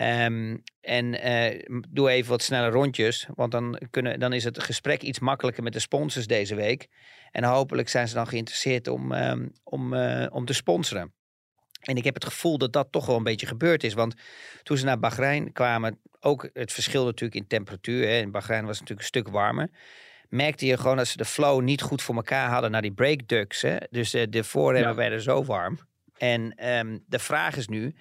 Um, 0.00 0.62
en 0.80 1.26
uh, 1.28 1.78
doe 1.88 2.10
even 2.10 2.30
wat 2.30 2.42
snelle 2.42 2.68
rondjes, 2.68 3.26
want 3.34 3.52
dan, 3.52 3.80
kunnen, 3.90 4.20
dan 4.20 4.32
is 4.32 4.44
het 4.44 4.62
gesprek 4.62 5.02
iets 5.02 5.18
makkelijker 5.18 5.62
met 5.62 5.72
de 5.72 5.78
sponsors 5.78 6.26
deze 6.26 6.54
week. 6.54 6.88
En 7.30 7.44
hopelijk 7.44 7.88
zijn 7.88 8.08
ze 8.08 8.14
dan 8.14 8.26
geïnteresseerd 8.26 8.88
om, 8.88 9.12
um, 9.12 9.52
om, 9.64 9.92
uh, 9.94 10.26
om 10.30 10.44
te 10.44 10.52
sponsoren. 10.52 11.12
En 11.80 11.96
ik 11.96 12.04
heb 12.04 12.14
het 12.14 12.24
gevoel 12.24 12.58
dat 12.58 12.72
dat 12.72 12.92
toch 12.92 13.06
wel 13.06 13.16
een 13.16 13.22
beetje 13.22 13.46
gebeurd 13.46 13.84
is. 13.84 13.94
Want 13.94 14.14
toen 14.62 14.76
ze 14.76 14.84
naar 14.84 14.98
Bahrein 14.98 15.52
kwamen, 15.52 16.00
ook 16.20 16.48
het 16.52 16.72
verschil 16.72 17.04
natuurlijk 17.04 17.40
in 17.40 17.46
temperatuur. 17.46 18.08
Hè. 18.08 18.18
In 18.18 18.30
Bahrein 18.30 18.64
was 18.64 18.78
het 18.78 18.88
natuurlijk 18.88 19.00
een 19.00 19.20
stuk 19.20 19.28
warmer. 19.28 19.70
Merkte 20.28 20.66
je 20.66 20.76
gewoon 20.76 20.96
dat 20.96 21.06
ze 21.06 21.16
de 21.16 21.24
flow 21.24 21.62
niet 21.62 21.82
goed 21.82 22.02
voor 22.02 22.14
elkaar 22.14 22.50
hadden 22.50 22.70
naar 22.70 22.82
die 22.82 22.92
brake 22.92 23.26
ducts. 23.26 23.62
Hè. 23.62 23.76
Dus 23.90 24.14
uh, 24.14 24.22
de 24.30 24.44
voorremmen 24.44 24.90
ja. 24.90 24.96
werden 24.96 25.20
zo 25.20 25.44
warm. 25.44 25.78
En 26.16 26.68
um, 26.68 27.04
de 27.06 27.18
vraag 27.18 27.56
is 27.56 27.68
nu, 27.68 27.94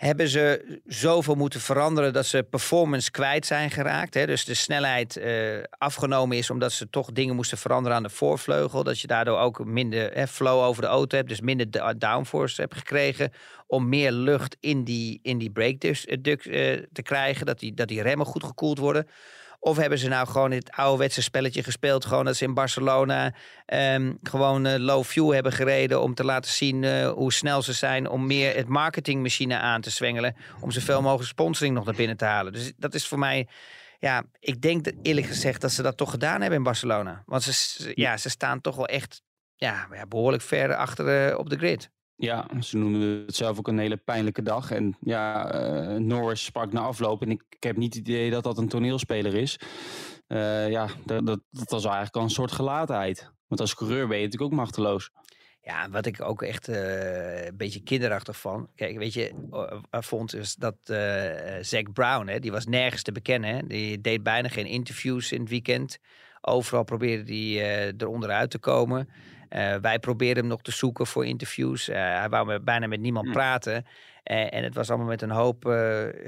hebben 0.00 0.28
ze 0.28 0.80
zoveel 0.86 1.34
moeten 1.34 1.60
veranderen 1.60 2.12
dat 2.12 2.26
ze 2.26 2.42
performance 2.42 3.10
kwijt 3.10 3.46
zijn 3.46 3.70
geraakt. 3.70 4.14
Hè? 4.14 4.26
Dus 4.26 4.44
de 4.44 4.54
snelheid 4.54 5.16
uh, 5.16 5.62
afgenomen 5.70 6.36
is 6.36 6.50
omdat 6.50 6.72
ze 6.72 6.90
toch 6.90 7.12
dingen 7.12 7.34
moesten 7.34 7.58
veranderen 7.58 7.96
aan 7.96 8.02
de 8.02 8.08
voorvleugel. 8.08 8.84
Dat 8.84 9.00
je 9.00 9.06
daardoor 9.06 9.38
ook 9.38 9.64
minder 9.64 10.10
hè, 10.12 10.26
flow 10.26 10.62
over 10.62 10.82
de 10.82 10.88
auto 10.88 11.16
hebt, 11.16 11.28
dus 11.28 11.40
minder 11.40 11.98
downforce 11.98 12.60
hebt 12.60 12.74
gekregen. 12.74 13.32
Om 13.66 13.88
meer 13.88 14.12
lucht 14.12 14.56
in 14.60 14.84
die, 14.84 15.18
in 15.22 15.38
die 15.38 15.50
brake 15.50 15.88
uh, 15.88 15.94
te 16.92 17.02
krijgen, 17.02 17.46
dat 17.46 17.58
die, 17.58 17.74
dat 17.74 17.88
die 17.88 18.02
remmen 18.02 18.26
goed 18.26 18.44
gekoeld 18.44 18.78
worden. 18.78 19.06
Of 19.62 19.76
hebben 19.76 19.98
ze 19.98 20.08
nou 20.08 20.26
gewoon 20.28 20.50
dit 20.50 20.70
ouderwetse 20.70 21.22
spelletje 21.22 21.62
gespeeld? 21.62 22.04
Gewoon 22.04 22.24
dat 22.24 22.36
ze 22.36 22.44
in 22.44 22.54
Barcelona 22.54 23.34
um, 23.66 24.18
gewoon 24.22 24.66
uh, 24.66 24.74
low 24.76 25.04
fuel 25.04 25.34
hebben 25.34 25.52
gereden. 25.52 26.02
Om 26.02 26.14
te 26.14 26.24
laten 26.24 26.50
zien 26.50 26.82
uh, 26.82 27.10
hoe 27.10 27.32
snel 27.32 27.62
ze 27.62 27.72
zijn. 27.72 28.08
Om 28.08 28.26
meer 28.26 28.56
het 28.56 28.68
marketingmachine 28.68 29.58
aan 29.58 29.80
te 29.80 29.90
zwengelen. 29.90 30.36
Om 30.60 30.70
zoveel 30.70 31.02
mogelijk 31.02 31.28
sponsoring 31.28 31.74
nog 31.74 31.84
naar 31.84 31.94
binnen 31.94 32.16
te 32.16 32.24
halen. 32.24 32.52
Dus 32.52 32.72
dat 32.76 32.94
is 32.94 33.06
voor 33.06 33.18
mij. 33.18 33.48
Ja, 33.98 34.22
ik 34.38 34.60
denk 34.60 34.84
dat, 34.84 34.94
eerlijk 35.02 35.26
gezegd 35.26 35.60
dat 35.60 35.72
ze 35.72 35.82
dat 35.82 35.96
toch 35.96 36.10
gedaan 36.10 36.40
hebben 36.40 36.58
in 36.58 36.64
Barcelona. 36.64 37.22
Want 37.26 37.42
ze, 37.42 37.92
ja, 37.94 38.16
ze 38.16 38.28
staan 38.28 38.60
toch 38.60 38.76
wel 38.76 38.86
echt 38.86 39.22
ja, 39.56 39.88
behoorlijk 40.08 40.42
ver 40.42 40.74
achter 40.74 41.30
uh, 41.30 41.38
op 41.38 41.50
de 41.50 41.56
grid. 41.56 41.90
Ja, 42.20 42.46
ze 42.60 42.76
noemen 42.76 43.00
het 43.00 43.36
zelf 43.36 43.58
ook 43.58 43.68
een 43.68 43.78
hele 43.78 43.96
pijnlijke 43.96 44.42
dag. 44.42 44.70
En 44.70 44.96
ja, 45.00 45.54
uh, 45.54 45.96
Norris 45.96 46.44
sprak 46.44 46.72
na 46.72 46.80
afloop. 46.80 47.22
En 47.22 47.30
ik, 47.30 47.42
heb 47.60 47.76
niet 47.76 47.94
het 47.94 48.08
idee 48.08 48.30
dat 48.30 48.44
dat 48.44 48.58
een 48.58 48.68
toneelspeler 48.68 49.34
is. 49.34 49.60
Uh, 50.28 50.68
ja, 50.68 50.88
dat, 51.04 51.26
dat, 51.26 51.40
dat, 51.50 51.70
was 51.70 51.84
eigenlijk 51.84 52.16
al 52.16 52.22
een 52.22 52.30
soort 52.30 52.52
gelatenheid. 52.52 53.30
Want 53.46 53.60
als 53.60 53.74
coureur 53.74 54.06
ben 54.06 54.16
je 54.16 54.24
natuurlijk 54.24 54.52
ook 54.52 54.58
machteloos. 54.58 55.10
Ja, 55.60 55.90
wat 55.90 56.06
ik 56.06 56.22
ook 56.22 56.42
echt 56.42 56.68
uh, 56.68 57.46
een 57.46 57.56
beetje 57.56 57.82
kinderachtig 57.82 58.40
van. 58.40 58.68
Kijk, 58.74 58.98
weet 58.98 59.14
je, 59.14 59.48
vond 59.90 60.34
is 60.34 60.54
dat 60.54 60.76
Zack 61.60 61.92
Brown, 61.92 62.26
hè, 62.26 62.38
die 62.38 62.52
was 62.52 62.66
nergens 62.66 63.02
te 63.02 63.12
bekennen. 63.12 63.54
Hè. 63.54 63.66
Die 63.66 64.00
deed 64.00 64.22
bijna 64.22 64.48
geen 64.48 64.66
interviews 64.66 65.32
in 65.32 65.40
het 65.40 65.50
weekend. 65.50 65.98
Overal 66.40 66.84
probeerde 66.84 67.32
hij 67.32 67.94
eronder 67.96 68.30
uit 68.30 68.50
te 68.50 68.58
komen. 68.58 69.08
Uh, 69.50 69.74
wij 69.74 69.98
probeerden 69.98 70.42
hem 70.42 70.52
nog 70.52 70.62
te 70.62 70.70
zoeken 70.70 71.06
voor 71.06 71.26
interviews. 71.26 71.88
Uh, 71.88 71.96
hij 71.96 72.28
wou 72.28 72.58
bijna 72.58 72.86
met 72.86 73.00
niemand 73.00 73.26
hm. 73.26 73.32
praten. 73.32 73.86
Uh, 74.24 74.54
en 74.54 74.64
het 74.64 74.74
was 74.74 74.88
allemaal 74.88 75.08
met 75.08 75.22
een 75.22 75.30
hoop 75.30 75.64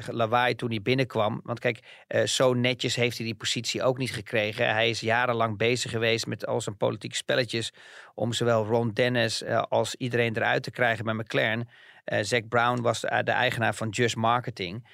lawaai 0.07 0.55
toen 0.55 0.71
hij 0.71 0.83
binnenkwam. 0.83 1.41
Want 1.45 1.59
kijk, 1.59 1.81
zo 2.25 2.55
netjes 2.55 2.97
heeft 2.97 3.17
hij 3.17 3.27
die 3.27 3.35
positie 3.35 3.83
ook 3.83 3.99
niet 3.99 4.13
gekregen. 4.13 4.73
Hij 4.73 4.89
is 4.89 5.01
jarenlang 5.01 5.59
bezig 5.59 5.91
geweest 5.91 6.27
met 6.27 6.47
al 6.47 6.61
zijn 6.61 6.77
politieke 6.77 7.17
spelletjes. 7.17 7.73
Om 8.15 8.33
zowel 8.33 8.65
Ron 8.65 8.91
Dennis 8.91 9.45
als 9.69 9.95
iedereen 9.95 10.37
eruit 10.37 10.63
te 10.63 10.71
krijgen 10.71 11.05
bij 11.05 11.15
McLaren. 11.15 11.69
Eh 12.05 12.23
Zack 12.23 12.49
Brown 12.49 12.81
was 12.81 13.01
de, 13.01 13.23
de 13.25 13.31
eigenaar 13.31 13.75
van 13.75 13.89
Just 13.89 14.17
Marketing. 14.17 14.85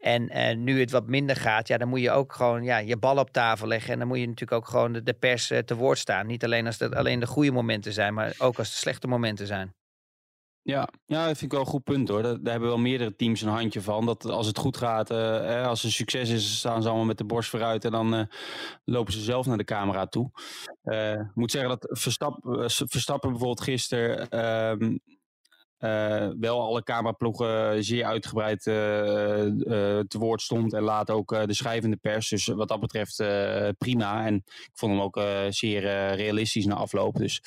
En 0.00 0.28
eh, 0.28 0.56
nu 0.56 0.80
het 0.80 0.90
wat 0.90 1.06
minder 1.06 1.36
gaat, 1.36 1.68
ja, 1.68 1.78
dan 1.78 1.88
moet 1.88 2.00
je 2.00 2.10
ook 2.10 2.32
gewoon 2.32 2.62
ja, 2.62 2.78
je 2.78 2.96
bal 2.96 3.16
op 3.16 3.30
tafel 3.30 3.66
leggen. 3.66 3.92
En 3.92 3.98
dan 3.98 4.08
moet 4.08 4.18
je 4.18 4.26
natuurlijk 4.26 4.60
ook 4.60 4.68
gewoon 4.68 4.92
de, 4.92 5.12
pers 5.12 5.50
eh, 5.50 5.58
te 5.58 5.76
woord 5.76 5.98
staan. 5.98 6.26
Niet 6.26 6.44
alleen 6.44 6.66
als 6.66 6.78
het 6.78 6.94
alleen 6.94 7.20
de 7.20 7.26
goede 7.26 7.50
momenten 7.50 7.92
zijn, 7.92 8.14
maar 8.14 8.34
ook 8.38 8.58
als 8.58 8.70
de 8.70 8.76
slechte 8.76 9.06
momenten 9.06 9.46
zijn. 9.46 9.74
Ja, 10.62 10.88
ja, 11.06 11.26
dat 11.26 11.38
vind 11.38 11.42
ik 11.42 11.50
wel 11.50 11.60
een 11.60 11.66
goed 11.66 11.84
punt 11.84 12.08
hoor. 12.08 12.22
Daar, 12.22 12.42
daar 12.42 12.50
hebben 12.50 12.68
wel 12.68 12.78
meerdere 12.78 13.16
teams 13.16 13.40
een 13.40 13.48
handje 13.48 13.82
van. 13.82 14.06
Dat 14.06 14.24
als 14.24 14.46
het 14.46 14.58
goed 14.58 14.76
gaat, 14.76 15.10
eh, 15.10 15.66
als 15.66 15.84
er 15.84 15.92
succes 15.92 16.30
is, 16.30 16.58
staan 16.58 16.82
ze 16.82 16.88
allemaal 16.88 17.06
met 17.06 17.18
de 17.18 17.24
borst 17.24 17.50
vooruit 17.50 17.84
en 17.84 17.90
dan 17.90 18.28
lopen 18.84 19.12
ze 19.12 19.20
zelf 19.20 19.46
naar 19.46 19.56
de 19.56 19.64
camera 19.64 20.06
toe. 20.06 20.30
Ik 20.82 21.34
moet 21.34 21.50
zeggen 21.50 21.70
dat 21.70 21.98
Verstappen, 21.98 22.70
Verstappen 22.70 23.30
bijvoorbeeld 23.30 23.60
gisteren 23.60 24.28
eh, 25.80 26.28
wel 26.40 26.60
alle 26.62 26.82
cameraploegen 26.82 27.84
zeer 27.84 28.04
uitgebreid 28.04 28.66
eh, 28.66 29.40
eh, 29.46 30.04
te 30.08 30.18
woord 30.18 30.42
stond 30.42 30.72
en 30.72 30.82
laat 30.82 31.10
ook 31.10 31.32
eh, 31.32 31.44
de 31.44 31.54
schrijvende 31.54 31.96
pers. 31.96 32.28
Dus 32.28 32.46
wat 32.46 32.68
dat 32.68 32.80
betreft 32.80 33.20
eh, 33.20 33.68
prima. 33.78 34.26
En 34.26 34.34
ik 34.46 34.70
vond 34.74 34.92
hem 34.92 35.00
ook 35.00 35.16
eh, 35.16 35.38
zeer 35.48 35.86
eh, 35.86 36.14
realistisch 36.16 36.66
na 36.66 36.74
afloop. 36.74 37.16
Dus 37.16 37.42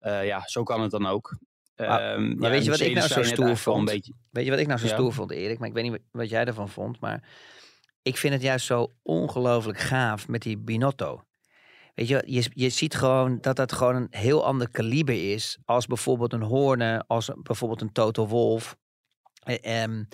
eh, 0.00 0.26
ja, 0.26 0.42
zo 0.46 0.62
kan 0.62 0.80
het 0.82 0.90
dan 0.90 1.06
ook. 1.06 1.36
Maar- 1.76 2.12
Ehm, 2.12 2.26
maar 2.28 2.36
ja, 2.42 2.48
weet 2.50 2.64
je 2.64 2.70
wat 2.70 2.80
ik 2.80 2.94
nou 2.94 3.08
zo 3.08 3.22
stoer 3.22 3.56
vond? 3.56 3.84
Beetje, 3.84 4.12
Weet 4.30 4.44
je 4.44 4.50
wat 4.50 4.60
ik 4.60 4.66
nou 4.66 4.78
zo 4.80 4.86
Ja. 4.86 4.92
stoer 4.92 5.12
vond, 5.12 5.30
Erik? 5.30 5.58
Maar 5.58 5.68
ik 5.68 5.74
weet 5.74 5.90
niet 5.90 5.98
wat 6.10 6.28
jij 6.30 6.44
ervan 6.44 6.68
vond. 6.68 7.00
Maar 7.00 7.28
ik 8.02 8.16
vind 8.16 8.32
het 8.32 8.42
juist 8.42 8.66
zo 8.66 8.92
ongelooflijk 9.02 9.78
gaaf 9.78 10.28
met 10.28 10.42
die 10.42 10.58
Binotto. 10.58 11.22
Weet 11.98 12.08
je, 12.08 12.22
je, 12.26 12.50
je 12.54 12.68
ziet 12.68 12.94
gewoon 12.94 13.38
dat 13.40 13.56
dat 13.56 13.72
gewoon 13.72 13.94
een 13.94 14.06
heel 14.10 14.44
ander 14.44 14.70
kaliber 14.70 15.32
is. 15.32 15.58
Als 15.64 15.86
bijvoorbeeld 15.86 16.32
een 16.32 16.42
Horne, 16.42 17.04
als 17.06 17.30
bijvoorbeeld 17.42 17.80
een 17.80 17.92
Toto 17.92 18.26
Wolf. 18.26 18.76
Eh, 19.42 19.82
ehm, 19.82 20.04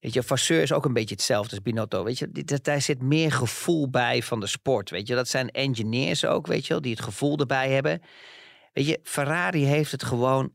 weet 0.00 0.12
je, 0.12 0.22
Vasseur 0.22 0.62
is 0.62 0.72
ook 0.72 0.84
een 0.84 0.92
beetje 0.92 1.14
hetzelfde 1.14 1.50
als 1.50 1.62
Binotto. 1.62 2.04
Weet 2.04 2.18
je, 2.18 2.58
daar 2.62 2.80
zit 2.80 3.02
meer 3.02 3.32
gevoel 3.32 3.90
bij 3.90 4.22
van 4.22 4.40
de 4.40 4.46
sport. 4.46 4.90
Weet 4.90 5.06
je, 5.06 5.14
dat 5.14 5.28
zijn 5.28 5.50
engineers 5.50 6.24
ook, 6.24 6.46
weet 6.46 6.66
je 6.66 6.80
die 6.80 6.92
het 6.92 7.02
gevoel 7.02 7.38
erbij 7.38 7.70
hebben. 7.70 8.02
Weet 8.72 8.86
je, 8.86 9.00
Ferrari 9.02 9.64
heeft 9.64 9.92
het 9.92 10.02
gewoon 10.02 10.54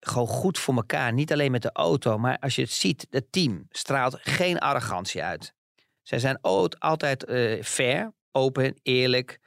gewoon 0.00 0.28
goed 0.28 0.58
voor 0.58 0.74
elkaar. 0.74 1.12
Niet 1.12 1.32
alleen 1.32 1.50
met 1.50 1.62
de 1.62 1.72
auto, 1.72 2.18
maar 2.18 2.38
als 2.38 2.54
je 2.54 2.62
het 2.62 2.72
ziet, 2.72 3.06
het 3.10 3.32
team 3.32 3.66
straalt 3.70 4.18
geen 4.20 4.58
arrogantie 4.58 5.22
uit. 5.22 5.54
Zij 6.02 6.18
zijn 6.18 6.40
altijd 6.40 7.24
eh, 7.24 7.62
fair, 7.62 8.12
open, 8.32 8.80
eerlijk. 8.82 9.40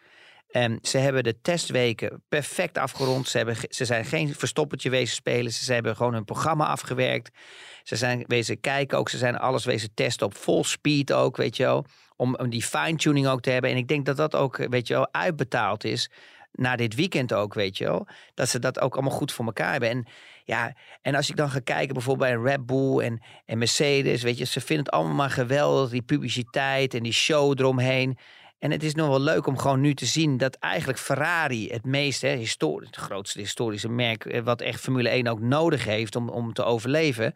En 0.55 0.79
ze 0.81 0.97
hebben 0.97 1.23
de 1.23 1.41
testweken 1.41 2.23
perfect 2.29 2.77
afgerond. 2.77 3.27
Ze, 3.27 3.37
hebben, 3.37 3.55
ze 3.69 3.85
zijn 3.85 4.05
geen 4.05 4.35
verstoppertje 4.35 4.89
wezen 4.89 5.15
spelen. 5.15 5.51
Ze 5.51 5.73
hebben 5.73 5.95
gewoon 5.95 6.13
hun 6.13 6.25
programma 6.25 6.65
afgewerkt. 6.65 7.37
Ze 7.83 7.95
zijn 7.95 8.23
wezen 8.27 8.59
kijken 8.59 8.97
ook. 8.97 9.09
Ze 9.09 9.17
zijn 9.17 9.37
alles 9.37 9.65
wezen 9.65 9.93
testen 9.93 10.25
op 10.25 10.33
full 10.33 10.63
speed 10.63 11.13
ook, 11.13 11.37
weet 11.37 11.57
je 11.57 11.63
wel. 11.63 11.85
Om, 12.15 12.35
om 12.35 12.49
die 12.49 12.63
fine-tuning 12.63 13.27
ook 13.27 13.41
te 13.41 13.49
hebben. 13.49 13.69
En 13.71 13.77
ik 13.77 13.87
denk 13.87 14.05
dat 14.05 14.17
dat 14.17 14.35
ook, 14.35 14.57
weet 14.57 14.87
je 14.87 14.93
wel, 14.93 15.13
uitbetaald 15.13 15.83
is. 15.83 16.09
Na 16.51 16.75
dit 16.75 16.95
weekend 16.95 17.33
ook, 17.33 17.53
weet 17.53 17.77
je 17.77 17.83
wel. 17.83 18.07
Dat 18.33 18.49
ze 18.49 18.59
dat 18.59 18.79
ook 18.79 18.93
allemaal 18.93 19.17
goed 19.17 19.31
voor 19.31 19.45
elkaar 19.45 19.71
hebben. 19.71 19.89
En 19.89 20.05
ja, 20.43 20.73
en 21.01 21.15
als 21.15 21.29
ik 21.29 21.35
dan 21.35 21.49
ga 21.49 21.59
kijken 21.59 21.93
bijvoorbeeld 21.93 22.29
bij 22.29 22.51
Red 22.51 22.65
Bull 22.65 22.99
en, 22.99 23.21
en 23.45 23.57
Mercedes, 23.57 24.23
weet 24.23 24.37
je, 24.37 24.45
ze 24.45 24.61
vinden 24.61 24.85
het 24.85 24.93
allemaal 24.93 25.15
maar 25.15 25.29
geweldig, 25.29 25.89
die 25.89 26.01
publiciteit 26.01 26.93
en 26.93 27.03
die 27.03 27.13
show 27.13 27.59
eromheen. 27.59 28.17
En 28.65 28.71
het 28.71 28.83
is 28.83 28.95
nog 28.95 29.07
wel 29.07 29.19
leuk 29.19 29.47
om 29.47 29.57
gewoon 29.57 29.81
nu 29.81 29.93
te 29.93 30.05
zien 30.05 30.37
dat 30.37 30.55
eigenlijk 30.55 30.99
Ferrari 30.99 31.69
het 31.69 31.85
meest, 31.85 32.21
hè, 32.21 32.35
historisch, 32.35 32.87
het 32.87 32.95
grootste 32.95 33.39
historische 33.39 33.89
merk, 33.89 34.25
eh, 34.25 34.41
wat 34.41 34.61
echt 34.61 34.79
Formule 34.79 35.09
1 35.09 35.27
ook 35.27 35.39
nodig 35.39 35.85
heeft 35.85 36.15
om, 36.15 36.29
om 36.29 36.53
te 36.53 36.63
overleven, 36.63 37.35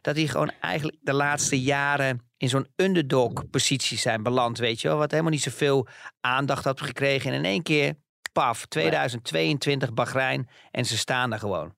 dat 0.00 0.14
die 0.14 0.28
gewoon 0.28 0.50
eigenlijk 0.60 0.98
de 1.00 1.12
laatste 1.12 1.60
jaren 1.60 2.20
in 2.36 2.48
zo'n 2.48 2.68
underdog-positie 2.76 3.98
zijn 3.98 4.22
beland, 4.22 4.58
weet 4.58 4.80
je 4.80 4.88
wel. 4.88 4.96
Wat 4.96 5.10
helemaal 5.10 5.32
niet 5.32 5.42
zoveel 5.42 5.86
aandacht 6.20 6.64
had 6.64 6.80
gekregen. 6.80 7.32
En 7.32 7.36
in 7.36 7.44
één 7.44 7.62
keer, 7.62 7.94
paf, 8.32 8.66
2022 8.66 9.94
Bahrein 9.94 10.48
en 10.70 10.84
ze 10.84 10.96
staan 10.96 11.32
er 11.32 11.38
gewoon. 11.38 11.74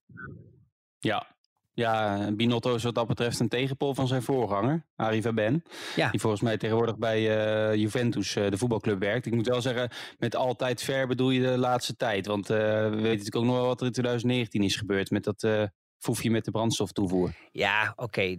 ja. 0.98 1.26
Ja, 1.72 2.30
Binotto 2.33 2.74
is 2.74 2.83
wat 2.83 2.94
dat 2.94 3.06
betreft 3.06 3.40
een 3.40 3.48
tegenpol 3.48 3.94
van 3.94 4.09
zijn 4.09 4.22
voorganger, 4.22 4.87
Arie 4.96 5.22
Verben. 5.22 5.62
Ja. 5.96 6.11
Die 6.11 6.20
volgens 6.20 6.42
mij 6.42 6.56
tegenwoordig 6.56 6.98
bij 6.98 7.18
eh, 7.18 7.74
Juventus, 7.74 8.37
eh, 8.37 8.50
de 8.50 8.59
voetbalclub, 8.59 8.98
werkt. 8.98 9.26
Ik 9.26 9.35
moet 9.35 9.46
wel 9.46 9.61
zeggen, 9.61 9.90
met 10.18 10.37
altijd 10.37 10.83
ver 10.83 11.06
bedoel 11.06 11.30
je 11.30 11.40
de 11.40 11.59
laatste 11.59 11.96
tijd. 11.96 12.26
Want 12.26 12.50
eh, 12.50 12.59
we 12.59 12.90
weten 12.90 13.02
natuurlijk 13.02 13.37
ook 13.37 13.44
nog 13.44 13.54
wel 13.54 13.66
wat 13.66 13.80
er 13.80 13.87
in 13.87 13.92
2019 13.92 14.62
is 14.62 14.76
gebeurd 14.76 15.11
met 15.11 15.24
dat 15.24 15.70
foefje 15.98 16.30
met 16.30 16.44
de 16.44 16.50
brandstoftoevoer. 16.50 17.33
Ja, 17.52 17.92
oké, 17.96 18.37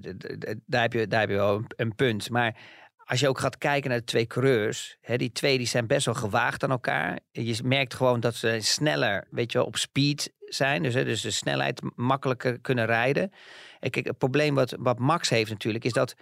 daar, 0.65 0.81
heb 0.81 0.93
je, 0.93 1.07
daar 1.07 1.19
heb 1.19 1.29
je 1.29 1.35
wel 1.35 1.55
een, 1.55 1.65
een 1.75 1.95
punt. 1.95 2.29
Maar 2.29 2.57
als 3.05 3.19
je 3.19 3.27
ook 3.27 3.39
gaat 3.39 3.57
kijken 3.57 3.89
naar 3.89 3.99
de 3.99 4.05
twee 4.05 4.27
coureurs, 4.27 4.97
hè, 5.01 5.17
die 5.17 5.31
twee 5.31 5.57
die 5.57 5.67
zijn 5.67 5.87
best 5.87 6.05
wel 6.05 6.15
gewaagd 6.15 6.63
aan 6.63 6.71
elkaar. 6.71 7.19
Je 7.31 7.59
merkt 7.63 7.93
gewoon 7.93 8.19
dat 8.19 8.35
ze 8.35 8.57
sneller, 8.59 9.27
weet 9.31 9.51
je 9.51 9.57
wel, 9.57 9.67
op 9.67 9.77
speed 9.77 10.33
zijn. 10.53 10.83
Dus, 10.83 10.93
hè, 10.93 11.05
dus 11.05 11.21
de 11.21 11.31
snelheid 11.31 11.81
makkelijker 11.95 12.59
kunnen 12.59 12.85
rijden. 12.85 13.31
En 13.79 13.89
kijk, 13.89 14.05
het 14.05 14.17
probleem 14.17 14.55
wat, 14.55 14.75
wat 14.79 14.99
Max 14.99 15.29
heeft 15.29 15.49
natuurlijk, 15.49 15.83
is 15.83 15.93
dat 15.93 16.15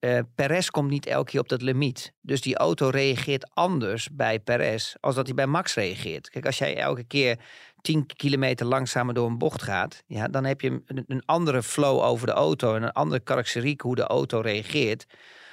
eh, 0.00 0.18
Perez 0.34 0.68
komt 0.68 0.90
niet 0.90 1.06
elke 1.06 1.30
keer 1.30 1.40
op 1.40 1.48
dat 1.48 1.62
limiet. 1.62 2.12
Dus 2.20 2.40
die 2.40 2.56
auto 2.56 2.88
reageert 2.88 3.54
anders 3.54 4.08
bij 4.12 4.40
Perez 4.40 4.94
als 5.00 5.14
dat 5.14 5.26
hij 5.26 5.34
bij 5.34 5.46
Max 5.46 5.74
reageert. 5.74 6.30
Kijk, 6.30 6.46
als 6.46 6.58
jij 6.58 6.76
elke 6.76 7.04
keer 7.04 7.38
10 7.80 8.06
kilometer 8.06 8.66
langzamer 8.66 9.14
door 9.14 9.26
een 9.26 9.38
bocht 9.38 9.62
gaat, 9.62 10.02
ja, 10.06 10.28
dan 10.28 10.44
heb 10.44 10.60
je 10.60 10.82
een, 10.86 11.04
een 11.06 11.22
andere 11.24 11.62
flow 11.62 12.00
over 12.00 12.26
de 12.26 12.32
auto 12.32 12.74
en 12.74 12.82
een 12.82 12.92
andere 12.92 13.20
karakteriek 13.20 13.80
hoe 13.80 13.94
de 13.94 14.06
auto 14.06 14.40
reageert. 14.40 15.06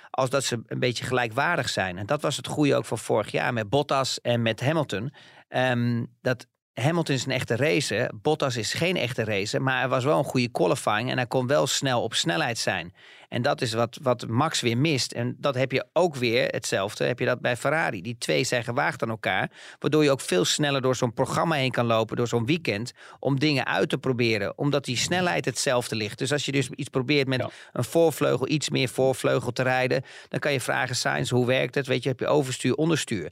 Als 0.10 0.30
dat 0.30 0.44
ze 0.44 0.62
een 0.66 0.80
beetje 0.80 1.04
gelijkwaardig 1.04 1.70
zijn. 1.70 1.98
En 1.98 2.06
dat 2.06 2.22
was 2.22 2.38
het 2.38 2.48
goede 2.48 2.76
ook 2.76 2.86
van 2.86 2.98
vorig 2.98 3.32
jaar 3.32 3.54
met 3.54 3.70
Bottas 3.70 4.22
en 4.22 4.42
met 4.42 4.62
Hamilton. 4.62 5.14
Ehm, 5.48 6.06
dat 6.22 6.48
Hamilton 6.82 7.15
is 7.15 7.26
een 7.26 7.32
echte 7.32 7.56
racer. 7.56 8.10
Bottas 8.22 8.58
is 8.58 8.74
geen 8.74 8.98
echte 8.98 9.24
racer. 9.24 9.62
Maar 9.62 9.80
hij 9.80 9.88
was 9.88 10.04
wel 10.04 10.17
een 10.17 10.24
goede 10.24 10.50
qualifying. 10.50 11.10
En 11.10 11.17
hij 11.17 11.28
kon 11.28 11.48
wel 11.48 11.67
snel 11.67 12.02
op 12.04 12.13
snelheid 12.13 12.58
zijn. 12.58 12.94
En 13.30 13.41
dat 13.41 13.62
is 13.62 13.74
wat, 13.74 13.98
wat 14.02 14.28
Max 14.28 14.62
weer 14.62 14.78
mist. 14.78 15.12
En 15.12 15.36
dat 15.39 15.56
heb 15.56 15.72
je 15.72 15.86
ook 15.94 16.15
weer 16.15 16.48
hetzelfde. 16.48 17.04
Heb 17.06 17.20
je 17.20 17.26
dat 17.26 17.41
bij 17.41 17.58
Ferrari. 17.58 18.02
Die 18.02 18.15
twee 18.17 18.44
zijn 18.44 18.63
gewaagd 18.63 19.04
aan 19.04 19.10
elkaar. 19.10 19.52
Waardoor 19.80 20.04
je 20.04 20.12
ook 20.12 20.22
veel 20.22 20.46
sneller 20.46 20.82
door 20.82 20.96
zo'n 20.96 21.13
programma 21.13 21.56
heen 21.56 21.72
kan 21.72 21.86
lopen. 21.86 22.17
Door 22.17 22.28
zo'n 22.28 22.46
weekend. 22.46 22.91
Om 23.20 23.39
dingen 23.39 23.65
uit 23.65 23.89
te 23.89 23.98
proberen. 23.98 24.58
Omdat 24.58 24.86
die 24.86 24.98
snelheid 24.98 25.46
hetzelfde 25.46 25.96
ligt. 25.96 26.17
Dus 26.17 26.32
als 26.32 26.46
je 26.46 26.52
dus 26.52 26.70
iets 26.70 26.89
probeert 26.89 27.28
met 27.28 27.39
Ja. 27.39 27.50
een 27.74 27.84
voorvleugel. 27.84 28.50
Iets 28.50 28.70
meer 28.70 28.89
voorvleugel 28.89 29.52
te 29.52 29.63
rijden. 29.63 30.04
Dan 30.30 30.39
kan 30.39 30.52
je 30.54 30.62
vragen, 30.62 30.96
Sainz, 30.96 31.30
hoe 31.30 31.46
werkt 31.46 31.76
het? 31.76 31.88
Weet 31.88 32.04
je, 32.04 32.10
heb 32.10 32.20
je 32.20 32.28
overstuur, 32.28 32.76
onderstuur? 32.76 33.32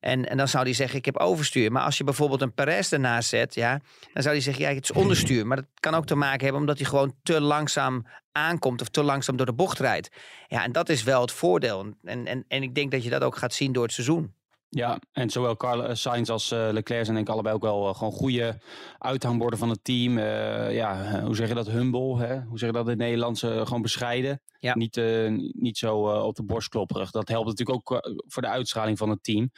En, 0.00 0.28
en 0.28 0.36
dan 0.36 0.48
zou 0.48 0.64
hij 0.64 0.72
zeggen, 0.72 0.98
ik 0.98 1.04
heb 1.04 1.16
overstuur. 1.16 1.72
Maar 1.72 1.82
als 1.82 1.98
je 1.98 2.04
bijvoorbeeld 2.04 2.42
een 2.42 2.52
Perez 2.52 2.88
ernaast 2.92 3.28
zet, 3.28 3.54
ja, 3.54 3.80
dan 4.12 4.22
zou 4.22 4.34
hij 4.34 4.44
zeggen, 4.44 4.64
ja, 4.64 4.74
het 4.74 4.84
is 4.84 4.92
onderstuur. 4.92 5.46
Maar 5.46 5.56
dat 5.56 5.66
kan 5.74 5.94
ook 5.94 6.06
te 6.06 6.14
maken 6.14 6.42
hebben 6.42 6.60
omdat 6.60 6.78
hij 6.78 6.86
gewoon 6.86 7.14
te 7.22 7.40
langzaam 7.40 8.06
aankomt 8.32 8.80
of 8.80 8.88
te 8.88 9.02
langzaam 9.02 9.36
door 9.36 9.46
de 9.46 9.52
bocht 9.52 9.78
rijdt. 9.78 10.10
Ja, 10.48 10.64
en 10.64 10.72
dat 10.72 10.88
is 10.88 11.02
wel 11.02 11.20
het 11.20 11.32
voordeel. 11.32 11.86
En, 12.04 12.26
en, 12.26 12.44
en 12.48 12.62
ik 12.62 12.74
denk 12.74 12.90
dat 12.90 13.04
je 13.04 13.10
dat 13.10 13.22
ook 13.22 13.36
gaat 13.36 13.54
zien 13.54 13.72
door 13.72 13.82
het 13.82 13.92
seizoen. 13.92 14.34
Ja, 14.68 14.98
en 15.12 15.30
zowel 15.30 15.56
Carlos 15.56 16.00
Sainz 16.00 16.28
als 16.28 16.50
eh, 16.50 16.68
Leclerc 16.72 17.04
zijn 17.04 17.16
denk 17.16 17.28
ik 17.28 17.32
allebei 17.32 17.54
ook 17.54 17.62
wel 17.62 17.88
eh, 17.88 17.94
gewoon 17.94 18.12
goede 18.12 18.58
uithangborden 18.98 19.58
van 19.58 19.68
het 19.68 19.84
team. 19.84 20.18
Eh, 20.18 20.74
ja, 20.74 21.04
eh, 21.04 21.24
hoe 21.24 21.34
zeg 21.34 21.48
je 21.48 21.54
dat? 21.54 21.66
Humble, 21.66 22.18
hè? 22.18 22.40
Hoe 22.40 22.58
zeg 22.58 22.68
je 22.68 22.74
dat 22.74 22.84
in 22.84 22.90
het 22.90 22.98
Nederlands? 22.98 23.42
Eh, 23.42 23.66
gewoon 23.66 23.82
bescheiden. 23.82 24.42
Ja. 24.60 24.74
Niet, 24.76 24.96
eh, 24.96 25.28
niet 25.52 25.78
zo 25.78 26.10
eh, 26.10 26.24
op 26.24 26.36
de 26.36 26.42
borst 26.42 26.68
klopperig. 26.68 27.10
Dat 27.10 27.28
helpt 27.28 27.46
natuurlijk 27.46 27.90
ook 27.90 28.04
eh, 28.04 28.12
voor 28.26 28.42
de 28.42 28.48
uitstraling 28.48 28.98
van 28.98 29.10
het 29.10 29.24
team. 29.24 29.50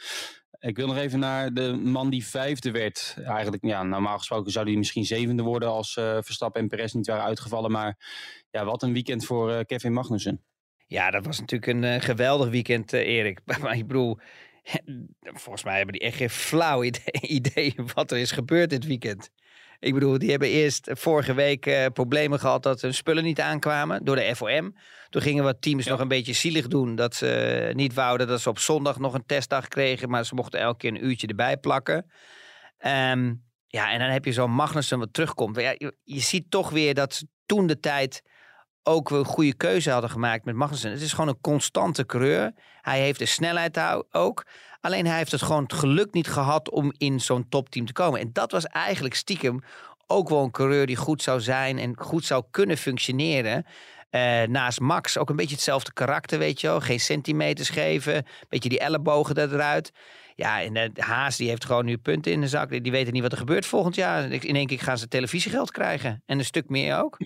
Ik 0.63 0.77
wil 0.77 0.87
nog 0.87 0.97
even 0.97 1.19
naar 1.19 1.53
de 1.53 1.73
man 1.73 2.09
die 2.09 2.25
vijfde 2.25 2.71
werd. 2.71 3.15
Eigenlijk, 3.23 3.65
ja, 3.65 3.83
normaal 3.83 4.17
gesproken 4.17 4.51
zou 4.51 4.65
hij 4.65 4.77
misschien 4.77 5.05
zevende 5.05 5.43
worden 5.43 5.69
als 5.69 5.97
eh, 5.97 6.17
Verstappen 6.21 6.61
en 6.61 6.67
Perez 6.67 6.93
niet 6.93 7.07
waren 7.07 7.23
uitgevallen. 7.23 7.71
Maar 7.71 7.97
ja, 8.51 8.65
wat 8.65 8.83
een 8.83 8.93
weekend 8.93 9.25
voor 9.25 9.51
eh, 9.51 9.65
Kevin 9.65 9.93
Magnussen. 9.93 10.43
Ja, 10.87 11.11
dat 11.11 11.25
was 11.25 11.39
natuurlijk 11.39 11.71
een 11.71 11.83
eh, 11.83 12.01
geweldig 12.01 12.49
weekend, 12.49 12.93
Erik. 12.93 13.39
Maar 13.61 13.77
ik 13.77 13.87
bedoel, 13.87 14.19
volgens 15.43 15.63
mij 15.63 15.75
hebben 15.75 15.93
die 15.93 16.07
echt 16.07 16.17
geen 16.17 16.29
flauw 16.29 16.83
idee, 16.83 17.21
idee 17.39 17.75
wat 17.93 18.11
er 18.11 18.17
is 18.17 18.31
gebeurd 18.31 18.69
dit 18.69 18.85
weekend. 18.85 19.29
Ik 19.83 19.93
bedoel, 19.93 20.17
die 20.17 20.29
hebben 20.29 20.49
eerst 20.49 20.89
vorige 20.93 21.33
week 21.33 21.65
eh, 21.65 21.85
problemen 21.93 22.39
gehad 22.39 22.63
dat 22.63 22.81
hun 22.81 22.93
spullen 22.93 23.23
niet 23.23 23.39
aankwamen 23.39 24.05
door 24.05 24.15
de 24.15 24.35
FOM. 24.35 24.75
Toen 25.09 25.21
gingen 25.21 25.43
wat 25.43 25.61
teams 25.61 25.85
nog 25.85 25.99
een 25.99 26.07
beetje 26.07 26.33
zielig 26.33 26.67
doen 26.67 26.95
dat 26.95 27.15
ze 27.15 27.71
niet 27.73 27.93
wouden 27.93 28.27
dat 28.27 28.41
ze 28.41 28.49
op 28.49 28.59
zondag 28.59 28.99
nog 28.99 29.13
een 29.13 29.25
testdag 29.25 29.67
kregen, 29.67 30.09
maar 30.09 30.25
ze 30.25 30.35
mochten 30.35 30.59
elke 30.59 30.77
keer 30.77 30.89
een 30.89 31.05
uurtje 31.05 31.27
erbij 31.27 31.57
plakken. 31.57 32.11
Ehm, 32.77 33.33
ja, 33.67 33.91
en 33.91 33.99
dan 33.99 34.09
heb 34.09 34.25
je 34.25 34.31
zo'n 34.31 34.51
Magnussen 34.51 34.99
wat 34.99 35.13
terugkomt. 35.13 35.55
Ja, 35.55 35.73
je, 35.77 35.95
je 36.03 36.19
ziet 36.19 36.51
toch 36.51 36.69
weer 36.69 36.93
dat 36.93 37.13
ze 37.13 37.27
toen 37.45 37.67
de 37.67 37.79
tijd 37.79 38.21
ook 38.83 39.09
een 39.09 39.25
goede 39.25 39.55
keuze 39.55 39.91
hadden 39.91 40.09
gemaakt 40.09 40.45
met 40.45 40.55
Magnussen. 40.55 40.91
Het 40.91 41.01
is 41.01 41.13
gewoon 41.13 41.27
een 41.29 41.41
constante 41.41 42.05
coureur. 42.05 42.51
Hij 42.81 42.99
heeft 42.99 43.19
de 43.19 43.25
snelheid 43.25 43.79
ook. 44.11 44.45
Alleen 44.83 45.05
hij 45.05 45.17
heeft 45.17 45.31
het 45.31 45.41
gewoon 45.41 45.63
het 45.63 45.73
geluk 45.73 46.13
niet 46.13 46.27
gehad 46.27 46.69
om 46.69 46.93
in 46.97 47.19
zo'n 47.19 47.49
topteam 47.49 47.85
te 47.85 47.93
komen. 47.93 48.19
En 48.19 48.29
dat 48.33 48.51
was 48.51 48.65
eigenlijk 48.65 49.15
stiekem 49.15 49.59
ook 50.07 50.29
wel 50.29 50.43
een 50.43 50.51
coureur 50.51 50.85
die 50.85 50.95
goed 50.95 51.21
zou 51.21 51.41
zijn 51.41 51.77
en 51.77 51.97
goed 51.97 52.25
zou 52.25 52.43
kunnen 52.51 52.77
functioneren. 52.77 53.65
Eh, 54.09 54.43
naast 54.43 54.79
Max 54.79 55.17
ook 55.17 55.29
een 55.29 55.35
beetje 55.35 55.55
hetzelfde 55.55 55.93
karakter, 55.93 56.39
weet 56.39 56.61
je 56.61 56.67
wel. 56.67 56.81
Geen 56.81 56.99
centimeters 56.99 57.69
geven, 57.69 58.25
beetje 58.49 58.69
die 58.69 58.79
ellebogen 58.79 59.37
eruit. 59.37 59.91
Ja, 60.35 60.61
en 60.61 60.73
de 60.73 61.01
Haas 61.01 61.37
die 61.37 61.49
heeft 61.49 61.65
gewoon 61.65 61.85
nu 61.85 61.97
punten 61.97 62.31
in 62.31 62.41
de 62.41 62.47
zak. 62.47 62.83
Die 62.83 62.91
weten 62.91 63.13
niet 63.13 63.21
wat 63.21 63.31
er 63.31 63.37
gebeurt 63.37 63.65
volgend 63.65 63.95
jaar. 63.95 64.31
In 64.31 64.55
één 64.55 64.67
keer 64.67 64.79
gaan 64.79 64.97
ze 64.97 65.07
televisiegeld 65.07 65.71
krijgen. 65.71 66.23
En 66.25 66.39
een 66.39 66.45
stuk 66.45 66.69
meer 66.69 66.97
ook. 66.97 67.17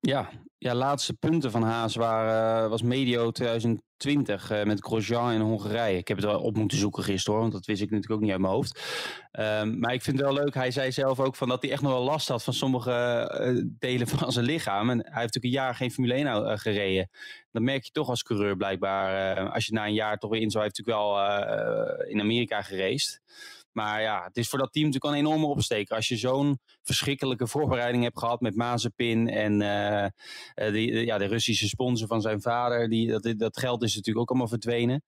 Ja, 0.00 0.30
ja, 0.62 0.74
laatste 0.74 1.14
punten 1.14 1.50
van 1.50 1.62
Haas 1.62 1.94
waren, 1.94 2.70
was 2.70 2.82
medio 2.82 3.30
2020 3.30 4.52
uh, 4.52 4.62
met 4.62 4.84
Grosjean 4.84 5.32
in 5.32 5.40
Hongarije. 5.40 5.96
Ik 5.96 6.08
heb 6.08 6.16
het 6.16 6.26
wel 6.26 6.40
op 6.40 6.56
moeten 6.56 6.78
zoeken 6.78 7.02
gisteren 7.02 7.32
hoor, 7.32 7.40
want 7.40 7.52
dat 7.52 7.66
wist 7.66 7.82
ik 7.82 7.90
natuurlijk 7.90 8.12
ook 8.14 8.20
niet 8.20 8.30
uit 8.30 8.40
mijn 8.40 8.52
hoofd. 8.52 8.82
Um, 9.32 9.78
maar 9.78 9.92
ik 9.92 10.02
vind 10.02 10.18
het 10.18 10.26
wel 10.26 10.36
leuk, 10.36 10.54
hij 10.54 10.70
zei 10.70 10.92
zelf 10.92 11.20
ook 11.20 11.36
van 11.36 11.48
dat 11.48 11.62
hij 11.62 11.70
echt 11.70 11.82
nog 11.82 11.92
wel 11.92 12.02
last 12.02 12.28
had 12.28 12.44
van 12.44 12.54
sommige 12.54 12.90
uh, 13.40 13.64
delen 13.78 14.06
van 14.08 14.32
zijn 14.32 14.44
lichaam. 14.44 14.90
En 14.90 14.98
hij 14.98 15.20
heeft 15.20 15.34
natuurlijk 15.34 15.44
een 15.44 15.50
jaar 15.50 15.74
geen 15.74 15.90
Formule 15.90 16.14
1 16.14 16.26
uh, 16.26 16.52
gereden. 16.58 17.10
Dan 17.52 17.64
merk 17.64 17.84
je 17.84 17.90
toch 17.90 18.08
als 18.08 18.22
coureur 18.22 18.56
blijkbaar, 18.56 19.36
eh, 19.36 19.52
als 19.52 19.66
je 19.66 19.72
na 19.72 19.86
een 19.86 19.94
jaar 19.94 20.18
toch 20.18 20.30
weer 20.30 20.40
in 20.40 20.50
zou, 20.50 20.64
heeft 20.64 20.78
natuurlijk 20.78 21.06
wel 21.06 21.20
eh, 21.20 22.10
in 22.10 22.20
Amerika 22.20 22.62
gereced. 22.62 23.20
Maar 23.72 24.02
ja, 24.02 24.24
het 24.24 24.36
is 24.36 24.48
voor 24.48 24.58
dat 24.58 24.72
team 24.72 24.86
natuurlijk 24.86 25.14
een 25.14 25.26
enorme 25.26 25.46
opsteker. 25.46 25.96
Als 25.96 26.08
je 26.08 26.16
zo'n 26.16 26.60
verschrikkelijke 26.82 27.46
voorbereiding 27.46 28.02
hebt 28.02 28.18
gehad 28.18 28.40
met 28.40 28.56
Mazepin 28.56 29.28
en 29.28 29.60
uh, 29.60 30.72
die, 30.72 31.04
ja, 31.04 31.18
de 31.18 31.24
Russische 31.26 31.68
sponsor 31.68 32.08
van 32.08 32.20
zijn 32.20 32.42
vader. 32.42 32.88
Die, 32.88 33.18
dat, 33.18 33.34
dat 33.38 33.58
geld 33.58 33.82
is 33.82 33.94
natuurlijk 33.94 34.18
ook 34.18 34.28
allemaal 34.28 34.48
verdwenen. 34.48 35.02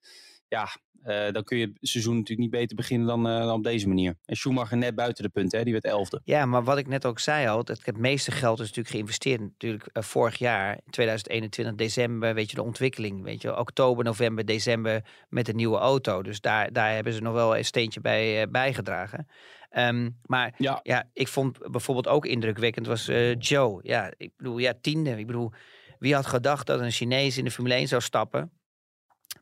Ja, 0.48 0.68
uh, 1.06 1.30
dan 1.30 1.44
kun 1.44 1.58
je 1.58 1.66
het 1.66 1.76
seizoen 1.80 2.16
natuurlijk 2.16 2.40
niet 2.40 2.60
beter 2.60 2.76
beginnen 2.76 3.06
dan, 3.06 3.26
uh, 3.26 3.38
dan 3.38 3.54
op 3.54 3.62
deze 3.62 3.88
manier. 3.88 4.16
En 4.24 4.36
Schumacher 4.36 4.76
net 4.76 4.94
buiten 4.94 5.24
de 5.24 5.30
punten, 5.30 5.58
hè? 5.58 5.64
die 5.64 5.72
werd 5.72 5.84
elfde. 5.84 6.20
Ja, 6.24 6.46
maar 6.46 6.64
wat 6.64 6.78
ik 6.78 6.88
net 6.88 7.06
ook 7.06 7.18
zei 7.18 7.48
al, 7.48 7.58
het, 7.58 7.86
het 7.86 7.96
meeste 7.96 8.30
geld 8.30 8.60
is 8.60 8.66
natuurlijk 8.66 8.94
geïnvesteerd 8.94 9.40
natuurlijk 9.40 9.88
uh, 9.92 10.02
vorig 10.02 10.38
jaar, 10.38 10.80
2021, 10.90 11.74
december, 11.74 12.34
weet 12.34 12.50
je, 12.50 12.56
de 12.56 12.62
ontwikkeling, 12.62 13.22
weet 13.22 13.42
je, 13.42 13.58
oktober, 13.58 14.04
november, 14.04 14.44
december 14.44 15.04
met 15.28 15.46
de 15.46 15.54
nieuwe 15.54 15.78
auto. 15.78 16.22
Dus 16.22 16.40
daar, 16.40 16.72
daar 16.72 16.94
hebben 16.94 17.12
ze 17.12 17.20
nog 17.20 17.34
wel 17.34 17.56
een 17.56 17.64
steentje 17.64 18.00
bij 18.00 18.50
bijgedragen. 18.50 19.26
Um, 19.76 20.18
maar 20.22 20.54
ja. 20.58 20.80
ja. 20.82 21.08
ik 21.12 21.28
vond 21.28 21.70
bijvoorbeeld 21.70 22.08
ook 22.08 22.26
indrukwekkend 22.26 22.86
was 22.86 23.10
Joe. 23.38 23.80
Ja, 23.82 24.12
ik 24.16 24.30
bedoel, 24.36 24.58
ja, 24.58 24.74
tiende. 24.80 25.18
Ik 25.18 25.26
bedoel, 25.26 25.52
wie 25.98 26.14
had 26.14 26.26
gedacht 26.26 26.66
dat 26.66 26.80
een 26.80 26.90
Chinees 26.90 27.38
in 27.38 27.44
de 27.44 27.50
Formule 27.50 27.74
1 27.74 27.88
zou 27.88 28.02
stappen? 28.02 28.50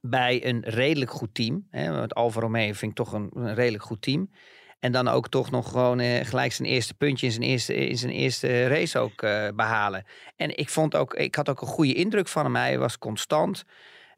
Bij 0.00 0.46
een 0.46 0.62
redelijk 0.64 1.10
goed 1.10 1.34
team. 1.34 1.66
Hè, 1.70 1.92
want 1.92 2.14
Alfa 2.14 2.40
Romeo 2.40 2.72
vind 2.72 2.90
ik 2.90 2.96
toch 2.96 3.12
een, 3.12 3.54
redelijk 3.54 3.82
goed 3.82 4.02
team. 4.02 4.30
En 4.78 4.92
dan 4.92 5.08
ook 5.08 5.28
toch 5.28 5.50
nog 5.50 5.70
gewoon 5.70 6.00
eh, 6.00 6.26
gelijk 6.26 6.52
zijn 6.52 6.68
eerste 6.68 6.94
puntje 6.94 7.26
in 7.26 7.32
zijn 7.32 7.44
eerste, 7.44 7.74
in 7.74 7.98
zijn 7.98 8.12
eerste 8.12 8.66
race 8.66 8.98
ook 8.98 9.22
uh, 9.22 9.48
behalen. 9.54 10.04
En 10.36 10.56
ik 10.56 10.68
vond 10.68 10.94
ook, 10.94 11.14
ik 11.14 11.34
had 11.34 11.48
ook 11.48 11.60
een 11.60 11.66
goede 11.66 11.94
indruk 11.94 12.28
van 12.28 12.44
hem. 12.44 12.56
Hij 12.56 12.78
was 12.78 12.98
constant. 12.98 13.64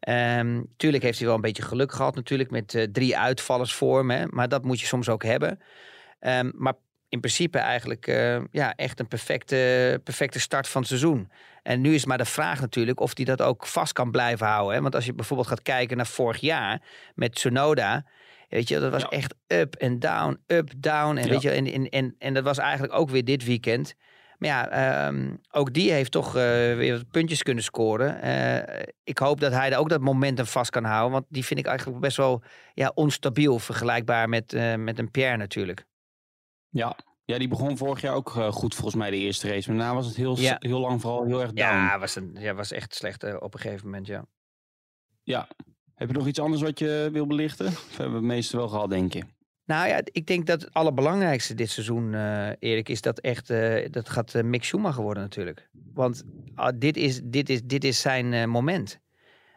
Um, 0.09 0.67
tuurlijk 0.77 1.03
heeft 1.03 1.19
hij 1.19 1.27
wel 1.27 1.37
een 1.37 1.43
beetje 1.43 1.63
geluk 1.63 1.93
gehad, 1.93 2.15
natuurlijk, 2.15 2.51
met 2.51 2.75
uh, 2.75 2.83
drie 2.83 3.19
uitvallers 3.19 3.75
voor 3.75 4.05
me. 4.05 4.27
Maar 4.31 4.49
dat 4.49 4.65
moet 4.65 4.81
je 4.81 4.87
soms 4.87 5.09
ook 5.09 5.23
hebben. 5.23 5.61
Um, 6.21 6.53
maar 6.55 6.75
in 7.09 7.21
principe 7.21 7.59
eigenlijk 7.59 8.07
uh, 8.07 8.41
ja, 8.51 8.75
echt 8.75 9.01
een 9.01 9.09
perfecte, 9.09 10.01
perfecte 10.05 10.41
start 10.41 10.69
van 10.69 10.81
het 10.81 10.91
seizoen. 10.91 11.31
En 11.63 11.81
nu 11.81 11.95
is 11.95 12.05
maar 12.05 12.19
de 12.19 12.25
vraag 12.25 12.61
natuurlijk 12.61 13.01
of 13.01 13.17
hij 13.17 13.25
dat 13.25 13.43
ook 13.43 13.67
vast 13.67 13.93
kan 13.93 14.11
blijven 14.11 14.47
houden. 14.47 14.75
Hè? 14.75 14.83
Want 14.83 14.95
als 14.95 15.05
je 15.07 15.15
bijvoorbeeld 15.15 15.49
gaat 15.49 15.63
kijken 15.63 15.97
naar 15.97 16.07
vorig 16.07 16.41
jaar 16.41 16.83
met 17.15 17.35
Tsunoda. 17.35 18.07
Weet 18.49 18.69
je, 18.69 18.79
dat 18.79 18.93
was 18.93 19.03
ja. 19.03 19.09
echt 19.09 19.35
up 19.47 19.75
en 19.75 19.99
down, 19.99 20.41
up, 20.47 20.71
down. 20.77 21.17
En, 21.17 21.25
ja. 21.25 21.31
weet 21.31 21.43
je, 21.43 21.51
en, 21.51 21.67
en, 21.67 21.89
en, 21.89 22.15
en 22.19 22.35
dat 22.35 22.45
was 22.45 22.59
eigenlijk 22.59 22.93
ook 22.93 23.11
weer 23.11 23.25
dit 23.25 23.45
weekend. 23.45 23.95
Maar 24.39 24.51
ja, 24.51 25.07
um, 25.07 25.41
ook 25.51 25.73
die 25.73 25.93
heeft 25.93 26.11
toch 26.11 26.27
uh, 26.27 26.43
weer 26.43 26.93
wat 26.93 27.11
puntjes 27.11 27.43
kunnen 27.43 27.65
scoren. 27.65 28.25
Uh, 28.25 28.83
ik 29.05 29.19
hoop 29.19 29.41
dat 29.41 29.53
hij 29.53 29.77
ook 29.77 29.89
dat 29.89 30.01
momentum 30.01 30.47
vast 30.47 30.71
kan 30.71 30.85
houden. 30.85 31.13
Want 31.13 31.25
die 31.29 31.45
vind 31.45 31.61
ik 31.61 31.67
eigenlijk 31.67 32.01
best 32.01 32.17
wel 32.17 32.43
ja, 32.75 32.93
onstabiel. 32.95 33.59
Vergelijkbaar 33.59 34.29
met, 34.29 34.53
uh, 34.53 34.75
met 34.75 34.99
een 34.99 35.11
Pierre 35.11 35.37
natuurlijk. 35.37 35.85
Ja. 36.69 36.97
Ja, 37.25 37.39
die 37.39 37.49
begon 37.49 37.77
vorig 37.77 38.01
jaar 38.01 38.15
ook 38.15 38.35
uh, 38.37 38.53
goed 38.53 38.75
volgens 38.75 38.97
mij 38.97 39.11
de 39.11 39.17
eerste 39.17 39.49
race. 39.49 39.69
Maar 39.69 39.79
daarna 39.79 39.95
was 39.95 40.07
het 40.07 40.17
heel, 40.17 40.39
ja. 40.39 40.57
heel 40.59 40.81
lang 40.81 41.01
vooral 41.01 41.25
heel 41.25 41.41
erg 41.41 41.53
down. 41.53 41.75
Ja, 41.75 41.99
was, 41.99 42.17
een, 42.17 42.37
ja, 42.39 42.55
was 42.55 42.73
echt 42.73 42.95
slecht 42.95 43.25
uh, 43.25 43.37
op 43.41 43.55
een 43.55 43.61
gegeven 43.61 43.85
moment, 43.85 44.07
ja. 44.07 44.25
Ja. 45.23 45.49
Heb 45.95 46.09
je 46.09 46.15
nog 46.15 46.27
iets 46.27 46.41
anders 46.41 46.63
wat 46.63 46.79
je 46.79 47.09
wil 47.13 47.27
belichten? 47.27 47.67
Of 47.67 47.97
hebben 47.97 48.15
we 48.15 48.27
het 48.27 48.35
meeste 48.35 48.57
wel 48.57 48.69
gehad, 48.69 48.91
denk 48.91 49.13
je? 49.13 49.23
Nou 49.65 49.89
ja, 49.89 50.01
ik 50.05 50.27
denk 50.27 50.47
dat 50.47 50.61
het 50.61 50.75
allerbelangrijkste 50.75 51.55
dit 51.55 51.71
seizoen, 51.71 52.13
uh, 52.13 52.49
Erik, 52.59 52.89
is 52.89 53.01
dat 53.01 53.19
echt, 53.19 53.51
uh, 53.51 53.87
dat 53.91 54.09
gaat 54.09 54.35
uh, 54.35 54.43
Mick 54.43 54.65
Schumacher 54.65 55.03
worden 55.03 55.23
natuurlijk. 55.23 55.69
Want 55.95 56.23
dit, 56.75 56.97
is, 56.97 57.21
dit, 57.25 57.49
is, 57.49 57.63
dit 57.65 57.85
is 57.85 58.01
zijn 58.01 58.51
moment. 58.51 59.01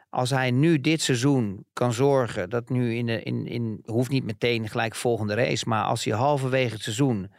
Als 0.09 0.29
hij 0.29 0.51
nu 0.51 0.81
dit 0.81 1.01
seizoen 1.01 1.65
kan 1.73 1.93
zorgen, 1.93 2.49
dat 2.49 2.69
nu 2.69 2.95
in, 2.95 3.05
de, 3.05 3.23
in, 3.23 3.47
in, 3.47 3.81
hoeft 3.85 4.11
niet 4.11 4.23
meteen 4.23 4.69
gelijk 4.69 4.95
volgende 4.95 5.33
race, 5.33 5.69
maar 5.69 5.83
als 5.83 6.03
hij 6.05 6.13
halverwege 6.13 6.73
het 6.73 6.83
seizoen 6.83 7.31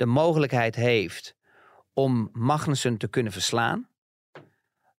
de 0.00 0.06
mogelijkheid 0.06 0.74
heeft 0.74 1.34
om 1.92 2.30
Magnussen 2.32 2.96
te 2.96 3.08
kunnen 3.08 3.32
verslaan, 3.32 3.88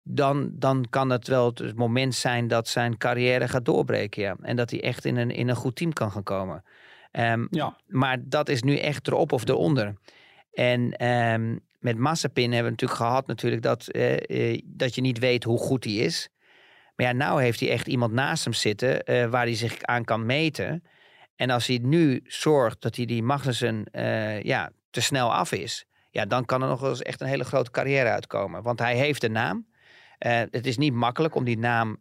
dan, 0.03 0.51
dan 0.53 0.85
kan 0.89 1.09
het 1.09 1.27
wel 1.27 1.51
het 1.53 1.75
moment 1.75 2.15
zijn 2.15 2.47
dat 2.47 2.67
zijn 2.67 2.97
carrière 2.97 3.47
gaat 3.47 3.65
doorbreken. 3.65 4.21
Ja. 4.21 4.35
En 4.41 4.55
dat 4.55 4.69
hij 4.69 4.83
echt 4.83 5.05
in 5.05 5.15
een, 5.15 5.31
in 5.31 5.47
een 5.47 5.55
goed 5.55 5.75
team 5.75 5.93
kan 5.93 6.11
gaan 6.11 6.23
komen. 6.23 6.63
Um, 7.11 7.47
ja. 7.51 7.77
Maar 7.87 8.17
dat 8.21 8.49
is 8.49 8.61
nu 8.61 8.77
echt 8.77 9.07
erop 9.07 9.31
of 9.31 9.47
eronder. 9.47 9.93
En 10.51 11.07
um, 11.07 11.59
met 11.79 11.97
Massapin 11.97 12.51
hebben 12.51 12.63
we 12.63 12.69
natuurlijk 12.69 12.99
gehad 12.99 13.27
natuurlijk 13.27 13.61
dat, 13.61 13.95
uh, 13.95 14.17
uh, 14.27 14.61
dat 14.65 14.95
je 14.95 15.01
niet 15.01 15.19
weet 15.19 15.43
hoe 15.43 15.59
goed 15.59 15.83
hij 15.83 15.93
is. 15.93 16.29
Maar 16.95 17.05
ja, 17.05 17.11
nou 17.11 17.41
heeft 17.41 17.59
hij 17.59 17.69
echt 17.69 17.87
iemand 17.87 18.13
naast 18.13 18.43
hem 18.43 18.53
zitten 18.53 19.01
uh, 19.05 19.25
waar 19.25 19.45
hij 19.45 19.55
zich 19.55 19.81
aan 19.81 20.03
kan 20.03 20.25
meten. 20.25 20.83
En 21.35 21.49
als 21.49 21.67
hij 21.67 21.79
nu 21.81 22.21
zorgt 22.23 22.81
dat 22.81 22.95
hij 22.95 23.05
die 23.05 23.23
Magnussen 23.23 23.85
ja, 24.43 24.71
te 24.91 25.01
snel 25.01 25.33
af 25.33 25.51
is, 25.51 25.85
ja, 26.09 26.25
dan 26.25 26.45
kan 26.45 26.61
er 26.61 26.67
nog 26.67 26.79
wel 26.79 26.89
eens 26.89 27.01
echt 27.01 27.21
een 27.21 27.27
hele 27.27 27.43
grote 27.43 27.71
carrière 27.71 28.09
uitkomen. 28.09 28.63
Want 28.63 28.79
hij 28.79 28.95
heeft 28.95 29.21
de 29.21 29.29
naam. 29.29 29.67
Uh, 30.19 30.41
het 30.51 30.65
is 30.65 30.77
niet 30.77 30.93
makkelijk 30.93 31.35
om 31.35 31.43
die 31.43 31.57
naam 31.57 31.99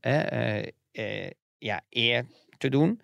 ja, 1.59 1.81
eer 1.89 2.27
te 2.59 2.69
doen. 2.69 3.01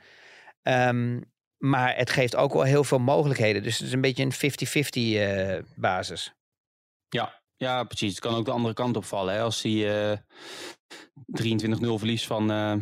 Um, 0.62 1.24
maar 1.58 1.96
het 1.96 2.10
geeft 2.10 2.36
ook 2.36 2.52
wel 2.52 2.62
heel 2.62 2.84
veel 2.84 2.98
mogelijkheden. 2.98 3.62
Dus 3.62 3.78
het 3.78 3.86
is 3.86 3.92
een 3.92 4.00
beetje 4.00 4.22
een 4.22 5.62
50-50 5.62 5.66
basis. 5.76 6.34
Ja, 7.08 7.42
ja, 7.56 7.84
precies. 7.84 8.10
Het 8.10 8.20
kan 8.20 8.34
ook 8.34 8.44
de 8.44 8.50
andere 8.50 8.74
kant 8.74 8.96
opvallen. 8.96 9.34
Hè? 9.34 9.40
Als 9.42 9.62
hij 9.62 10.10
uh, 10.10 10.18
23-0 11.42 11.76
verliest 11.78 12.26
van, 12.26 12.50
uh, 12.50 12.74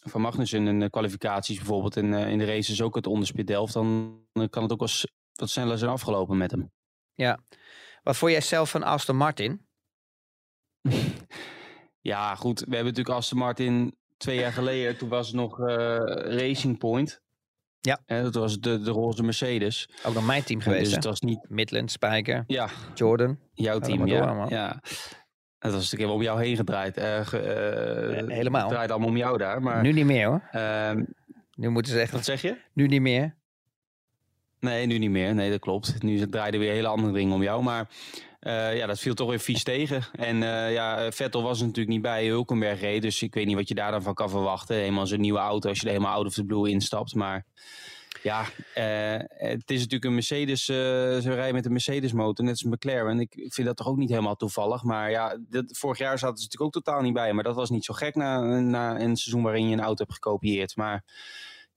van 0.00 0.20
Magnussen 0.20 0.66
in 0.66 0.80
de 0.80 0.90
kwalificaties 0.90 1.56
bijvoorbeeld. 1.56 1.96
En 1.96 2.12
in 2.12 2.38
de 2.38 2.44
races 2.44 2.82
ook 2.82 2.94
het 2.94 3.06
onderspit 3.06 3.46
Delft. 3.46 3.72
Dan 3.72 4.26
kan 4.50 4.62
het 4.62 4.72
ook 4.72 4.78
wel 4.78 4.88
wat 5.34 5.50
zijn 5.50 5.88
afgelopen 5.88 6.36
met 6.36 6.50
hem. 6.50 6.72
Ja. 7.14 7.38
Wat 8.02 8.16
vond 8.16 8.32
jij 8.32 8.40
zelf 8.40 8.70
van 8.70 8.82
Aston 8.82 9.16
Martin? 9.16 9.66
ja, 12.00 12.34
goed. 12.34 12.58
We 12.58 12.74
hebben 12.74 12.84
natuurlijk 12.84 13.16
Aston 13.16 13.38
Martin 13.38 13.96
twee 14.16 14.38
jaar 14.38 14.52
geleden. 14.52 14.96
Toen 14.96 15.08
was 15.08 15.26
het 15.26 15.36
nog 15.36 15.58
uh, 15.58 15.66
Racing 16.16 16.78
Point. 16.78 17.22
Ja. 17.80 18.00
En 18.06 18.22
dat 18.22 18.34
was 18.34 18.60
de, 18.60 18.80
de 18.80 18.90
roze 18.90 19.22
Mercedes. 19.22 19.88
Ook 20.04 20.14
nog 20.14 20.26
mijn 20.26 20.42
team 20.44 20.60
geweest. 20.60 20.84
Dus 20.84 20.94
het 20.94 21.04
was 21.04 21.20
niet... 21.20 21.46
Midland, 21.48 21.90
Spijker, 21.90 22.44
ja. 22.46 22.68
Jordan. 22.94 23.38
Jouw 23.52 23.78
team, 23.78 24.06
ja. 24.06 24.34
Door, 24.34 24.50
ja. 24.50 24.80
Het 25.58 25.72
was 25.72 25.82
natuurlijk 25.82 26.10
helemaal 26.10 26.16
om 26.16 26.22
jou 26.22 26.42
heen 26.42 26.56
gedraaid. 26.56 26.98
Uh, 26.98 27.26
ge, 27.26 28.22
uh, 28.22 28.28
Helemaal. 28.36 28.60
Het 28.60 28.70
draaide 28.70 28.92
allemaal 28.92 29.10
om 29.10 29.16
jou 29.16 29.38
daar. 29.38 29.62
Maar, 29.62 29.82
nu 29.82 29.92
niet 29.92 30.04
meer 30.04 30.26
hoor. 30.26 30.48
Uh, 30.52 30.90
nu 31.54 31.68
moeten 31.68 31.92
ze 31.92 32.00
echt... 32.00 32.12
Wat 32.12 32.24
zeg 32.24 32.42
je? 32.42 32.56
Nu 32.72 32.86
niet 32.86 33.00
meer. 33.00 33.36
Nee, 34.64 34.86
nu 34.86 34.98
niet 34.98 35.10
meer. 35.10 35.34
Nee, 35.34 35.50
dat 35.50 35.60
klopt. 35.60 36.02
Nu 36.02 36.28
draaiden 36.28 36.60
weer 36.60 36.72
hele 36.72 36.88
andere 36.88 37.12
dingen 37.12 37.34
om 37.34 37.42
jou. 37.42 37.62
Maar 37.62 37.88
uh, 38.40 38.76
ja, 38.76 38.86
dat 38.86 38.98
viel 38.98 39.14
toch 39.14 39.28
weer 39.28 39.38
vies 39.40 39.62
tegen. 39.62 40.02
En 40.12 40.36
uh, 40.36 40.72
ja, 40.72 41.12
Vettel 41.12 41.42
was 41.42 41.58
er 41.58 41.66
natuurlijk 41.66 41.94
niet 41.94 42.02
bij. 42.02 42.26
Hulkenberg 42.26 42.80
reed. 42.80 43.02
Dus 43.02 43.22
ik 43.22 43.34
weet 43.34 43.46
niet 43.46 43.56
wat 43.56 43.68
je 43.68 43.74
daar 43.74 43.90
dan 43.90 44.02
van 44.02 44.14
kan 44.14 44.30
verwachten. 44.30 44.76
Helemaal 44.76 45.06
zo'n 45.06 45.20
nieuwe 45.20 45.38
auto 45.38 45.68
als 45.68 45.78
je 45.80 45.86
er 45.86 45.92
helemaal 45.92 46.14
out 46.14 46.26
of 46.26 46.34
the 46.34 46.44
blue 46.44 46.70
instapt. 46.70 47.14
Maar 47.14 47.46
ja, 48.22 48.40
uh, 48.78 49.24
het 49.28 49.70
is 49.70 49.78
natuurlijk 49.78 50.04
een 50.04 50.14
Mercedes. 50.14 50.64
ze 50.64 51.20
rijden 51.22 51.54
met 51.54 51.64
een 51.64 51.72
Mercedes 51.72 52.12
motor, 52.12 52.44
net 52.44 52.62
als 52.62 52.72
McLaren. 52.72 53.20
Ik, 53.20 53.34
ik 53.34 53.52
vind 53.52 53.66
dat 53.66 53.76
toch 53.76 53.88
ook 53.88 53.96
niet 53.96 54.10
helemaal 54.10 54.36
toevallig. 54.36 54.82
Maar 54.82 55.10
ja, 55.10 55.38
vorig 55.66 55.98
jaar 55.98 56.18
zaten 56.18 56.36
ze 56.36 56.42
natuurlijk 56.42 56.76
ook 56.76 56.82
totaal 56.82 57.02
niet 57.02 57.12
bij. 57.12 57.32
Maar 57.32 57.44
dat 57.44 57.54
was 57.54 57.70
niet 57.70 57.84
zo 57.84 57.94
gek 57.94 58.14
na, 58.14 58.60
na 58.60 59.00
een 59.00 59.16
seizoen 59.16 59.42
waarin 59.42 59.68
je 59.68 59.72
een 59.72 59.82
auto 59.82 60.02
hebt 60.02 60.14
gekopieerd. 60.14 60.76
Maar 60.76 61.04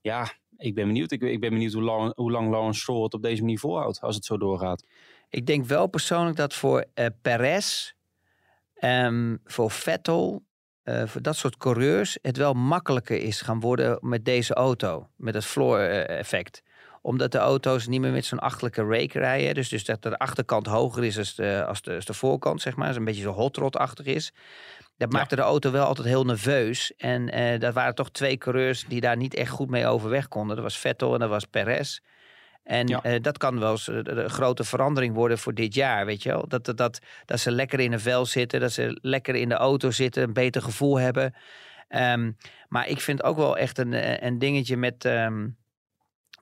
ja, 0.02 0.32
ik 0.58 0.76
ben 0.76 0.88
benieuwd. 0.88 1.12
Ik, 1.12 1.22
ik 1.22 1.40
ben 1.40 1.50
benieuwd 1.50 1.74
hoe 1.74 1.84
lang, 1.84 2.16
hoe 2.16 2.32
lang 2.32 2.50
Lawrence 2.50 2.80
Stroll 2.80 3.04
het 3.04 3.14
op 3.14 3.22
deze 3.22 3.42
manier 3.42 3.60
volhoudt. 3.60 4.02
Als 4.02 4.16
het 4.16 4.26
zo 4.26 4.38
doorgaat. 4.38 4.84
Ik 5.30 5.46
denk 5.46 5.66
wel 5.66 5.88
persoonlijk 5.88 6.38
dat 6.38 6.54
voor 6.54 6.86
uh, 6.96 7.06
Perez, 7.22 7.92
um, 8.82 9.40
voor 9.46 9.72
Vettel, 9.72 10.44
uh, 10.84 11.06
voor 11.06 11.22
dat 11.22 11.36
soort 11.36 11.58
coureurs 11.58 12.18
het 12.22 12.38
wel 12.38 12.54
makkelijker 12.54 13.18
is 13.22 13.42
gaan 13.42 13.60
worden 13.60 13.98
met 14.02 14.26
deze 14.26 14.54
auto. 14.54 15.10
Met 15.16 15.34
het 15.34 15.46
floor 15.46 15.80
effect. 15.80 16.64
Omdat 17.02 17.32
de 17.32 17.38
auto's 17.38 17.88
niet 17.88 18.02
meer 18.02 18.12
met 18.12 18.26
zo'n 18.26 18.40
achterlijke 18.40 18.84
rake 18.84 19.20
rijden. 19.20 19.54
Dus, 19.54 19.70
dus 19.70 19.86
dat 19.86 20.02
de 20.02 20.18
achterkant 20.18 20.66
hoger 20.66 21.04
is 21.04 21.18
als 21.18 21.36
de, 21.36 21.66
als 21.68 21.82
de, 21.82 21.96
als 21.96 22.06
de 22.06 22.14
voorkant, 22.14 22.62
zeg 22.62 22.76
maar. 22.76 22.88
Dus 22.88 22.98
een 22.98 23.06
beetje 23.06 23.22
zo 23.22 23.32
hot 23.32 23.58
rod-achtig 23.58 24.06
is. 24.06 24.34
Dat 24.98 25.12
maakte 25.12 25.36
de 25.36 25.42
auto 25.42 25.72
wel 25.72 25.86
altijd 25.86 26.08
heel 26.08 26.24
nerveus. 26.26 26.94
En 26.98 27.30
eh, 27.30 27.60
dat 27.60 27.74
waren 27.74 27.96
toch 27.96 28.12
twee 28.12 28.38
coureurs 28.38 28.86
die 28.88 29.02
daar 29.02 29.18
niet 29.18 29.34
echt 29.34 29.50
goed 29.52 29.70
mee 29.70 29.88
overweg 29.88 30.28
konden. 30.28 30.56
Dat 30.56 30.66
was 30.66 30.78
Vettel 30.80 31.14
en 31.14 31.20
dat 31.20 31.30
was 31.30 31.46
Perez. 31.46 32.00
En 32.64 32.88
Ja. 32.88 33.04
eh, 33.04 33.22
dat 33.22 33.38
kan 33.38 33.60
wel 33.60 33.72
eens 33.72 33.88
eh, 33.88 34.00
een 34.04 34.30
grote 34.30 34.64
verandering 34.64 35.14
worden 35.14 35.38
voor 35.38 35.54
dit 35.54 35.74
jaar, 35.74 36.06
weet 36.06 36.24
je 36.24 36.30
wel. 36.30 36.48
Dat, 36.48 36.66
dat, 36.66 36.78
dat, 36.78 37.00
dat 37.26 37.40
ze 37.40 37.52
lekker 37.52 37.80
in 37.80 37.92
een 37.94 38.00
vel 38.00 38.26
zitten, 38.26 38.60
dat 38.60 38.72
ze 38.72 39.00
lekker 39.02 39.36
in 39.36 39.50
de 39.50 39.56
auto 39.56 39.92
zitten, 39.92 40.24
een 40.24 40.34
beter 40.34 40.62
gevoel 40.62 41.00
hebben. 41.00 41.34
Ehm, 41.88 42.32
maar 42.68 42.88
ik 42.88 43.02
vind 43.02 43.24
ook 43.24 43.38
wel 43.38 43.58
echt 43.58 43.78
een, 43.78 43.94
eh, 43.94 44.28
een 44.28 44.40
dingetje 44.40 44.78
met, 44.78 45.06
ehm, 45.06 45.48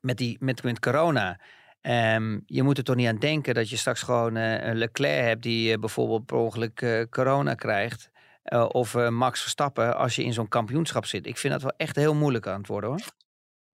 met, 0.02 0.18
die, 0.18 0.38
met, 0.40 0.64
met 0.64 0.80
corona. 0.80 1.40
Ehm, 1.82 2.40
je 2.46 2.64
moet 2.64 2.78
er 2.78 2.84
toch 2.84 2.96
niet 2.96 3.08
aan 3.08 3.20
denken 3.20 3.54
dat 3.54 3.70
je 3.70 3.78
straks 3.78 4.02
gewoon 4.02 4.36
eh, 4.36 4.68
een 4.68 4.76
Leclerc 4.78 5.26
hebt 5.26 5.44
die 5.44 5.74
eh, 5.74 5.80
bijvoorbeeld 5.80 6.26
per 6.26 6.38
ongeluk 6.38 6.82
eh, 6.82 7.04
corona 7.10 7.54
krijgt. 7.54 8.10
Eh, 8.46 8.66
of 8.72 8.96
eh, 8.96 9.10
Max 9.10 9.42
Verstappen 9.42 9.98
als 9.98 10.16
je 10.16 10.24
in 10.24 10.34
zo'n 10.34 10.48
kampioenschap 10.48 11.06
zit. 11.06 11.26
Ik 11.28 11.38
vind 11.38 11.54
dat 11.54 11.62
wel 11.62 11.74
echt 11.78 11.96
heel 11.96 12.14
moeilijk 12.16 12.48
aan 12.48 12.58
het 12.58 12.68
worden 12.68 12.90
hoor. 12.90 13.00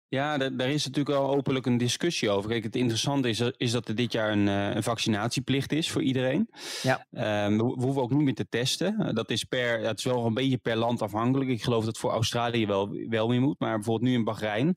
Ja, 0.08 0.38
da- 0.38 0.50
daar 0.50 0.70
is 0.70 0.86
natuurlijk 0.86 1.18
al 1.18 1.30
openlijk 1.36 1.66
een 1.66 1.78
discussie 1.78 2.30
over. 2.30 2.50
Kijk, 2.50 2.64
het 2.64 2.76
interessante 2.76 3.30
is, 3.30 3.40
is 3.58 3.72
dat 3.72 3.88
er 3.88 3.96
dit 3.96 4.12
jaar 4.12 4.32
een, 4.32 4.48
eh, 4.48 4.76
een 4.76 4.84
vaccinatieplicht 4.84 5.72
is 5.72 5.92
voor 5.92 6.02
iedereen. 6.02 6.50
Ja. 6.82 7.06
Ehm, 7.12 7.58
we, 7.58 7.64
we 7.64 7.82
hoeven 7.84 8.02
ook 8.02 8.12
niet 8.12 8.22
meer 8.24 8.34
te 8.36 8.50
testen. 8.50 9.00
Eh, 9.00 9.14
dat 9.14 9.30
is 9.30 9.44
per, 9.44 9.80
het 9.80 9.98
is 9.98 10.04
wel 10.04 10.26
een 10.26 10.34
beetje 10.34 10.58
per 10.58 10.76
land 10.76 11.02
afhankelijk. 11.02 11.50
Ik 11.50 11.64
geloof 11.64 11.86
dat 11.86 11.98
voor 11.98 12.12
Australië 12.12 12.66
wel, 12.68 12.90
wel 13.10 13.28
meer 13.28 13.42
moet. 13.42 13.60
Maar 13.60 13.76
bijvoorbeeld 13.76 14.10
nu 14.10 14.18
in 14.18 14.24
Bahrein 14.24 14.76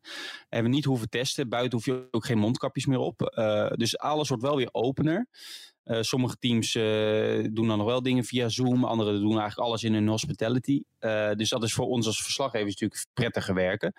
hebben 0.49 0.71
we 0.71 0.77
niet 0.77 0.85
hoeven 0.85 1.09
testen. 1.09 1.49
Buiten 1.49 1.73
hoef 1.79 1.87
je 1.87 2.09
ook 2.11 2.25
geen 2.27 2.39
mondkapjes 2.39 2.87
meer 2.87 2.99
op. 2.99 3.23
Eh, 3.23 3.71
dus 3.71 3.99
alles 3.99 4.29
wordt 4.29 4.43
wel 4.43 4.57
weer 4.57 4.69
opener. 4.73 5.27
Eh, 5.85 5.99
sommige 6.01 6.37
teams 6.39 6.75
eh, 6.75 7.49
doen 7.53 7.69
dan 7.69 7.79
nog 7.79 7.87
wel 7.87 8.03
dingen 8.03 8.25
via 8.25 8.49
Zoom. 8.49 8.85
Anderen 8.85 9.21
doen 9.21 9.39
eigenlijk 9.39 9.69
alles 9.69 9.83
in 9.83 9.95
hun 9.95 10.09
hospitality. 10.09 10.83
Eh, 10.99 11.33
dus 11.33 11.49
dat 11.49 11.63
is 11.63 11.73
voor 11.73 11.87
ons 11.87 12.07
als 12.07 12.23
verslaggevers 12.23 12.71
natuurlijk 12.71 13.07
prettiger 13.13 13.55
werken. 13.55 13.93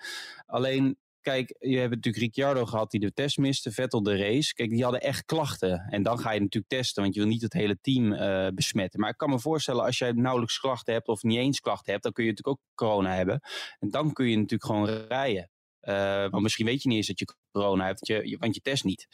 Alleen, 0.46 0.96
kijk, 1.20 1.56
je 1.58 1.78
hebt 1.78 1.94
natuurlijk 1.94 2.24
Ricciardo 2.24 2.66
gehad 2.66 2.90
die 2.90 3.00
de 3.00 3.12
test 3.12 3.38
miste. 3.38 3.72
Vettel 3.72 4.02
de 4.02 4.16
race. 4.16 4.54
Kijk, 4.54 4.70
die 4.70 4.82
hadden 4.82 5.00
echt 5.00 5.24
klachten. 5.24 5.86
En 5.90 6.02
dan 6.02 6.18
ga 6.18 6.32
je 6.32 6.40
natuurlijk 6.40 6.72
testen, 6.72 7.02
want 7.02 7.14
je 7.14 7.20
wil 7.20 7.28
niet 7.28 7.42
het 7.42 7.52
hele 7.52 7.78
team 7.80 8.08
besmetten. 8.54 9.00
Maar 9.00 9.10
ik 9.10 9.16
kan 9.16 9.30
me 9.30 9.38
voorstellen, 9.38 9.84
als 9.84 9.98
jij 9.98 10.12
nauwelijks 10.12 10.58
klachten 10.58 10.92
hebt 10.92 11.08
of 11.08 11.22
niet 11.22 11.38
eens 11.38 11.60
klachten 11.60 11.92
hebt, 11.92 12.04
dan 12.04 12.12
kun 12.12 12.24
je 12.24 12.30
natuurlijk 12.30 12.58
ook 12.58 12.64
corona 12.74 13.14
hebben. 13.14 13.40
En 13.78 13.90
dan 13.90 14.12
kun 14.12 14.28
je 14.28 14.36
natuurlijk 14.36 14.64
gewoon 14.64 14.86
rijden. 15.08 15.50
Eh, 15.86 16.26
want 16.30 16.42
misschien 16.42 16.66
weet 16.66 16.82
je 16.82 16.88
niet 16.88 16.96
eens 16.96 17.06
dat 17.06 17.18
je 17.18 17.26
corona 17.52 17.86
hebt, 17.86 18.06
want 18.08 18.22
je, 18.22 18.28
je- 18.30 18.38
want 18.38 18.54
je 18.54 18.60
test 18.60 18.84
niet. 18.84 19.06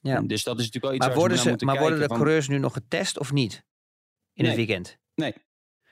Ja. 0.00 0.20
Dus 0.20 0.42
dat 0.42 0.58
is 0.58 0.64
natuurlijk 0.64 0.84
wel 0.84 0.92
iets 0.94 0.98
Maar 1.00 1.08
waar 1.08 1.18
worden, 1.18 1.38
ze, 1.38 1.64
maar 1.64 1.78
worden 1.78 1.98
de 2.00 2.06
van- 2.06 2.16
coureurs 2.16 2.48
nu 2.48 2.58
nog 2.58 2.72
getest 2.72 3.18
of 3.18 3.32
niet? 3.32 3.64
In 4.32 4.44
het 4.44 4.56
weekend? 4.56 4.98
Nee, 5.14 5.34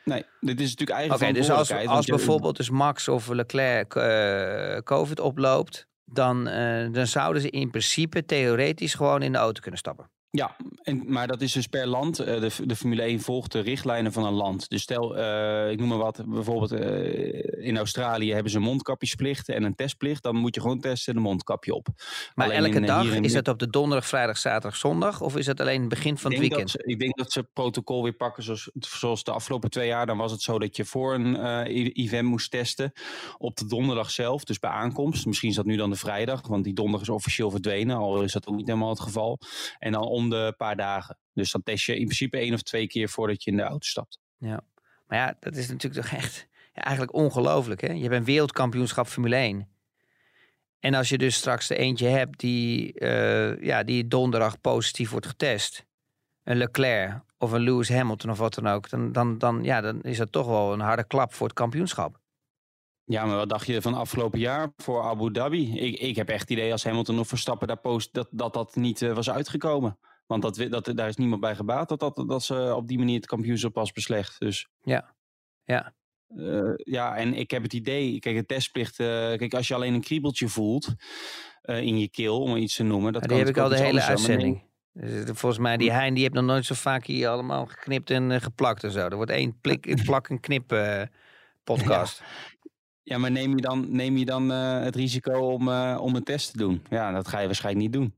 nee. 0.05 0.25
Dit 0.41 0.61
is 0.61 0.71
natuurlijk 0.71 0.99
eigen 0.99 1.15
Oké, 1.15 1.33
dus 1.33 1.51
als, 1.51 1.73
als 1.73 2.07
bijvoorbeeld 2.07 2.57
dus 2.57 2.71
Max 2.71 3.09
of 3.09 3.29
Leclerc 3.29 3.95
eh, 3.95 4.79
COVID 4.79 5.21
oploopt, 5.21 5.87
dan, 6.05 6.47
eh, 6.49 6.93
dan 6.93 7.07
zouden 7.07 7.43
ze 7.43 7.51
in 7.51 7.71
principe 7.71 8.25
theoretisch 8.25 8.95
gewoon 8.95 9.23
in 9.23 9.33
de 9.33 9.39
auto 9.39 9.61
kunnen 9.61 9.79
stappen. 9.79 10.11
Ja, 10.37 10.57
en, 10.83 11.03
maar 11.07 11.27
dat 11.27 11.41
is 11.41 11.53
dus 11.53 11.67
per 11.67 11.87
land. 11.87 12.19
Eh, 12.19 12.41
de, 12.41 12.51
de 12.67 12.77
Formule 12.77 13.03
1 13.03 13.21
volgt 13.21 13.53
de 13.53 13.61
richtlijnen 13.61 14.13
van 14.13 14.25
een 14.25 14.33
land. 14.33 14.69
Dus 14.69 14.83
stel, 14.83 15.17
eh, 15.17 15.71
ik 15.71 15.79
noem 15.79 15.89
maar 15.89 15.99
wat, 15.99 16.23
bijvoorbeeld 16.27 16.73
eh, 16.73 17.67
in 17.67 17.77
Australië 17.77 18.33
hebben 18.33 18.53
ze 18.53 18.59
mondkapjesplicht 18.59 19.49
en 19.49 19.63
een 19.63 19.75
testplicht. 19.75 20.23
Dan 20.23 20.37
moet 20.37 20.55
je 20.55 20.61
gewoon 20.61 20.81
testen 20.81 21.13
en 21.13 21.19
een 21.19 21.25
mondkapje 21.25 21.75
op. 21.75 21.89
Maar 22.35 22.47
Alleen 22.47 22.65
elke 22.65 22.77
in, 22.77 22.87
dag, 22.87 23.15
in- 23.15 23.25
is 23.25 23.33
dat 23.33 23.49
op 23.49 23.59
de 23.59 23.71
donderdag, 23.71 24.09
vrijdag, 24.09 24.39
zaterdag, 24.39 24.77
zondag? 24.77 25.21
Of 25.21 25.37
is 25.37 25.47
dat 25.47 25.61
alleen 25.61 25.81
het 25.81 25.89
begin 25.89 26.19
van 26.19 26.31
het 26.31 26.41
weekend? 26.41 26.71
ze, 26.71 26.83
ik 26.85 26.99
denk 26.99 27.17
dat 27.17 27.33
ze 27.33 27.39
het 27.39 27.53
protocol 27.53 28.03
weer 28.03 28.13
pakken 28.13 28.43
zoals, 28.43 28.71
zoals 28.75 29.25
de 29.25 29.31
afgelopen 29.33 29.71
twee 29.71 29.87
jaar. 29.87 30.07
Dan 30.07 30.17
was 30.17 30.33
het 30.33 30.43
zo 30.43 30.59
dat 30.59 30.77
je 30.77 30.85
voor 30.85 31.15
een 31.15 31.35
e- 31.67 31.91
event 31.93 32.29
moest 32.29 32.51
testen 32.51 32.93
op 33.39 33.57
de 33.57 33.67
donderdag 33.67 34.11
zelf, 34.11 34.45
dus 34.45 34.59
bij 34.59 34.71
aankomst. 34.71 35.27
Misschien 35.27 35.49
is 35.49 35.57
dat 35.57 35.65
nu 35.65 35.77
dan 35.77 35.91
de 35.91 35.97
vrijdag, 35.97 36.47
want 36.47 36.65
die 36.65 36.75
donderdag 36.75 37.09
is 37.09 37.15
officieel 37.15 37.51
verdwenen. 37.51 37.97
Al 37.97 38.23
is 38.23 38.33
dat 38.33 38.47
ook 38.47 38.57
niet 38.57 38.67
helemaal 38.67 38.91
het 38.91 39.01
geval. 39.01 39.39
En 39.79 39.93
dan 39.93 40.03
om 40.03 40.26
de 40.31 40.55
paar 40.57 40.77
dagen. 40.77 41.19
Dus 41.33 41.51
dan 41.51 41.63
test 41.63 41.85
je 41.85 41.97
in 41.97 42.05
principe 42.05 42.39
één 42.39 42.55
of 42.55 42.63
twee 42.63 42.87
keer 42.87 43.09
voordat 43.09 43.45
je 43.45 43.51
in 43.51 43.57
de 43.57 43.63
auto 43.63 43.87
stapt. 43.87 44.19
Maar 45.07 45.19
ja, 45.19 45.37
dat 45.41 45.57
is 45.57 45.69
natuurlijk 45.69 46.07
toch 46.07 46.19
echt 46.19 46.49
ja, 46.75 46.83
eigenlijk 46.83 47.17
ongelooflijk. 47.17 47.81
Hè? 47.81 47.93
Je 47.93 48.03
hebt 48.03 48.15
een 48.15 48.25
wereldkampioenschap 48.25 49.07
Formule 49.07 49.37
1. 49.37 49.69
En 50.79 50.95
als 50.95 51.09
je 51.09 51.19
dus 51.19 51.37
straks 51.37 51.71
er 51.71 51.77
eentje 51.77 52.07
hebt 52.07 52.41
die, 52.41 52.93
eh, 52.99 53.63
ja, 53.63 53.83
die 53.83 54.09
donderdag 54.09 54.61
positief 54.61 55.11
wordt 55.11 55.27
getest. 55.27 55.85
Een 56.43 56.57
Leclerc 56.57 57.21
of 57.39 57.53
een 57.53 57.61
Lewis 57.61 57.89
Hamilton 57.89 58.31
of 58.31 58.39
wat 58.39 58.55
dan 58.55 58.67
ook. 58.67 58.91
Dan, 58.91 59.13
dan, 59.13 59.39
dan, 59.39 59.65
ja, 59.65 59.81
dan 59.81 60.03
is 60.03 60.17
dat 60.17 60.33
toch 60.33 60.47
wel 60.47 60.73
een 60.73 60.81
harde 60.81 61.07
klap 61.07 61.35
voor 61.35 61.47
het 61.47 61.57
kampioenschap. 61.57 62.21
Ja, 63.05 63.25
maar 63.25 63.37
wat 63.37 63.49
dacht 63.49 63.67
je 63.67 63.83
van 63.83 63.95
afgelopen 63.95 64.39
jaar 64.39 64.73
voor 64.77 65.03
Abu 65.03 65.33
Dhabi? 65.33 65.79
Ik, 65.79 66.01
ik 66.01 66.17
heb 66.17 66.29
echt 66.29 66.41
het 66.41 66.51
idee 66.51 66.73
als 66.73 66.85
Hamilton 66.85 67.19
of 67.19 67.29
Verstappen 67.29 67.69
daar 67.69 67.77
post 67.77 68.15
dat 68.15 68.29
dat, 68.31 68.55
dat 68.55 68.77
niet 68.77 69.03
eh, 69.03 69.13
was 69.13 69.31
uitgekomen. 69.31 69.99
Want 70.27 70.43
dat, 70.43 70.67
dat, 70.71 70.93
daar 70.97 71.09
is 71.09 71.17
niemand 71.17 71.41
bij 71.41 71.55
gebaat 71.55 71.89
dat, 71.89 72.01
dat, 72.01 72.25
dat 72.29 72.43
ze 72.43 72.75
op 72.77 72.89
die 72.89 72.99
manier 72.99 73.17
het 73.17 73.27
kampioenschap 73.27 73.73
pas 73.73 73.93
beslecht. 73.93 74.39
Dus 74.41 74.69
Ja, 74.83 75.15
ja. 75.65 75.95
Eh, 76.29 76.73
ja, 76.77 77.17
en 77.17 77.35
ik 77.35 77.51
heb 77.51 77.63
het 77.63 77.73
idee, 77.73 78.19
kijk, 78.19 78.37
het 78.37 78.49
testplicht, 78.49 79.01
eh, 79.01 79.07
kijk, 79.07 79.55
als 79.55 79.69
je 79.69 79.75
alleen 79.75 79.95
een 79.95 80.01
kriebeltje 80.01 80.49
voelt 80.49 80.95
eh, 81.63 81.81
in 81.81 81.99
je 81.99 82.09
keel, 82.09 82.41
om 82.41 82.57
iets 82.57 82.77
te 82.77 82.83
noemen. 82.83 83.13
Dat 83.13 83.23
die 83.23 83.31
kan 83.31 83.39
heb 83.39 83.49
ik 83.49 83.59
al 83.59 83.69
de 83.69 83.77
hele 83.79 84.03
uitzending. 84.03 84.65
Dus, 84.93 85.25
volgens 85.25 85.59
mij, 85.59 85.77
die 85.77 85.93
Hein, 85.93 86.15
die 86.15 86.23
heeft 86.23 86.35
nog 86.35 86.45
nooit 86.45 86.65
zo 86.65 86.75
vaak 86.75 87.07
hier 87.07 87.29
allemaal 87.29 87.67
geknipt 87.67 88.11
en 88.11 88.41
geplakt 88.41 88.85
en 88.85 88.91
zo. 88.91 88.99
Er 88.99 89.17
wordt 89.17 89.31
één 89.31 89.59
plik, 89.61 89.95
plak 90.05 90.29
en 90.29 90.41
knip 90.41 90.69
podcast. 91.65 92.21
nee- 92.21 92.29
Ja, 93.03 93.19
maar 93.19 93.31
neem 93.31 93.51
je 93.51 93.61
dan, 93.61 93.87
neem 93.91 94.17
je 94.17 94.25
dan 94.25 94.49
het 94.49 94.97
risico 94.97 95.53
om, 95.53 95.69
om 95.97 96.17
een 96.17 96.25
test 96.25 96.51
te 96.51 96.59
doen? 96.59 96.83
Ja, 96.91 97.13
dat 97.13 97.29
ga 97.29 97.39
je 97.39 97.47
waarschijnlijk 97.47 97.85
niet 97.85 97.93
doen. 97.93 98.15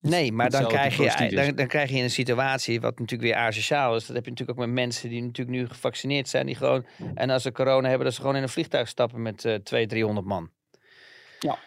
Nee, 0.00 0.32
maar 0.32 0.50
dan 0.50 0.68
krijg, 0.68 0.96
je, 0.96 1.36
dan, 1.36 1.54
dan 1.54 1.66
krijg 1.66 1.90
je 1.90 2.02
een 2.02 2.10
situatie 2.10 2.80
wat 2.80 2.98
natuurlijk 2.98 3.32
weer 3.32 3.40
asociaal 3.46 3.96
is. 3.96 4.06
Dat 4.06 4.16
heb 4.16 4.24
je 4.24 4.30
natuurlijk 4.30 4.58
ook 4.58 4.64
met 4.66 4.74
mensen 4.74 5.08
die 5.08 5.22
natuurlijk 5.22 5.56
nu 5.58 5.68
gevaccineerd 5.68 6.28
zijn. 6.28 6.46
Die 6.46 6.54
gewoon, 6.54 6.86
en 7.14 7.30
als 7.30 7.42
ze 7.42 7.52
corona 7.52 7.88
hebben, 7.88 8.04
dat 8.06 8.14
ze 8.14 8.20
gewoon 8.20 8.36
in 8.36 8.42
een 8.42 8.48
vliegtuig 8.48 8.88
stappen 8.88 9.22
met 9.22 9.44
eh 9.44 9.54
200, 9.54 9.88
300 9.88 10.26
man. 10.26 10.50
Ja. 11.40 11.58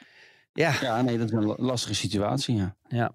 Ja, 0.53 0.73
Ja, 0.81 1.01
nee, 1.01 1.17
dat 1.17 1.27
is 1.27 1.33
een 1.33 1.45
la- 1.45 1.55
lastige 1.57 1.95
situatie, 1.95 2.55
ja. 2.55 2.75
Ja. 2.87 3.11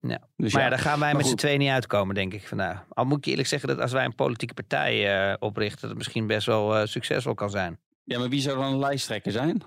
Ja. 0.00 0.18
Dus 0.36 0.52
maar 0.52 0.62
ja, 0.62 0.68
ja, 0.68 0.74
daar 0.74 0.84
gaan 0.84 1.00
wij 1.00 1.14
met 1.14 1.26
z'n 1.26 1.34
tweeën 1.34 1.58
niet 1.58 1.68
uitkomen, 1.70 2.14
denk 2.14 2.32
ik 2.34 2.48
vandaag. 2.48 2.84
Al 2.88 3.04
moet 3.04 3.18
ik 3.18 3.24
je 3.24 3.30
eerlijk 3.30 3.48
zeggen 3.48 3.68
dat 3.68 3.80
als 3.80 3.92
wij 3.92 4.04
een 4.04 4.14
politieke 4.14 4.54
partij 4.54 5.28
eh, 5.30 5.36
oprichten, 5.38 5.80
dat 5.80 5.88
het 5.90 5.98
misschien 5.98 6.26
best 6.26 6.46
wel 6.46 6.76
eh, 6.76 6.86
succesvol 6.86 7.34
kan 7.34 7.50
zijn. 7.50 7.78
ja, 8.04 8.18
maar 8.18 8.28
wie 8.28 8.40
zou 8.40 8.56
dan 8.58 8.72
een 8.72 8.78
lijsttrekker 8.78 9.32
zijn? 9.32 9.62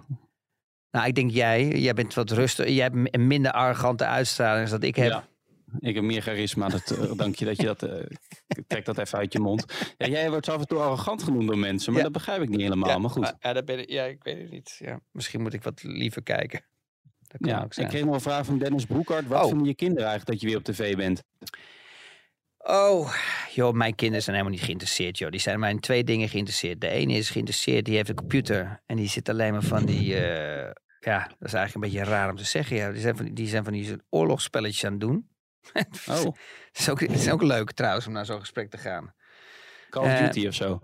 Nou, 0.94 1.08
ik 1.08 1.16
denk 1.16 1.32
jij, 1.32 1.68
jij 1.68 1.94
bent 1.94 2.14
wat 2.14 2.32
rustiger, 2.32 2.72
jij 2.72 2.84
hebt 2.84 3.16
een 3.16 3.28
minder 3.28 3.52
arrogante 3.52 4.06
uitstraling 4.06 4.70
dan 4.70 4.82
ik 4.82 4.96
heb. 4.96 5.10
Ja. 5.10 5.28
Ik 5.80 5.96
heb 5.96 6.04
meer 6.04 6.22
charisma, 6.22 6.68
dat, 6.70 6.92
eh, 6.92 7.12
dank 7.24 7.36
je 7.36 7.46
dat 7.46 7.58
je 7.58 7.66
dat... 7.66 7.84
eh, 7.84 8.00
trek 8.68 8.86
dat 8.86 8.98
even 8.98 9.18
uit 9.18 9.34
je 9.34 9.40
mond. 9.40 9.66
Ja, 9.98 10.08
jij 10.08 10.30
wordt 10.30 10.50
af 10.50 10.60
en 10.60 10.68
toe 10.68 10.80
arrogant 10.80 11.24
genoemd 11.24 11.48
door 11.48 11.58
mensen, 11.58 11.92
maar 11.92 12.02
Ja. 12.02 12.08
dat 12.08 12.18
begrijp 12.18 12.42
ik 12.42 12.50
niet 12.50 12.62
helemaal. 12.62 13.00
maar 13.00 13.10
goed. 13.10 13.34
Ja, 13.40 13.54
dat 13.54 13.66
ben 13.66 13.80
ik, 13.80 13.90
ja, 13.90 14.04
ik 14.04 14.24
weet 14.24 14.38
het 14.42 14.52
niet. 14.52 14.76
Ja, 14.80 15.00
misschien 15.12 15.42
moet 15.42 15.54
ik 15.54 15.64
wat 15.64 15.84
liever 15.84 16.24
kijken. 16.24 16.62
Dat 17.28 17.42
kan 17.42 17.50
Ja, 17.52 17.60
ook 17.60 17.66
ik 17.66 17.74
zijn. 17.74 17.88
kreeg 17.88 18.04
nog 18.06 18.14
een 18.14 18.22
vraag 18.22 18.46
van 18.46 18.58
Dennis 18.58 18.86
Broekhart. 18.86 19.28
Wat 19.28 19.42
Oh. 19.44 19.48
vinden 19.48 19.68
je 19.68 19.76
kinderen 19.76 20.08
eigenlijk 20.08 20.32
dat 20.32 20.42
je 20.42 20.48
weer 20.48 20.58
op 20.58 20.64
tv 20.76 20.96
bent? 20.96 21.24
Oh, 22.58 23.14
joh, 23.54 23.74
mijn 23.74 23.96
kinderen 23.96 24.24
zijn 24.24 24.36
helemaal 24.36 24.58
niet 24.58 24.66
geïnteresseerd, 24.66 25.18
joh. 25.18 25.32
Die 25.32 25.40
zijn 25.40 25.60
maar 25.60 25.70
in 25.70 25.80
twee 25.80 26.04
dingen 26.04 26.30
geïnteresseerd. 26.30 26.82
De 26.82 26.88
ene 26.90 27.14
is 27.14 27.30
geïnteresseerd, 27.30 27.86
die 27.86 27.96
heeft 27.96 28.10
een 28.10 28.16
computer. 28.16 28.82
En 28.86 28.96
die 28.96 29.08
zit 29.10 29.30
alleen 29.30 29.52
maar 29.52 29.64
van 29.64 29.86
die... 29.86 30.16
eh, 30.16 30.72
ja, 31.04 31.20
dat 31.20 31.48
is 31.48 31.54
eigenlijk 31.54 31.74
een 31.74 31.92
beetje 31.92 32.12
raar 32.12 32.30
om 32.30 32.36
te 32.36 32.44
zeggen. 32.46 32.76
Ja. 32.76 32.92
Die, 32.92 33.02
zijn 33.02 33.18
van, 33.18 33.34
die 33.34 33.48
zijn 33.48 33.64
van 33.64 33.74
die 33.74 33.96
oorlogsspelletjes 34.10 34.86
aan 34.86 34.92
het 34.92 35.02
doen. 35.02 35.28
Oh, 36.10 36.24
Het 36.24 36.80
is, 36.80 36.90
ook, 36.90 37.02
is 37.02 37.30
ook 37.30 37.42
leuk 37.42 37.72
trouwens 37.72 38.08
om 38.08 38.14
naar 38.14 38.26
zo'n 38.26 38.40
gesprek 38.40 38.70
te 38.70 38.78
gaan. 38.78 39.14
Call 39.90 40.04
of 40.04 40.10
Eh, 40.10 40.18
Duty 40.20 40.48
of 40.48 40.54
zo. 40.54 40.80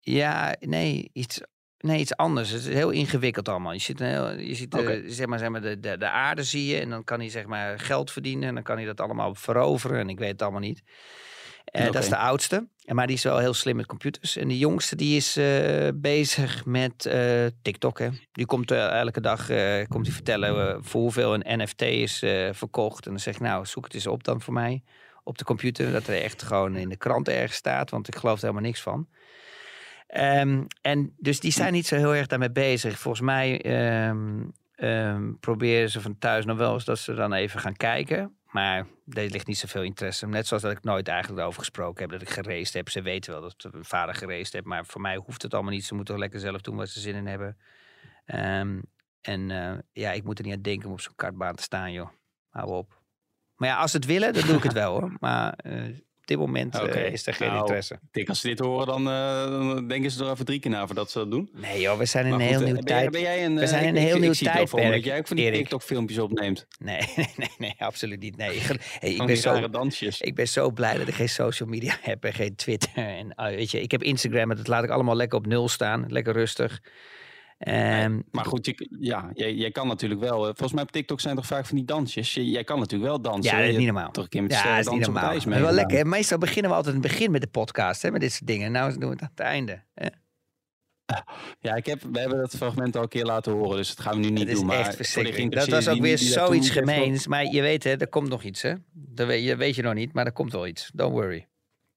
Ja, 0.00 0.54
nee, 0.60 1.10
iets, 1.12 1.40
nee, 1.78 2.00
iets 2.00 2.16
anders. 2.16 2.50
Het 2.50 2.60
is 2.60 2.74
heel 2.74 2.90
ingewikkeld 2.90 3.48
allemaal. 3.48 3.72
Je 3.72 3.78
ziet, 3.78 3.98
heel, 3.98 4.30
je 4.38 4.54
ziet 4.54 4.74
eh, 4.74 4.80
Oké. 4.80 5.02
zeg 5.06 5.26
maar, 5.26 5.38
zeg 5.38 5.48
maar 5.48 5.60
de, 5.60 5.80
de, 5.80 5.96
de 5.98 6.08
aarde 6.08 6.42
zie 6.42 6.66
je. 6.66 6.80
En 6.80 6.90
dan 6.90 7.04
kan 7.04 7.18
hij 7.20 7.28
zeg 7.28 7.46
maar, 7.46 7.78
geld 7.78 8.10
verdienen. 8.10 8.48
En 8.48 8.54
dan 8.54 8.62
kan 8.62 8.76
hij 8.76 8.84
dat 8.86 9.00
allemaal 9.00 9.34
veroveren. 9.34 9.98
En 9.98 10.08
ik 10.08 10.18
weet 10.18 10.30
het 10.30 10.42
allemaal 10.42 10.60
niet. 10.60 10.82
Eh, 11.70 11.84
Dat 11.84 12.02
is 12.02 12.08
de 12.08 12.16
oudste. 12.16 12.68
Maar 12.86 13.06
die 13.06 13.16
is 13.16 13.22
wel 13.22 13.38
heel 13.38 13.54
slim 13.54 13.76
met 13.76 13.86
computers. 13.86 14.36
En 14.36 14.48
de 14.48 14.58
jongste 14.58 14.96
die 14.96 15.16
is 15.16 15.36
eh, 15.36 15.88
bezig 15.94 16.64
met 16.64 17.06
eh, 17.06 17.46
TikTok. 17.62 17.98
Hè. 17.98 18.08
Die 18.32 18.46
komt 18.46 18.70
elke 18.70 19.20
dag 19.20 19.46
komt 19.88 20.04
die 20.04 20.14
vertellen 20.14 20.84
voor 20.84 21.00
hoeveel 21.00 21.34
een 21.34 21.62
NFT 21.62 21.82
is 21.82 22.18
verkocht. 22.52 23.04
En 23.04 23.10
dan 23.10 23.20
zeg 23.20 23.34
ik, 23.34 23.40
nou, 23.40 23.66
zoek 23.66 23.84
het 23.84 23.94
eens 23.94 24.06
op 24.06 24.24
dan 24.24 24.40
voor 24.40 24.54
mij. 24.54 24.82
Op 25.24 25.38
de 25.38 25.44
computer. 25.44 25.92
Dat 25.92 26.06
er 26.06 26.22
echt 26.22 26.42
gewoon 26.42 26.76
in 26.76 26.88
de 26.88 26.96
krant 26.96 27.28
ergens 27.28 27.56
staat. 27.56 27.90
Want 27.90 28.08
ik 28.08 28.16
geloof 28.16 28.36
er 28.36 28.40
helemaal 28.40 28.62
niks 28.62 28.80
van. 28.80 29.08
Ehm, 30.06 30.62
en 30.80 31.14
dus 31.18 31.40
die 31.40 31.52
zijn 31.52 31.72
niet 31.72 31.86
zo 31.86 31.96
heel 31.96 32.14
erg 32.14 32.26
daarmee 32.26 32.50
bezig. 32.50 32.98
Volgens 32.98 33.24
mij 33.24 33.62
ehm, 33.62 34.42
ehm, 34.74 35.32
proberen 35.40 35.90
ze 35.90 36.00
van 36.00 36.18
thuis 36.18 36.44
nog 36.44 36.58
wel 36.58 36.74
eens 36.74 36.84
dat 36.84 36.98
ze 36.98 37.14
dan 37.14 37.32
even 37.32 37.60
gaan 37.60 37.76
kijken. 37.76 38.39
Maar 38.50 38.86
er 39.08 39.30
ligt 39.30 39.46
niet 39.46 39.58
zoveel 39.58 39.82
interesse. 39.82 40.26
Net 40.26 40.46
zoals 40.46 40.62
dat 40.62 40.72
ik 40.72 40.82
nooit 40.82 41.08
eigenlijk 41.08 41.46
over 41.46 41.58
gesproken 41.58 42.02
heb. 42.02 42.10
Dat 42.10 42.22
ik 42.22 42.30
geraced 42.30 42.74
heb. 42.74 42.88
Ze 42.88 43.02
weten 43.02 43.32
wel 43.32 43.40
dat 43.40 43.72
mijn 43.72 43.84
vader 43.84 44.14
geraced 44.14 44.52
heb. 44.52 44.64
Maar 44.64 44.86
voor 44.86 45.00
mij 45.00 45.16
hoeft 45.16 45.42
het 45.42 45.54
allemaal 45.54 45.72
niet. 45.72 45.84
Ze 45.84 45.94
moeten 45.94 46.14
toch 46.14 46.22
lekker 46.22 46.40
zelf 46.40 46.60
doen 46.60 46.76
waar 46.76 46.86
ze 46.86 47.00
zin 47.00 47.14
in 47.14 47.26
hebben. 47.26 47.56
Ehm, 48.24 48.80
en 49.20 49.50
eh, 49.50 49.78
ja, 49.92 50.12
ik 50.12 50.24
moet 50.24 50.38
er 50.38 50.44
niet 50.44 50.54
aan 50.54 50.62
denken 50.62 50.86
om 50.86 50.92
op 50.92 51.00
zo'n 51.00 51.14
kartbaan 51.16 51.54
te 51.54 51.62
staan, 51.62 51.92
joh. 51.92 52.08
Hou 52.48 52.70
op. 52.70 53.02
Maar 53.54 53.68
ja, 53.68 53.76
als 53.76 53.90
ze 53.90 53.96
het 53.96 54.06
willen, 54.06 54.32
dan 54.32 54.46
doe 54.46 54.56
ik 54.56 54.62
het 54.62 54.72
wel, 54.72 55.00
hoor. 55.00 55.16
Maar 55.20 55.52
eh, 55.52 55.98
dit 56.30 56.38
moment 56.38 56.78
eh, 56.78 57.12
is 57.12 57.26
er 57.26 57.34
geen 57.34 57.48
Nou, 57.48 57.60
interesse. 57.60 57.94
Ik 57.94 58.00
denk 58.10 58.28
als 58.28 58.40
ze 58.40 58.46
dit 58.46 58.58
horen, 58.58 58.86
dan, 58.86 59.08
eh, 59.08 59.50
dan 59.50 59.88
denken 59.88 60.10
ze 60.10 60.24
er 60.24 60.30
even 60.30 60.44
drie 60.44 60.60
keer 60.60 60.70
na 60.70 60.86
voordat 60.86 61.10
ze 61.10 61.18
dat 61.18 61.30
doen. 61.30 61.50
Nee 61.52 61.80
joh, 61.80 61.98
we 61.98 62.04
zijn 62.04 62.26
in 62.26 62.32
een 62.32 62.40
heel 62.40 62.60
eh, 62.60 62.66
nieuw 62.66 62.76
tijd. 62.76 63.10
ben 63.10 63.20
jij 63.20 63.44
een, 63.44 63.54
we 63.54 63.60
eh, 63.60 63.68
zijn 63.68 63.84
een 63.84 63.96
heel 63.96 64.18
nieuw 64.18 64.32
tijdperk, 64.32 64.92
Dat 64.92 65.04
jij 65.04 65.18
ook 65.18 65.26
van 65.26 65.36
die 65.36 65.44
Erik. 65.44 65.58
TikTok 65.58 65.82
filmpjes 65.82 66.18
opneemt. 66.18 66.66
Nee, 66.78 67.00
nee, 67.16 67.34
nee, 67.36 67.50
nee, 67.58 67.74
absoluut 67.78 68.20
niet. 68.20 68.36
Nee, 68.36 68.54
ik, 68.54 68.62
hey, 68.98 69.12
ik, 69.12 69.26
ben 69.26 69.36
zo, 69.36 69.70
dansjes. 69.70 70.20
ik 70.20 70.34
ben 70.34 70.48
zo 70.48 70.70
blij 70.70 70.98
dat 70.98 71.08
ik 71.08 71.14
geen 71.14 71.28
social 71.28 71.68
media 71.68 71.96
heb 72.00 72.24
en 72.24 72.32
geen 72.32 72.54
Twitter. 72.54 72.90
En, 72.94 73.34
ah, 73.34 73.54
weet 73.54 73.70
je, 73.70 73.80
ik 73.80 73.90
heb 73.90 74.02
Instagram, 74.02 74.46
maar 74.46 74.56
dat 74.56 74.68
laat 74.68 74.84
ik 74.84 74.90
allemaal 74.90 75.16
lekker 75.16 75.38
op 75.38 75.46
nul 75.46 75.68
staan. 75.68 76.04
Lekker 76.08 76.32
rustig. 76.32 76.80
Ehm, 77.60 78.20
Maar 78.30 78.44
goed, 78.44 78.66
je, 78.66 78.88
ja, 79.00 79.30
jij, 79.34 79.54
jij 79.54 79.70
kan 79.70 79.86
natuurlijk 79.86 80.20
wel. 80.20 80.36
eh, 80.38 80.44
Volgens 80.44 80.72
mij 80.72 80.82
op 80.82 80.90
TikTok 80.92 81.20
zijn 81.20 81.36
toch 81.36 81.46
vaak 81.46 81.66
van 81.66 81.76
die 81.76 81.84
dansjes. 81.84 82.34
Je- 82.34 82.50
jij 82.50 82.64
kan 82.64 82.78
natuurlijk 82.78 83.10
wel 83.10 83.20
dansen. 83.20 83.52
ja, 83.56 83.60
dat 83.60 83.70
is 83.70 83.76
niet 83.76 83.84
normaal. 83.86 84.10
Toch 84.10 84.24
een 84.24 84.30
keer 84.30 84.42
met 84.42 84.50
Ja, 84.52 84.58
sterren 84.58 84.76
dat 84.84 84.92
is 84.92 84.98
niet 84.98 85.06
normaal. 85.06 85.36
mee. 85.46 85.60
wel 85.60 85.72
lekker. 85.72 85.96
hè? 85.98 86.04
Meestal 86.04 86.38
beginnen 86.38 86.70
we 86.70 86.76
altijd 86.76 86.94
in 86.94 87.00
het 87.02 87.10
begin 87.10 87.30
met 87.30 87.40
de 87.40 87.46
podcast, 87.46 88.02
hè, 88.02 88.10
met 88.10 88.20
dit 88.20 88.32
soort 88.32 88.46
dingen. 88.46 88.72
Nou 88.72 88.90
doen 88.92 89.00
we 89.00 89.06
het 89.14 89.22
aan 89.22 89.28
het 89.30 89.40
einde. 89.40 89.82
hè. 89.94 90.06
Ja, 91.60 91.74
ik 91.74 91.86
heb, 91.86 92.02
we 92.12 92.18
hebben 92.20 92.38
dat 92.38 92.56
fragment 92.56 92.96
al 92.96 93.02
een 93.02 93.08
keer 93.08 93.24
laten 93.24 93.52
horen, 93.52 93.76
dus 93.76 93.88
dat 93.88 94.00
gaan 94.06 94.14
we 94.14 94.20
nu 94.20 94.30
niet 94.30 94.50
doen. 94.50 94.66
Maar. 94.66 94.96
Dat 95.48 95.68
was 95.68 95.88
ook 95.88 96.00
weer 96.00 96.16
die- 96.16 96.26
zoiets 96.28 96.70
gemeens. 96.70 97.26
Maar 97.26 97.44
je 97.44 97.60
weet, 97.60 97.84
hè, 97.84 97.90
er 97.96 98.08
komt 98.08 98.28
nog 98.28 98.42
iets, 98.42 98.62
hè? 98.62 98.74
Dat 98.92 99.26
weet 99.26 99.44
je, 99.44 99.56
weet 99.56 99.74
je 99.74 99.82
nog 99.82 99.94
niet, 99.94 100.12
maar 100.12 100.26
er 100.26 100.32
komt 100.32 100.52
wel 100.52 100.66
iets. 100.66 100.90
Don't 100.94 101.12
worry. 101.12 101.46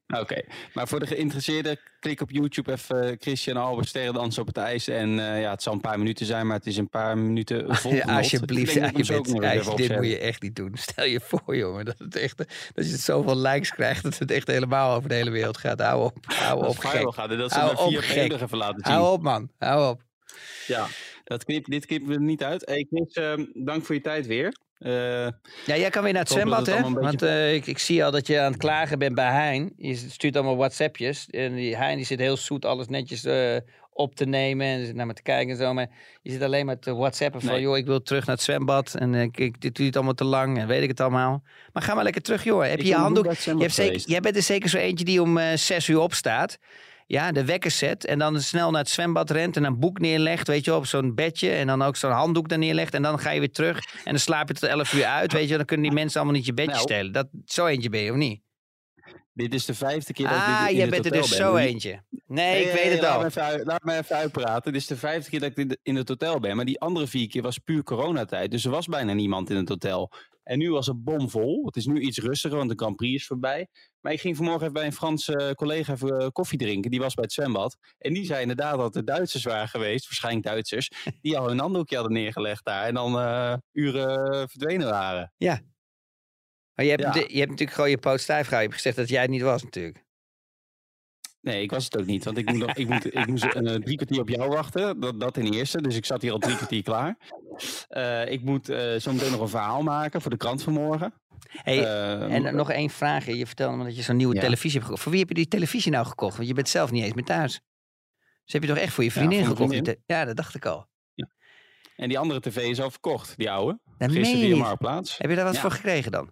Oké, 0.07 0.41
maar 0.73 0.87
voor 0.87 0.99
de 0.99 1.07
geïnteresseerden, 1.07 1.79
klik 1.99 2.21
op 2.21 2.31
YouTube 2.31 2.71
even 2.71 3.09
eh, 3.09 3.15
Christian 3.19 3.57
Albert 3.57 3.87
sterren 3.87 4.13
dansen 4.13 4.41
op 4.41 4.47
het 4.47 4.57
ijs. 4.57 4.87
En 4.87 5.19
eh, 5.19 5.41
ja, 5.41 5.51
het 5.51 5.63
zal 5.63 5.73
een 5.73 5.81
paar 5.81 5.97
minuten 5.97 6.25
zijn, 6.25 6.47
maar 6.47 6.57
het 6.57 6.65
is 6.65 6.77
een 6.77 6.89
paar 6.89 7.17
minuten 7.17 7.75
vol. 7.75 7.93
Ja, 7.93 8.17
alsjeblieft, 8.17 8.73
ja, 8.73 8.85
je 8.95 9.05
bent, 9.05 9.77
dit 9.77 9.95
moet 9.95 10.07
je 10.07 10.19
echt 10.19 10.41
niet 10.41 10.55
doen. 10.55 10.71
Stel 10.89 11.05
je 11.05 11.19
voor, 11.19 11.55
jongen, 11.57 11.85
dat, 11.85 11.99
het 11.99 12.15
echt, 12.15 12.37
dat 12.73 12.85
je 12.85 12.91
het 12.91 13.01
zoveel 13.01 13.37
likes 13.37 13.71
krijgt 13.71 14.03
dat 14.03 14.17
het 14.17 14.31
echt 14.31 14.47
helemaal 14.47 14.95
over 14.95 15.09
de 15.09 15.15
hele 15.15 15.31
wereld 15.31 15.57
gaat. 15.57 15.81
Hou 15.81 16.03
op, 16.03 16.17
hou 16.25 16.67
op, 16.67 16.77
gek. 16.77 17.13
gaat 17.13 17.29
dat 17.29 17.51
ze 17.51 17.59
Hou 17.59 17.77
op, 17.77 17.89
PM 17.91 18.01
gek. 18.01 18.31
nog 18.31 18.41
even 18.41 18.57
laten 18.57 18.81
zien. 18.83 18.93
Hou 18.93 19.13
op, 19.13 19.21
man. 19.21 19.49
Hou 19.57 19.89
op. 19.89 20.01
Ja, 20.67 20.87
dat 21.33 21.43
knip, 21.43 21.65
dit 21.65 21.85
knippen 21.85 22.09
we 22.09 22.19
niet 22.19 22.43
uit. 22.43 22.65
Hey 22.65 22.87
Chris, 22.89 23.13
ehm, 23.13 23.45
dank 23.53 23.85
voor 23.85 23.95
je 23.95 24.01
tijd 24.01 24.27
weer. 24.27 24.53
Eh, 24.77 24.91
Ja, 25.65 25.77
jij 25.77 25.89
kan 25.89 26.03
weer 26.03 26.13
naar 26.13 26.21
het 26.21 26.31
zwembad, 26.31 26.65
hè? 26.65 26.81
Want 26.81 27.21
eh, 27.21 27.53
ik, 27.53 27.65
ik 27.67 27.77
zie 27.77 28.03
al 28.05 28.11
dat 28.11 28.27
je 28.27 28.39
aan 28.39 28.51
het 28.51 28.61
klagen 28.61 28.99
bent 28.99 29.15
bij 29.15 29.31
Hein. 29.31 29.73
Je 29.77 29.95
stuurt 29.95 30.35
allemaal 30.35 30.57
WhatsAppjes. 30.57 31.27
En 31.29 31.55
die 31.55 31.75
Hein 31.77 31.95
die 31.95 32.05
zit 32.05 32.19
heel 32.19 32.37
zoet 32.37 32.65
alles 32.65 32.87
netjes 32.87 33.23
eh, 33.23 33.55
op 33.93 34.15
te 34.15 34.25
nemen 34.25 34.67
en 34.67 34.95
naar 34.95 35.05
me 35.05 35.13
te 35.13 35.21
kijken 35.21 35.49
en 35.51 35.57
zo. 35.57 35.73
Maar 35.73 35.89
je 36.21 36.31
zit 36.31 36.41
alleen 36.41 36.65
maar 36.65 36.79
te 36.79 36.95
WhatsAppen 36.95 37.41
van, 37.41 37.51
Nee. 37.51 37.61
joh, 37.61 37.77
ik 37.77 37.85
wil 37.85 38.01
terug 38.01 38.25
naar 38.25 38.35
het 38.35 38.43
zwembad. 38.45 38.95
En 38.95 39.13
ik, 39.15 39.37
ik, 39.37 39.61
dit 39.61 39.75
duurt 39.75 39.95
allemaal 39.95 40.13
te 40.13 40.23
lang 40.23 40.57
en 40.57 40.67
weet 40.67 40.81
ik 40.81 40.89
het 40.89 40.99
allemaal. 40.99 41.43
Maar 41.73 41.83
ga 41.83 41.93
maar 41.93 42.03
lekker 42.03 42.21
terug, 42.21 42.43
joh. 42.43 42.61
Heb 42.63 42.79
ik 42.79 42.81
je 42.81 42.87
je 42.87 42.95
handdoek? 42.95 43.33
Je 43.33 43.55
hebt 43.57 43.73
zeker, 43.73 44.01
jij 44.05 44.19
bent 44.19 44.35
er 44.35 44.41
zeker 44.41 44.69
zo 44.69 44.77
eentje 44.77 45.05
die 45.05 45.21
om 45.21 45.39
zes 45.55 45.87
uur 45.87 45.99
opstaat. 45.99 46.59
Ja, 47.07 47.31
de 47.31 47.45
wekker 47.45 47.71
zet 47.71 48.05
en 48.05 48.19
dan 48.19 48.41
snel 48.41 48.71
naar 48.71 48.81
het 48.81 48.89
zwembad 48.89 49.29
rent 49.29 49.57
en 49.57 49.63
een 49.63 49.79
boek 49.79 49.99
neerlegt, 49.99 50.47
weet 50.47 50.65
je 50.65 50.75
op 50.75 50.85
zo'n 50.85 51.15
bedje. 51.15 51.49
En 51.51 51.67
dan 51.67 51.81
ook 51.81 51.95
zo'n 51.95 52.11
handdoek 52.11 52.49
daar 52.49 52.57
neerlegt 52.57 52.93
en 52.93 53.01
dan 53.01 53.19
ga 53.19 53.31
je 53.31 53.39
weer 53.39 53.51
terug. 53.51 53.77
En 53.95 54.11
dan 54.11 54.19
slaap 54.19 54.47
je 54.47 54.53
tot 54.53 54.69
elf 54.69 54.93
uur 54.93 55.05
uit, 55.05 55.33
weet 55.33 55.49
je. 55.49 55.55
Dan 55.57 55.65
kunnen 55.65 55.85
die 55.85 55.95
mensen 55.95 56.19
allemaal 56.19 56.37
niet 56.37 56.45
je 56.45 56.53
bedje 56.53 56.71
Nou. 56.71 56.83
stelen. 56.83 57.11
Dat, 57.11 57.27
zo 57.45 57.65
eentje 57.65 57.89
ben 57.89 57.99
je, 58.01 58.11
of 58.11 58.17
niet? 58.17 58.41
Dit 59.33 59.53
is 59.53 59.65
de 59.65 59.73
vijfde 59.73 60.13
keer 60.13 60.27
dat 60.27 60.37
ik 60.37 60.45
dit 60.45 60.55
Ah, 60.55 60.69
in 60.69 60.75
jij 60.75 60.89
dit 60.89 60.89
bent 60.93 61.05
er 61.05 61.11
hotel 61.11 61.27
dus 61.29 61.37
ben. 61.37 61.47
zo 61.47 61.59
je- 61.59 61.67
eentje. 61.67 62.01
Nee, 62.27 62.57
ik 62.59 62.63
Hey, 62.65 62.73
weet 62.73 62.83
hey, 62.83 62.91
het 62.91 63.01
laat 63.01 63.13
al. 63.15 63.19
Me 63.21 63.25
even, 63.25 63.43
uit- 63.43 63.65
laat 63.65 63.83
me 63.83 63.97
even 63.97 64.15
uitpraten. 64.15 64.71
Dit 64.71 64.81
is 64.81 64.87
de 64.87 64.95
vijfde 64.97 65.29
keer 65.29 65.39
dat 65.39 65.49
ik 65.49 65.57
in- 65.57 65.77
in 65.83 65.95
het 65.95 66.07
hotel 66.07 66.39
ben. 66.39 66.55
Maar 66.55 66.65
die 66.65 66.79
andere 66.79 67.07
vier 67.07 67.27
keer 67.27 67.41
was 67.41 67.57
puur 67.57 67.83
coronatijd. 67.83 68.51
Dus 68.51 68.65
er 68.65 68.71
was 68.71 68.87
bijna 68.87 69.13
niemand 69.13 69.49
in 69.49 69.55
het 69.55 69.69
hotel. 69.69 70.11
En 70.43 70.57
nu 70.57 70.71
was 70.71 70.87
het 70.87 71.03
bomvol. 71.03 71.65
Het 71.65 71.75
is 71.75 71.85
nu 71.85 71.99
iets 71.99 72.17
rustiger, 72.17 72.57
want 72.57 72.69
de 72.69 72.75
Grand 72.75 72.95
Prix 72.95 73.15
is 73.15 73.27
voorbij. 73.27 73.67
Maar 73.99 74.11
ik 74.13 74.21
ging 74.21 74.35
vanmorgen 74.35 74.61
even 74.61 74.73
bij 74.73 74.85
een 74.85 74.93
Franse 74.93 75.53
collega 75.55 75.93
even 75.93 76.19
eh, 76.19 76.27
koffie 76.27 76.57
drinken. 76.57 76.91
Die 76.91 76.99
was 76.99 77.13
bij 77.13 77.23
het 77.23 77.33
zwembad. 77.33 77.77
En 77.97 78.13
die 78.13 78.25
zei 78.25 78.41
inderdaad 78.41 78.77
dat 78.77 78.95
er 78.95 79.05
Duitsers 79.05 79.43
waren 79.43 79.67
geweest. 79.67 80.03
Waarschijnlijk 80.03 80.45
Duitsers. 80.45 80.89
Die 81.21 81.37
al 81.37 81.47
hun 81.47 81.59
handdoekje 81.59 81.95
hadden 81.95 82.13
neergelegd 82.13 82.65
daar. 82.65 82.85
En 82.85 82.93
dan 82.93 83.19
eh, 83.19 83.53
uren 83.71 84.49
verdwenen 84.49 84.89
waren. 84.89 85.33
Maar 86.73 86.85
je 86.85 86.91
hebt, 86.91 87.01
Ja. 87.01 87.13
je 87.13 87.37
hebt 87.37 87.49
natuurlijk 87.49 87.71
gewoon 87.71 87.89
je 87.89 87.97
poot 87.97 88.19
stijf 88.19 88.47
gehouden. 88.47 88.59
Je 88.69 88.75
hebt 88.75 88.81
gezegd 88.81 88.95
dat 88.95 89.09
jij 89.09 89.21
het 89.21 89.29
niet 89.29 89.41
was 89.41 89.63
natuurlijk. 89.63 90.05
Nee, 91.41 91.61
ik 91.61 91.71
was 91.71 91.83
het 91.83 91.97
ook 91.97 92.05
niet. 92.05 92.23
Want 92.23 92.37
ik 92.37 92.49
moet, 92.49 92.57
nog, 92.57 92.73
ik 92.75 92.87
moet, 92.87 93.05
ik 93.05 93.27
moest 93.27 93.43
eh, 93.53 93.75
drie 93.75 93.95
kwartier 93.95 94.19
op 94.19 94.29
jou 94.29 94.49
wachten. 94.49 94.99
Dat, 94.99 95.19
dat 95.19 95.33
ten 95.33 95.53
eerste. 95.53 95.81
Dus 95.81 95.95
ik 95.95 96.05
zat 96.05 96.21
hier 96.21 96.31
al 96.31 96.37
drie 96.37 96.55
kwartier 96.55 96.83
klaar. 96.83 97.17
Eh, 97.87 98.31
ik 98.31 98.41
moet 98.41 98.69
eh, 98.69 98.99
zo 98.99 99.11
meteen 99.11 99.31
nog 99.31 99.39
een 99.39 99.47
verhaal 99.49 99.81
maken 99.83 100.21
voor 100.21 100.31
de 100.31 100.37
krant 100.37 100.63
vanmorgen. 100.63 101.13
Hey, 101.49 101.79
Eh, 101.83 102.33
en 102.33 102.55
nog 102.55 102.71
één 102.71 102.89
vraag. 102.89 103.25
Je 103.25 103.45
vertelde 103.45 103.77
me 103.77 103.83
dat 103.83 103.95
je 103.95 104.01
zo'n 104.01 104.15
nieuwe 104.15 104.35
Ja. 104.35 104.41
televisie 104.41 104.71
hebt 104.73 104.83
gekocht. 104.83 105.01
Voor 105.01 105.11
wie 105.11 105.19
heb 105.21 105.29
je 105.29 105.35
die 105.35 105.47
televisie 105.47 105.91
nou 105.91 106.05
gekocht? 106.05 106.35
Want 106.35 106.47
je 106.47 106.53
bent 106.53 106.69
zelf 106.69 106.91
niet 106.91 107.03
eens 107.03 107.13
meer 107.13 107.25
thuis. 107.25 107.61
Dus 108.43 108.53
heb 108.53 108.61
je 108.61 108.67
toch 108.67 108.77
echt 108.77 108.93
voor 108.93 109.03
je 109.03 109.11
vriendin 109.11 109.39
gekocht? 109.39 109.57
die 109.57 109.67
vriendin. 109.67 110.03
Ja, 110.05 110.25
dat 110.25 110.35
dacht 110.35 110.55
ik 110.55 110.65
al. 110.65 110.87
En 111.95 112.07
die 112.09 112.19
andere 112.19 112.39
tv 112.39 112.57
is 112.57 112.81
al 112.81 112.91
verkocht, 112.91 113.37
die 113.37 113.51
oude. 113.51 113.79
Dat 113.97 114.11
Gisteren 114.11 114.39
via 114.41 114.49
niet. 114.49 114.57
Marktplaats. 114.63 115.17
Heb 115.17 115.29
je 115.29 115.35
daar 115.35 115.45
wat 115.45 115.57
voor 115.57 115.71
gekregen 115.71 116.11
dan? 116.11 116.31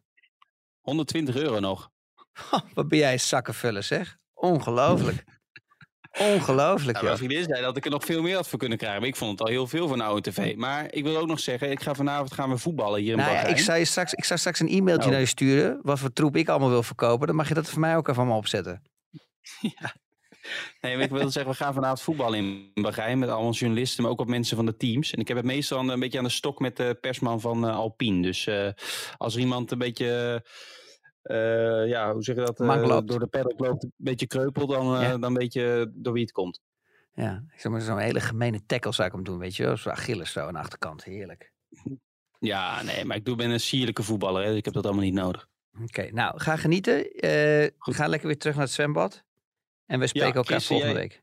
120 0.81 1.35
euro 1.35 1.59
nog. 1.59 1.89
Wat 2.73 2.87
ben 2.87 2.97
jij 2.97 3.17
zakkenvullen 3.17 3.83
zeg. 3.83 4.17
Ongelooflijk. 4.33 5.23
Ongelooflijk, 6.19 6.93
Nou, 6.93 7.05
mijn 7.05 7.17
vriendin 7.17 7.43
zei 7.43 7.61
dat 7.61 7.77
ik 7.77 7.85
er 7.85 7.91
nog 7.91 8.05
veel 8.05 8.21
meer 8.21 8.35
had 8.35 8.47
voor 8.47 8.59
kunnen 8.59 8.77
krijgen. 8.77 8.99
Maar 8.99 9.09
ik 9.09 9.15
vond 9.15 9.31
het 9.31 9.41
al 9.41 9.47
heel 9.47 9.67
veel 9.67 9.91
een 9.93 10.01
oude 10.01 10.31
tv. 10.31 10.55
Maar 10.55 10.93
ik 10.93 11.03
wil 11.03 11.17
ook 11.17 11.27
nog 11.27 11.39
zeggen, 11.39 11.71
ik 11.71 11.81
ga 11.81 11.93
vanavond 11.93 12.33
gaan 12.33 12.49
we 12.49 12.57
voetballen 12.57 13.01
hier 13.01 13.11
in 13.11 13.17
Nou 13.17 13.31
ja, 13.31 13.43
ik 13.43 13.57
zou 13.57 13.77
je 13.77 13.85
straks, 13.85 14.13
ik 14.13 14.23
zou 14.23 14.39
straks 14.39 14.59
een 14.59 14.69
e-mailtje 14.69 15.05
Oh. 15.05 15.11
naar 15.11 15.19
je 15.19 15.25
sturen. 15.25 15.79
Wat 15.81 15.99
voor 15.99 16.13
troep 16.13 16.35
ik 16.35 16.49
allemaal 16.49 16.69
wil 16.69 16.83
verkopen. 16.83 17.27
Dan 17.27 17.35
mag 17.35 17.47
je 17.47 17.53
dat 17.53 17.69
voor 17.69 17.79
mij 17.79 17.95
ook 17.97 18.07
even 18.07 18.19
allemaal 18.21 18.37
opzetten. 18.39 18.81
Nee, 20.81 20.95
maar 20.95 21.03
ik 21.03 21.09
wil 21.11 21.29
zeggen, 21.29 21.51
we 21.51 21.57
gaan 21.57 21.73
vanavond 21.73 22.01
voetballen 22.01 22.37
in 22.39 22.71
Bahrein 22.81 23.19
met 23.19 23.29
allemaal 23.29 23.51
journalisten, 23.51 24.03
maar 24.03 24.11
ook 24.11 24.17
wat 24.17 24.27
mensen 24.27 24.55
van 24.55 24.65
de 24.65 24.77
teams. 24.77 25.13
En 25.13 25.19
ik 25.19 25.27
heb 25.27 25.37
het 25.37 25.45
meestal 25.45 25.89
een 25.89 25.99
beetje 25.99 26.17
aan 26.17 26.23
de 26.23 26.29
stok 26.29 26.59
met 26.59 26.77
de 26.77 26.97
persman 27.01 27.41
van 27.41 27.67
eh, 27.67 27.75
Alpine. 27.75 28.21
Dus 28.21 28.47
eh, 28.47 28.67
als 29.17 29.33
er 29.33 29.39
iemand 29.39 29.71
een 29.71 29.77
beetje, 29.77 30.43
eh, 31.21 31.87
ja, 31.87 32.13
hoe 32.13 32.23
zeg 32.23 32.35
je 32.35 32.41
dat, 32.41 32.59
eh, 32.59 32.99
door 33.05 33.19
de 33.19 33.27
paddock 33.27 33.59
loopt, 33.59 33.83
een 33.83 33.93
beetje 33.95 34.27
kreupel, 34.27 34.67
dan, 34.67 34.95
eh, 34.95 35.01
Ja. 35.01 35.17
dan 35.17 35.33
weet 35.33 35.53
je 35.53 35.91
door 35.93 36.13
wie 36.13 36.21
het 36.21 36.31
komt. 36.31 36.61
Ja, 37.13 37.43
ik 37.53 37.59
zeg 37.59 37.71
maar 37.71 37.81
zo'n 37.81 37.97
hele 37.97 38.19
gemene 38.19 38.65
tackle 38.65 38.93
zou 38.93 39.07
ik 39.07 39.13
hem 39.13 39.23
doen, 39.23 39.37
weet 39.37 39.55
je 39.55 39.63
wel. 39.63 39.77
Zo'n 39.77 39.91
Achilles 39.91 40.31
zo 40.31 40.39
aan 40.47 40.53
de 40.53 40.59
achterkant. 40.59 41.03
Heerlijk. 41.03 41.51
Ja, 42.39 42.83
nee, 42.83 43.05
maar 43.05 43.17
ik 43.17 43.25
doe, 43.25 43.35
ben 43.35 43.49
een 43.49 43.59
sierlijke 43.59 44.03
voetballer, 44.03 44.41
hè, 44.43 44.47
dus 44.49 44.57
ik 44.57 44.65
heb 44.65 44.73
dat 44.73 44.85
allemaal 44.85 45.03
niet 45.03 45.13
nodig. 45.13 45.47
Oké, 45.83 46.09
nou, 46.11 46.39
ga 46.39 46.55
genieten. 46.57 47.11
Eh, 47.11 47.67
Goed. 47.77 47.95
ga 47.95 48.07
lekker 48.07 48.27
weer 48.27 48.37
terug 48.37 48.55
naar 48.55 48.63
het 48.65 48.73
zwembad. 48.73 49.23
En 49.85 49.99
we 49.99 50.07
spreken 50.07 50.33
elkaar 50.35 50.43
Chris, 50.55 50.67
volgende 50.67 50.93
jij- 50.93 51.01
week. 51.01 51.21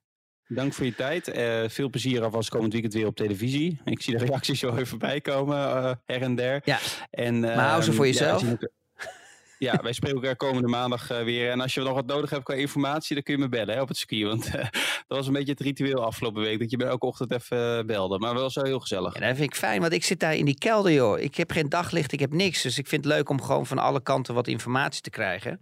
Dank 0.49 0.72
voor 0.72 0.84
je 0.86 0.94
tijd. 0.94 1.30
Veel 1.72 1.88
plezier 1.90 2.22
alvast 2.22 2.49
komend 2.49 2.72
weekend 2.72 2.94
weer 2.94 3.07
op 3.07 3.16
televisie. 3.16 3.80
Ik 3.84 4.03
zie 4.03 4.18
de 4.18 4.24
reacties 4.26 4.59
zo 4.59 4.76
even 4.76 4.99
bij 4.99 5.20
komen, 5.20 5.57
eh, 5.57 5.92
her 6.05 6.22
en 6.22 6.34
der. 6.34 6.61
Ja. 6.64 6.78
En, 7.11 7.40
Maar 7.40 7.68
hou 7.68 7.82
ze 7.82 7.88
ehm, 7.88 7.96
voor 7.96 8.07
jezelf. 8.07 8.42
we 8.42 8.70
Ja, 9.59 9.79
wij 9.83 9.93
spreken 9.93 10.17
elkaar 10.17 10.37
komende 10.37 10.69
maandag 10.69 11.11
eh, 11.11 11.23
weer. 11.23 11.51
En 11.51 11.61
als 11.61 11.75
je 11.75 11.81
nog 11.81 11.95
wat 11.95 12.07
nodig 12.07 12.31
hebt 12.31 12.45
qua 12.45 12.55
informatie, 12.55 13.15
dan 13.15 13.23
kun 13.23 13.35
je 13.35 13.41
me 13.41 13.49
bellen 13.49 13.75
hè, 13.75 13.81
op 13.81 13.89
het 13.89 13.97
circuit. 13.97 14.27
Want 14.27 14.47
eh, 14.55 14.63
dat 15.07 15.17
was 15.17 15.27
een 15.27 15.33
beetje 15.33 15.53
het 15.53 15.61
ritueel 15.61 16.05
afgelopen 16.05 16.43
week. 16.43 16.59
Dat 16.59 16.71
je 16.71 16.77
me 16.77 16.85
elke 16.85 17.07
ochtend 17.07 17.33
even 17.33 17.79
eh, 17.79 17.85
belde. 17.85 18.19
Maar 18.19 18.35
wel 18.35 18.51
zo 18.51 18.63
heel 18.63 18.81
gezellig. 18.81 19.15
Ja, 19.15 19.27
dat 19.27 19.37
vind 19.37 19.51
ik 19.51 19.57
fijn, 19.57 19.81
want 19.81 19.93
ik 19.93 20.05
zit 20.05 20.21
daar 20.21 20.35
in 20.35 20.45
die 20.45 20.59
kelder, 20.59 20.93
joh. 20.93 21.19
Ik 21.19 21.37
heb 21.37 21.51
geen 21.51 21.69
daglicht, 21.69 22.13
ik 22.13 22.21
heb 22.21 22.33
niks. 22.33 22.63
Dus 22.63 22.79
ik 22.79 22.87
vind 22.87 23.05
het 23.05 23.13
leuk 23.13 23.29
om 23.29 23.43
gewoon 23.43 23.67
van 23.67 23.79
alle 23.79 24.03
kanten 24.03 24.35
wat 24.35 24.47
informatie 24.47 25.03
te 25.03 25.11
krijgen. 25.11 25.61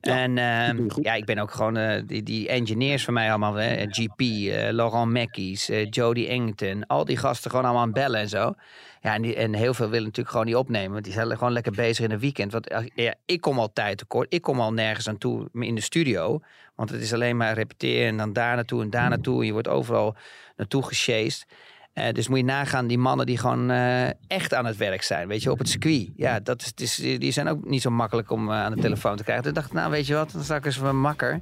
Ja, 0.00 0.18
en 0.18 0.38
ehm, 0.38 0.88
ja, 1.02 1.14
ik 1.14 1.24
ben 1.24 1.38
ook 1.38 1.50
gewoon 1.50 1.76
eh, 1.76 2.02
die, 2.06 2.22
die 2.22 2.48
engineers 2.48 3.04
van 3.04 3.14
mij 3.14 3.28
allemaal. 3.28 3.54
Hè? 3.54 3.86
GP, 3.88 4.20
eh, 4.20 4.72
Laurent 4.72 5.12
Mackies, 5.12 5.68
eh, 5.68 5.86
Jody 5.90 6.26
Engton. 6.26 6.86
Al 6.86 7.04
die 7.04 7.16
gasten 7.16 7.50
gewoon 7.50 7.64
allemaal 7.64 7.82
aan 7.82 7.88
het 7.92 7.98
bellen 7.98 8.20
en 8.20 8.28
zo. 8.28 8.54
Ja, 9.00 9.14
en, 9.14 9.22
die, 9.22 9.34
en 9.34 9.54
heel 9.54 9.74
veel 9.74 9.88
willen 9.88 10.04
natuurlijk 10.04 10.30
gewoon 10.30 10.46
niet 10.46 10.56
opnemen. 10.56 10.92
Want 10.92 11.04
die 11.04 11.12
zijn 11.12 11.30
gewoon 11.30 11.52
lekker 11.52 11.72
bezig 11.72 12.04
in 12.04 12.10
een 12.10 12.18
weekend. 12.18 12.52
Want 12.52 12.90
ja, 12.94 13.14
ik 13.26 13.40
kom 13.40 13.58
al 13.58 13.72
tijd 13.72 13.98
tekort. 13.98 14.32
Ik 14.32 14.42
kom 14.42 14.60
al 14.60 14.72
nergens 14.72 15.08
aan 15.08 15.18
toe 15.18 15.48
in 15.52 15.74
de 15.74 15.80
studio. 15.80 16.40
Want 16.74 16.90
het 16.90 17.00
is 17.00 17.12
alleen 17.12 17.36
maar 17.36 17.54
repeteren 17.54 18.08
en 18.08 18.16
dan 18.16 18.32
daar 18.32 18.54
naartoe 18.54 18.82
en 18.82 18.90
daar 18.90 19.08
naartoe. 19.08 19.40
En 19.40 19.46
je 19.46 19.52
wordt 19.52 19.68
overal 19.68 20.16
naartoe 20.56 20.82
gesjeest. 20.82 21.46
Eh, 21.94 22.12
dus 22.12 22.28
moet 22.28 22.38
je 22.38 22.44
nagaan, 22.44 22.86
die 22.86 22.98
mannen 22.98 23.26
die 23.26 23.38
gewoon 23.38 23.70
eh, 23.70 24.06
echt 24.26 24.54
aan 24.54 24.66
het 24.66 24.76
werk 24.76 25.02
zijn, 25.02 25.28
weet 25.28 25.42
je, 25.42 25.50
op 25.50 25.58
het 25.58 25.68
circuit. 25.68 26.08
Ja, 26.16 26.40
dat 26.40 26.72
is, 26.76 26.98
is, 26.98 27.18
die 27.18 27.32
zijn 27.32 27.48
ook 27.48 27.68
niet 27.68 27.82
zo 27.82 27.90
makkelijk 27.90 28.30
om 28.30 28.50
eh, 28.50 28.54
aan 28.54 28.74
de 28.74 28.80
telefoon 28.80 29.16
te 29.16 29.22
krijgen. 29.22 29.44
Toen 29.44 29.54
dacht 29.54 29.66
ik, 29.66 29.72
nou 29.72 29.90
weet 29.90 30.06
je 30.06 30.14
wat, 30.14 30.30
dan 30.32 30.42
zou 30.42 30.58
ik 30.58 30.64
eens 30.66 30.78
mijn 30.78 31.00
makker, 31.00 31.40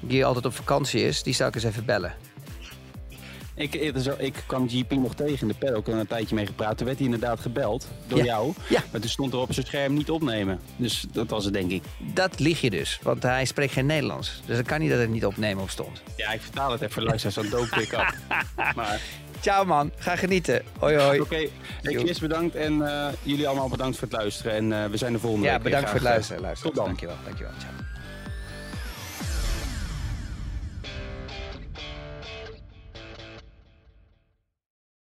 die 0.00 0.24
altijd 0.24 0.46
op 0.46 0.54
vakantie 0.54 1.02
is, 1.02 1.22
die 1.22 1.34
zou 1.34 1.48
ik 1.48 1.54
eens 1.54 1.64
even 1.64 1.84
bellen. 1.84 2.12
Ik, 3.54 3.74
ik, 4.18 4.42
kwam 4.46 4.68
GP 4.68 4.90
nog 4.90 5.14
tegen 5.14 5.40
in 5.40 5.48
de 5.48 5.54
paddock 5.54 5.88
en 5.88 5.98
een 5.98 6.06
tijdje 6.06 6.34
mee 6.34 6.46
gepraat. 6.46 6.76
Toen 6.76 6.86
werd 6.86 6.98
hij 6.98 7.06
inderdaad 7.06 7.40
gebeld 7.40 7.88
door 8.06 8.18
Ja. 8.18 8.24
jou. 8.24 8.52
Ja. 8.68 8.82
Maar 8.92 9.00
toen 9.00 9.10
stond 9.10 9.32
er 9.32 9.38
op 9.38 9.52
zijn 9.52 9.66
scherm 9.66 9.94
niet 9.94 10.10
opnemen. 10.10 10.60
Dus 10.76 11.04
dat 11.12 11.30
was 11.30 11.44
het 11.44 11.54
denk 11.54 11.70
ik. 11.70 11.82
Dat 12.14 12.38
lieg 12.38 12.60
je 12.60 12.70
dus, 12.70 12.98
want 13.02 13.22
hij 13.22 13.44
spreekt 13.44 13.72
geen 13.72 13.86
Nederlands. 13.86 14.42
Dus 14.46 14.56
dan 14.56 14.64
kan 14.64 14.80
niet 14.80 14.90
dat 14.90 14.98
het 14.98 15.10
niet 15.10 15.26
opnemen 15.26 15.62
op 15.62 15.70
stond. 15.70 16.02
Ja, 16.16 16.32
ik 16.32 16.40
vertaal 16.40 16.72
het 16.72 16.80
even 16.80 17.02
luisteraars. 17.02 17.34
Zo'n 17.36 17.58
dope 17.60 17.76
pick-up. 17.76 18.14
maar 18.76 19.00
Ciao 19.40 19.64
man, 19.64 19.90
ga 19.96 20.16
genieten. 20.16 20.62
Hoi 20.78 20.96
hoi. 20.96 21.20
oké, 21.20 21.48
hey, 21.82 21.94
Chris 21.94 22.18
bedankt 22.18 22.54
en 22.54 22.86
eh, 22.88 23.06
jullie 23.22 23.48
allemaal 23.48 23.68
bedankt 23.68 23.98
voor 23.98 24.08
het 24.08 24.16
luisteren. 24.16 24.52
En 24.52 24.72
eh, 24.72 24.90
we 24.90 24.96
zijn 24.96 25.12
de 25.12 25.18
volgende 25.18 25.46
Ja, 25.46 25.52
week 25.52 25.62
weer 25.62 25.72
bedankt 25.72 25.90
voor 25.90 25.98
het 25.98 26.06
graag, 26.08 26.14
luisteren. 26.14 26.42
eh, 26.42 26.46
luisteren. 26.46 26.72
Tot 26.74 26.84
dan. 26.84 26.86
Dankjewel, 26.94 27.16
dankjewel. 27.24 27.52
Ciao. 27.58 27.79